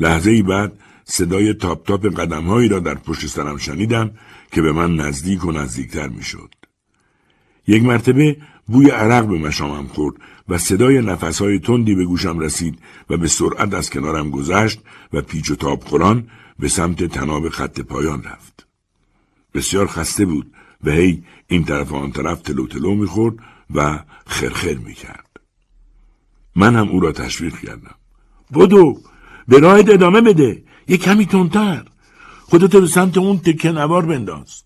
لحظه 0.00 0.30
ای 0.30 0.42
بعد 0.42 0.72
صدای 1.04 1.54
تاپ 1.54 1.86
تاپ 1.86 2.06
قدمهایی 2.06 2.68
را 2.68 2.78
در 2.78 2.94
پشت 2.94 3.26
سرم 3.26 3.56
شنیدم 3.56 4.10
که 4.52 4.62
به 4.62 4.72
من 4.72 4.96
نزدیک 4.96 5.44
و 5.44 5.52
نزدیکتر 5.52 6.08
می 6.08 6.22
شد. 6.22 6.54
یک 7.66 7.82
مرتبه 7.82 8.36
بوی 8.66 8.90
عرق 8.90 9.26
به 9.26 9.38
مشامم 9.38 9.86
خورد 9.86 10.16
و 10.48 10.58
صدای 10.58 11.00
نفسهای 11.00 11.58
تندی 11.58 11.94
به 11.94 12.04
گوشم 12.04 12.38
رسید 12.38 12.78
و 13.10 13.16
به 13.16 13.28
سرعت 13.28 13.74
از 13.74 13.90
کنارم 13.90 14.30
گذشت 14.30 14.80
و 15.12 15.20
پیچ 15.20 15.50
و 15.50 15.54
تاب 15.54 15.84
خوران 15.84 16.28
به 16.58 16.68
سمت 16.68 17.04
تناب 17.04 17.48
خط 17.48 17.80
پایان 17.80 18.22
رفت. 18.22 18.66
بسیار 19.54 19.86
خسته 19.86 20.24
بود 20.24 20.52
و 20.84 20.90
هی 20.90 21.22
این 21.48 21.64
طرف 21.64 21.92
و 21.92 21.96
آن 21.96 22.12
طرف 22.12 22.40
تلو 22.40 22.66
تلو 22.66 22.94
می‌خورد 22.94 23.36
و 23.74 23.98
خرخر 24.26 24.74
می‌کرد. 24.74 25.40
من 26.56 26.76
هم 26.76 26.88
او 26.88 27.00
را 27.00 27.12
تشویق 27.12 27.58
کردم. 27.58 27.94
بدو 28.54 29.00
به 29.48 29.58
راهت 29.58 29.90
ادامه 29.90 30.20
بده. 30.20 30.62
یه 30.88 30.96
کمی 30.96 31.26
تندتر. 31.26 31.84
خودتو 32.42 32.80
به 32.80 32.86
سمت 32.86 33.18
اون 33.18 33.38
تکه 33.38 33.72
نوار 33.72 34.06
بنداز. 34.06 34.62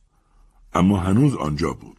اما 0.74 0.98
هنوز 0.98 1.34
آنجا 1.34 1.72
بود. 1.72 1.98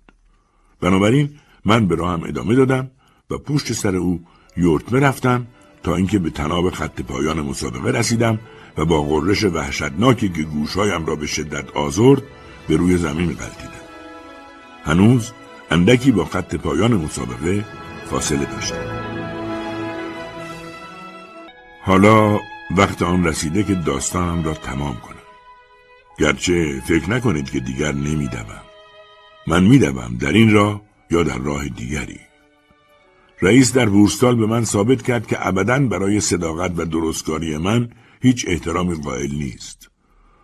بنابراین 0.82 1.40
من 1.66 1.88
به 1.88 1.96
راهم 1.96 2.24
ادامه 2.24 2.56
دادم 2.56 2.92
و 3.30 3.38
پشت 3.38 3.74
سر 3.74 3.96
او 3.96 4.26
یورتمه 4.58 5.00
رفتم 5.00 5.48
تا 5.84 5.96
اینکه 5.96 6.20
به 6.20 6.30
تناب 6.30 6.70
خط 6.70 7.02
پایان 7.02 7.42
مسابقه 7.42 7.92
رسیدم 7.92 8.40
و 8.78 8.86
با 8.86 9.02
غرش 9.02 9.44
وحشتناکی 9.44 10.30
که 10.30 10.44
گوشهایم 10.44 11.06
را 11.06 11.16
به 11.16 11.28
شدت 11.28 11.72
آزرد 11.72 12.22
به 12.68 12.78
روی 12.78 12.98
زمین 12.98 13.28
غلطیدم 13.28 13.84
هنوز 14.84 15.32
اندکی 15.74 16.12
با 16.12 16.26
خط 16.26 16.56
پایان 16.56 16.94
مسابقه 16.94 17.66
فاصله 18.10 18.46
داشتم 18.46 19.04
حالا 21.82 22.40
وقت 22.78 23.02
آن 23.02 23.26
رسیده 23.26 23.64
که 23.64 23.76
داستانم 23.76 24.44
را 24.44 24.54
تمام 24.54 24.96
کنم. 24.96 25.16
گرچه 26.20 26.82
فکر 26.86 27.10
نکنید 27.10 27.50
که 27.50 27.60
دیگر 27.60 27.92
نمیدوم. 27.92 28.62
من 29.48 29.64
میدوم 29.64 30.18
در 30.20 30.32
این 30.32 30.54
راه 30.54 30.82
یا 31.12 31.24
در 31.24 31.38
راه 31.38 31.68
دیگری. 31.68 32.20
رئیس 33.42 33.74
در 33.74 33.90
بورستال 33.90 34.36
به 34.36 34.46
من 34.46 34.66
ثابت 34.66 35.02
کرد 35.02 35.28
که 35.28 35.48
ابدا 35.48 35.80
برای 35.80 36.20
صداقت 36.20 36.72
و 36.78 36.86
درستکاری 36.86 37.58
من 37.58 37.90
هیچ 38.22 38.46
احترامی 38.48 38.96
قائل 38.96 39.32
نیست. 39.32 39.90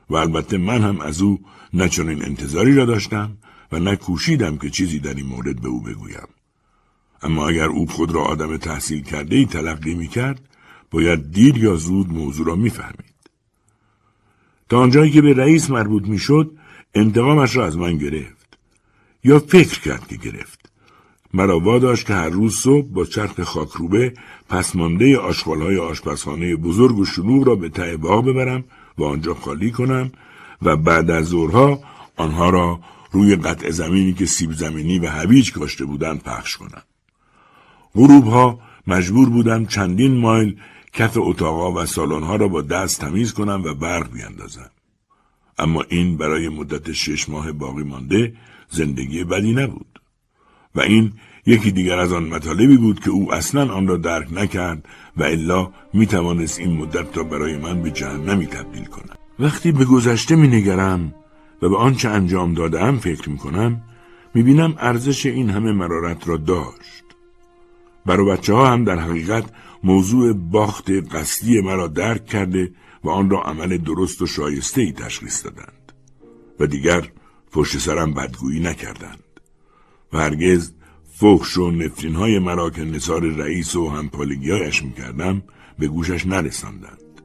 و 0.09 0.15
البته 0.15 0.57
من 0.57 0.81
هم 0.81 1.01
از 1.01 1.21
او 1.21 1.39
نه 1.73 1.89
چنین 1.89 2.25
انتظاری 2.25 2.75
را 2.75 2.85
داشتم 2.85 3.37
و 3.71 3.79
نه 3.79 3.95
کوشیدم 3.95 4.57
که 4.57 4.69
چیزی 4.69 4.99
در 4.99 5.13
این 5.13 5.25
مورد 5.25 5.61
به 5.61 5.67
او 5.67 5.81
بگویم 5.81 6.27
اما 7.21 7.47
اگر 7.47 7.65
او 7.65 7.87
خود 7.87 8.11
را 8.11 8.21
آدم 8.21 8.57
تحصیل 8.57 9.03
کرده 9.03 9.35
ای 9.35 9.45
تلقی 9.45 9.93
می 9.93 10.07
کرد 10.07 10.41
باید 10.91 11.31
دیر 11.31 11.57
یا 11.57 11.75
زود 11.75 12.13
موضوع 12.13 12.47
را 12.47 12.55
می‌فهمید. 12.55 13.13
تا 14.69 14.79
آنجایی 14.79 15.11
که 15.11 15.21
به 15.21 15.33
رئیس 15.33 15.69
مربوط 15.69 16.03
می‌شد 16.03 16.51
انتقامش 16.95 17.55
را 17.55 17.65
از 17.65 17.77
من 17.77 17.97
گرفت. 17.97 18.57
یا 19.23 19.39
فکر 19.39 19.79
کرد 19.79 20.07
که 20.07 20.15
گرفت. 20.15 20.59
مرا 21.33 21.59
واداشت 21.59 22.07
که 22.07 22.13
هر 22.13 22.29
روز 22.29 22.55
صبح 22.55 22.87
با 22.87 23.05
چرخ 23.05 23.43
خاکروبه 23.43 24.13
پسمانده 24.49 25.17
آشغالهای 25.17 25.77
آشپزخانه 25.77 26.55
بزرگ 26.55 26.97
و 26.97 27.05
شلوغ 27.05 27.47
را 27.47 27.55
به 27.55 27.69
ته 27.69 27.97
باغ 27.97 28.25
ببرم 28.25 28.63
و 28.97 29.03
آنجا 29.03 29.33
خالی 29.33 29.71
کنم 29.71 30.11
و 30.61 30.77
بعد 30.77 31.11
از 31.11 31.25
ظهرها 31.25 31.79
آنها 32.15 32.49
را 32.49 32.79
روی 33.11 33.35
قطع 33.35 33.69
زمینی 33.69 34.13
که 34.13 34.25
سیب 34.25 34.51
زمینی 34.51 34.99
و 34.99 35.07
هویج 35.07 35.51
کاشته 35.51 35.85
بودند 35.85 36.23
پخش 36.23 36.57
کنم. 36.57 36.81
غروبها 37.95 38.59
مجبور 38.87 39.29
بودم 39.29 39.65
چندین 39.65 40.17
مایل 40.17 40.57
کف 40.93 41.17
اتاقا 41.17 41.71
و 41.71 41.85
سالن‌ها 41.85 42.35
را 42.35 42.47
با 42.47 42.61
دست 42.61 43.01
تمیز 43.01 43.33
کنم 43.33 43.61
و 43.65 43.73
برق 43.73 44.11
بیاندازم. 44.11 44.69
اما 45.57 45.83
این 45.89 46.17
برای 46.17 46.49
مدت 46.49 46.91
شش 46.91 47.29
ماه 47.29 47.51
باقی 47.51 47.83
مانده 47.83 48.33
زندگی 48.69 49.23
بدی 49.23 49.53
نبود. 49.53 49.99
و 50.75 50.81
این 50.81 51.13
یکی 51.45 51.71
دیگر 51.71 51.99
از 51.99 52.13
آن 52.13 52.23
مطالبی 52.23 52.77
بود 52.77 52.99
که 52.99 53.09
او 53.09 53.33
اصلا 53.33 53.73
آن 53.73 53.87
را 53.87 53.97
درک 53.97 54.27
نکرد 54.33 54.85
و 55.17 55.23
الا 55.23 55.71
می 55.93 56.05
توانست 56.05 56.59
این 56.59 56.77
مدت 56.77 57.17
را 57.17 57.23
برای 57.23 57.57
من 57.57 57.81
به 57.81 57.91
جهنمی 57.91 58.45
تبدیل 58.45 58.85
کنم. 58.85 59.15
وقتی 59.39 59.71
به 59.71 59.85
گذشته 59.85 60.35
می 60.35 60.47
نگرم 60.47 61.13
و 61.61 61.69
به 61.69 61.77
آنچه 61.77 62.09
انجام 62.09 62.53
دادم 62.53 62.97
فکر 62.97 63.29
می 63.29 63.37
کنم 63.37 63.81
می 64.33 64.43
بینم 64.43 64.75
ارزش 64.77 65.25
این 65.25 65.49
همه 65.49 65.71
مرارت 65.71 66.27
را 66.27 66.37
داشت. 66.37 67.03
برای 68.05 68.25
بچه 68.25 68.53
ها 68.53 68.71
هم 68.71 68.83
در 68.83 68.99
حقیقت 68.99 69.51
موضوع 69.83 70.33
باخت 70.33 70.91
قصدی 71.15 71.61
مرا 71.61 71.87
درک 71.87 72.25
کرده 72.25 72.71
و 73.03 73.09
آن 73.09 73.29
را 73.29 73.41
عمل 73.41 73.77
درست 73.77 74.21
و 74.21 74.27
شایسته 74.27 74.81
ای 74.81 74.91
تشخیص 74.91 75.45
دادند 75.45 75.91
و 76.59 76.67
دیگر 76.67 77.11
پشت 77.51 77.77
سرم 77.77 78.13
بدگویی 78.13 78.59
نکردند 78.59 79.23
و 80.13 80.17
هرگز 80.17 80.71
فخش 81.13 81.57
و 81.57 81.71
نفرین 81.71 82.15
های 82.15 82.39
مرا 82.39 82.69
که 82.69 82.83
نصار 82.83 83.21
رئیس 83.21 83.75
و 83.75 83.89
همپالگیایش 83.89 84.83
می‌کردم 84.83 85.41
به 85.79 85.87
گوشش 85.87 86.25
نرساندند 86.25 87.21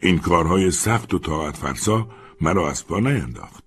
این 0.00 0.18
کارهای 0.18 0.70
سخت 0.70 1.14
و 1.14 1.18
طاقت 1.18 1.56
فرسا 1.56 2.08
مرا 2.40 2.70
از 2.70 2.86
پا 2.86 3.00
نینداخت 3.00 3.64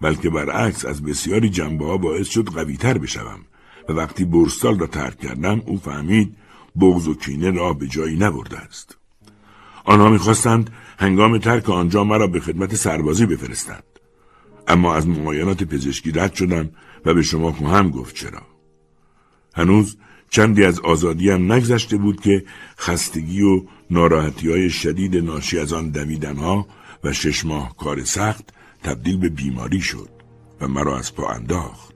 بلکه 0.00 0.30
برعکس 0.30 0.84
از 0.84 1.02
بسیاری 1.02 1.48
جنبه 1.48 1.84
ها 1.84 1.96
باعث 1.96 2.28
شد 2.28 2.48
قویتر 2.48 2.98
بشوم 2.98 3.40
و 3.88 3.92
وقتی 3.92 4.24
بورستال 4.24 4.78
را 4.78 4.86
ترک 4.86 5.18
کردم 5.18 5.62
او 5.66 5.78
فهمید 5.78 6.36
بغض 6.80 7.08
و 7.08 7.14
کینه 7.14 7.50
را 7.50 7.72
به 7.72 7.86
جایی 7.86 8.16
نبرده 8.16 8.58
است. 8.58 8.96
آنها 9.84 10.08
می‌خواستند 10.08 10.70
هنگام 10.98 11.38
ترک 11.38 11.70
آنجا 11.70 12.04
مرا 12.04 12.26
به 12.26 12.40
خدمت 12.40 12.74
سربازی 12.74 13.26
بفرستند. 13.26 13.84
اما 14.68 14.94
از 14.94 15.08
معاینات 15.08 15.64
پزشکی 15.64 16.10
رد 16.12 16.34
شدم 16.34 16.70
و 17.04 17.14
به 17.14 17.22
شما 17.22 17.52
خواهم 17.52 17.90
گفت 17.90 18.14
چرا. 18.14 18.42
هنوز 19.54 19.96
چندی 20.30 20.64
از 20.64 20.80
آزادیم 20.80 21.52
نگذشته 21.52 21.96
بود 21.96 22.20
که 22.20 22.44
خستگی 22.78 23.42
و 23.42 23.62
ناراحتی 23.90 24.50
های 24.50 24.70
شدید 24.70 25.16
ناشی 25.16 25.58
از 25.58 25.72
آن 25.72 25.90
دویدنها 25.90 26.66
و 27.04 27.12
شش 27.12 27.44
ماه 27.44 27.76
کار 27.76 28.04
سخت 28.04 28.44
تبدیل 28.82 29.16
به 29.16 29.28
بیماری 29.28 29.80
شد 29.80 30.08
و 30.60 30.68
مرا 30.68 30.98
از 30.98 31.14
پا 31.14 31.28
انداخت. 31.28 31.94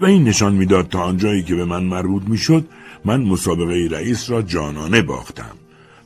و 0.00 0.06
این 0.06 0.24
نشان 0.24 0.54
می‌داد 0.54 0.88
تا 0.88 1.02
آنجایی 1.02 1.42
که 1.42 1.54
به 1.54 1.64
من 1.64 1.84
مربوط 1.84 2.22
می‌شد 2.22 2.68
من 3.04 3.22
مسابقه 3.22 3.88
رئیس 3.90 4.30
را 4.30 4.42
جانانه 4.42 5.02
باختم 5.02 5.56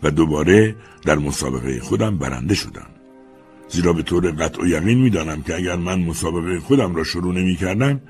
و 0.02 0.10
دوباره 0.10 0.76
در 1.04 1.18
مسابقه 1.18 1.80
خودم 1.80 2.18
برنده 2.18 2.54
شدم. 2.54 2.86
زیرا 3.68 3.92
به 3.92 4.02
طور 4.02 4.30
قطع 4.30 4.62
و 4.62 4.66
یقین 4.66 4.98
می‌دانم 4.98 5.42
که 5.42 5.56
اگر 5.56 5.76
من 5.76 6.00
مسابقه 6.00 6.60
خودم 6.60 6.94
را 6.94 7.04
شروع 7.04 7.34
نمی 7.34 7.56
کردم 7.56 8.00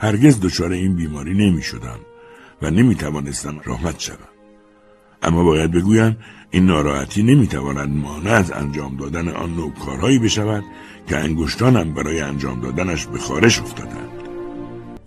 هرگز 0.00 0.40
دچار 0.40 0.72
این 0.72 0.96
بیماری 0.96 1.34
نمی 1.34 1.62
شدم 1.62 1.98
و 2.62 2.70
نمی 2.70 2.94
توانستم 2.94 3.60
راحت 3.64 4.00
شوم. 4.00 4.28
اما 5.22 5.44
باید 5.44 5.70
بگویم 5.70 6.16
این 6.54 6.66
ناراحتی 6.66 7.22
نمی 7.22 7.46
تواند 7.46 7.96
مانع 7.96 8.30
از 8.30 8.52
انجام 8.52 8.96
دادن 8.96 9.28
آن 9.28 9.54
نوع 9.54 9.72
کارهایی 9.72 10.18
بشود 10.18 10.64
که 11.08 11.16
انگشتانم 11.16 11.94
برای 11.94 12.20
انجام 12.20 12.60
دادنش 12.60 13.06
به 13.06 13.18
خارش 13.18 13.60
افتادند. 13.60 14.10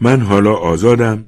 من 0.01 0.21
حالا 0.21 0.53
آزادم 0.53 1.25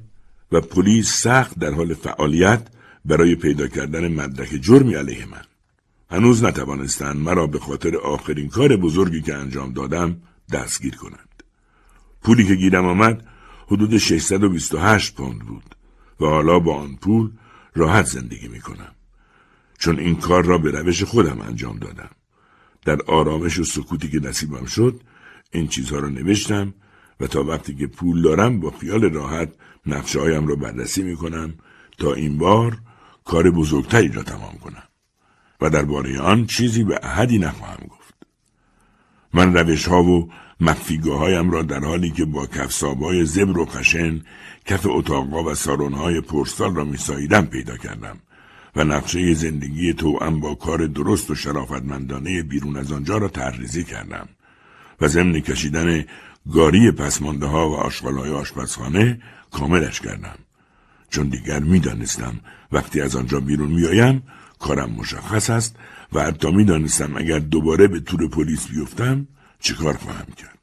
و 0.52 0.60
پلیس 0.60 1.12
سخت 1.12 1.58
در 1.58 1.70
حال 1.70 1.94
فعالیت 1.94 2.68
برای 3.04 3.34
پیدا 3.34 3.68
کردن 3.68 4.08
مدرک 4.08 4.48
جرمی 4.48 4.94
علیه 4.94 5.26
من. 5.26 5.44
هنوز 6.10 6.44
نتوانستند 6.44 7.16
مرا 7.16 7.46
به 7.46 7.58
خاطر 7.58 7.96
آخرین 7.96 8.48
کار 8.48 8.76
بزرگی 8.76 9.22
که 9.22 9.34
انجام 9.34 9.72
دادم 9.72 10.16
دستگیر 10.52 10.96
کنند. 10.96 11.42
پولی 12.22 12.46
که 12.46 12.54
گیرم 12.54 12.86
آمد 12.86 13.24
حدود 13.66 13.98
628 13.98 15.14
پوند 15.14 15.38
بود 15.38 15.74
و 16.20 16.24
حالا 16.24 16.58
با 16.58 16.74
آن 16.74 16.96
پول 16.96 17.30
راحت 17.74 18.06
زندگی 18.06 18.48
می 18.48 18.60
کنم. 18.60 18.94
چون 19.80 19.98
این 19.98 20.16
کار 20.16 20.44
را 20.44 20.58
به 20.58 20.70
روش 20.70 21.02
خودم 21.02 21.40
انجام 21.40 21.78
دادم. 21.78 22.10
در 22.84 22.98
آرامش 23.06 23.58
و 23.58 23.64
سکوتی 23.64 24.08
که 24.08 24.20
نصیبم 24.20 24.64
شد 24.64 25.00
این 25.50 25.68
چیزها 25.68 25.98
را 25.98 26.08
نوشتم 26.08 26.74
و 27.20 27.26
تا 27.26 27.44
وقتی 27.44 27.74
که 27.74 27.86
پول 27.86 28.22
دارم 28.22 28.60
با 28.60 28.70
خیال 28.70 29.12
راحت 29.12 29.48
نقشه 29.86 30.20
هایم 30.20 30.46
را 30.46 30.56
بررسی 30.56 31.02
می 31.02 31.16
کنم 31.16 31.54
تا 31.98 32.14
این 32.14 32.38
بار 32.38 32.78
کار 33.24 33.50
بزرگتری 33.50 34.08
را 34.08 34.22
تمام 34.22 34.54
کنم 34.64 34.82
و 35.60 35.70
درباره 35.70 36.20
آن 36.20 36.46
چیزی 36.46 36.84
به 36.84 37.00
احدی 37.02 37.38
نخواهم 37.38 37.86
گفت. 37.90 38.14
من 39.34 39.54
روش 39.54 39.88
ها 39.88 40.02
و 40.02 40.30
مخفیگاه 40.60 41.18
هایم 41.18 41.50
را 41.50 41.62
در 41.62 41.84
حالی 41.84 42.10
که 42.10 42.24
با 42.24 42.46
کفسابای 42.46 43.24
زبر 43.24 43.58
و 43.58 43.66
خشن 43.66 44.20
کف 44.64 44.86
اتاقها 44.86 45.42
و 45.42 45.54
سارونهای 45.54 46.20
پرسال 46.20 46.74
را 46.74 46.84
میساییدم 46.84 47.46
پیدا 47.46 47.76
کردم 47.76 48.18
و 48.76 48.84
نقشه 48.84 49.34
زندگی 49.34 49.92
توأم 49.92 50.40
با 50.40 50.54
کار 50.54 50.86
درست 50.86 51.30
و 51.30 51.34
شرافتمندانه 51.34 52.42
بیرون 52.42 52.76
از 52.76 52.92
آنجا 52.92 53.18
را 53.18 53.28
تحریزی 53.28 53.84
کردم 53.84 54.28
و 55.00 55.08
ضمن 55.08 55.40
کشیدن 55.40 56.04
گاری 56.52 56.90
پسمانده 56.90 57.46
ها 57.46 57.70
و 57.70 57.74
آشغالهای 57.74 58.30
آشپزخانه 58.30 59.20
کاملش 59.50 60.00
کردم. 60.00 60.38
چون 61.10 61.28
دیگر 61.28 61.60
می‌دانستم 61.60 62.40
وقتی 62.72 63.00
از 63.00 63.16
آنجا 63.16 63.40
بیرون 63.40 63.72
میآیم 63.72 64.22
کارم 64.58 64.90
مشخص 64.90 65.50
است 65.50 65.76
و 66.12 66.22
حتی 66.22 66.50
می‌دانستم 66.50 67.16
اگر 67.16 67.38
دوباره 67.38 67.86
به 67.88 68.00
تور 68.00 68.28
پلیس 68.28 68.68
بیفتم 68.68 69.26
چیکار 69.60 69.96
خواهم 69.96 70.26
کرد. 70.36 70.58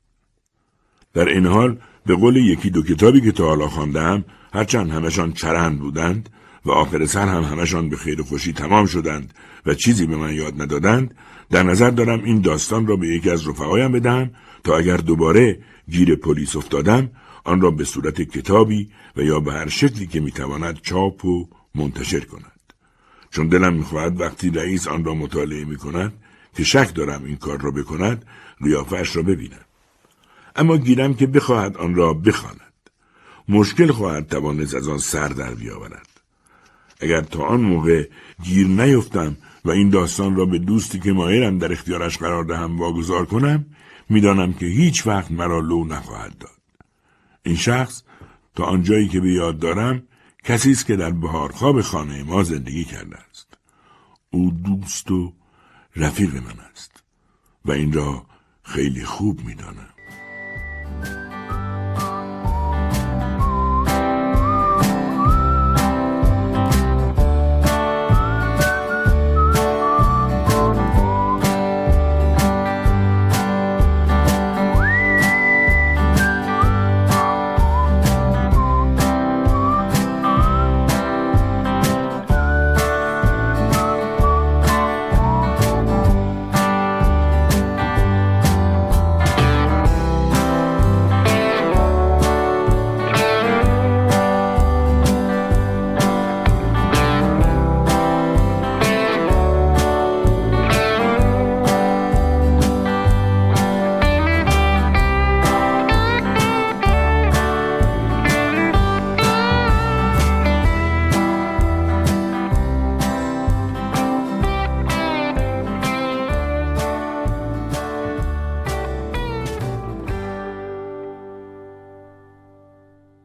در 1.14 1.28
این 1.28 1.46
حال 1.46 1.78
به 2.06 2.16
قول 2.16 2.36
یکی 2.36 2.70
دو 2.70 2.84
کتابی 2.84 3.22
که 3.22 3.32
تا 3.32 3.46
حالا 3.46 3.68
خواندم 3.68 4.26
هرچند 4.54 4.92
همشان 4.92 5.34
چرند 5.34 5.80
بودند 5.80 6.30
و 6.68 6.72
آخر 6.72 7.06
سر 7.06 7.28
هم 7.28 7.44
همشان 7.44 7.90
به 7.90 7.98
خیر 7.98 8.22
و 8.22 8.24
خوشی 8.24 8.54
تمام 8.54 8.86
شدند 8.86 9.34
و 9.66 9.74
چیزی 9.74 10.06
به 10.06 10.18
من 10.18 10.34
یاد 10.34 10.62
ندادند 10.62 11.16
در 11.50 11.64
نظر 11.64 11.90
دارم 11.90 12.24
این 12.24 12.42
داستان 12.42 12.88
را 12.88 12.96
به 12.96 13.08
یکی 13.08 13.30
از 13.30 13.48
رفقایم 13.48 13.92
بدهم 13.92 14.32
تا 14.64 14.78
اگر 14.78 14.98
دوباره 14.98 15.60
گیر 15.90 16.16
پلیس 16.16 16.56
افتادم 16.56 17.12
آن 17.44 17.62
را 17.62 17.72
به 17.72 17.84
صورت 17.84 18.22
کتابی 18.22 18.90
و 19.16 19.22
یا 19.22 19.40
به 19.40 19.54
هر 19.54 19.70
شکلی 19.70 20.08
که 20.08 20.20
می‌تواند 20.20 20.82
چاپ 20.82 21.26
و 21.26 21.50
منتشر 21.76 22.20
کند. 22.20 22.74
چون 23.32 23.48
دلم 23.48 23.74
می‌خواهد 23.74 24.22
وقتی 24.22 24.50
رئیس 24.50 24.88
آن 24.88 25.04
را 25.04 25.14
مطالعه 25.14 25.66
می‌کند 25.66 26.14
که 26.56 26.64
شک 26.64 26.96
دارم 26.96 27.24
این 27.26 27.36
کار 27.36 27.62
را 27.62 27.72
بکند 27.72 28.26
قیافش 28.64 29.16
را 29.16 29.22
ببینم. 29.22 29.66
اما 30.56 30.78
گیرم 30.78 31.14
که 31.14 31.28
بخواهد 31.28 31.78
آن 31.78 31.96
را 31.96 32.14
بخواند. 32.14 32.62
مشکل 33.50 33.92
خواهد 33.92 34.28
توانست 34.28 34.76
از 34.76 34.88
آن 34.88 34.98
سر 34.98 35.28
در 35.28 35.54
بیاورد. 35.54 36.17
اگر 37.00 37.22
تا 37.22 37.44
آن 37.44 37.62
موقع 37.62 38.10
گیر 38.44 38.68
نیفتم 38.68 39.38
و 39.66 39.70
این 39.70 39.90
داستان 39.90 40.36
را 40.36 40.46
به 40.46 40.60
دوستی 40.60 41.00
که 41.00 41.14
مایرم 41.14 41.58
در 41.58 41.72
اختیارش 41.72 42.18
قرار 42.18 42.44
دهم 42.44 42.80
واگذار 42.80 43.26
کنم 43.26 43.66
می‌دانم 44.10 44.54
که 44.54 44.66
هیچ 44.66 45.08
وقت 45.08 45.32
مرا 45.32 45.60
لو 45.60 45.86
نخواهد 45.86 46.38
داد. 46.38 46.50
این 47.44 47.56
شخص 47.56 48.04
تا 48.56 48.64
آنجایی 48.64 49.08
که 49.08 49.20
به 49.20 49.34
یاد 49.34 49.60
دارم 49.60 50.04
کسی 50.44 50.72
است 50.72 50.86
که 50.86 50.96
در 50.96 51.12
بهارخواب 51.12 51.82
خانه 51.82 52.24
ما 52.24 52.44
زندگی 52.44 52.84
کرده 52.84 53.18
است. 53.30 53.48
او 54.32 54.52
دوست 54.52 55.12
و 55.12 55.34
رفیق 55.96 56.36
من 56.36 56.60
است 56.72 57.04
و 57.66 57.72
این 57.72 57.94
را 57.94 58.26
خیلی 58.64 59.04
خوب 59.04 59.46
می‌دانم. 59.46 59.90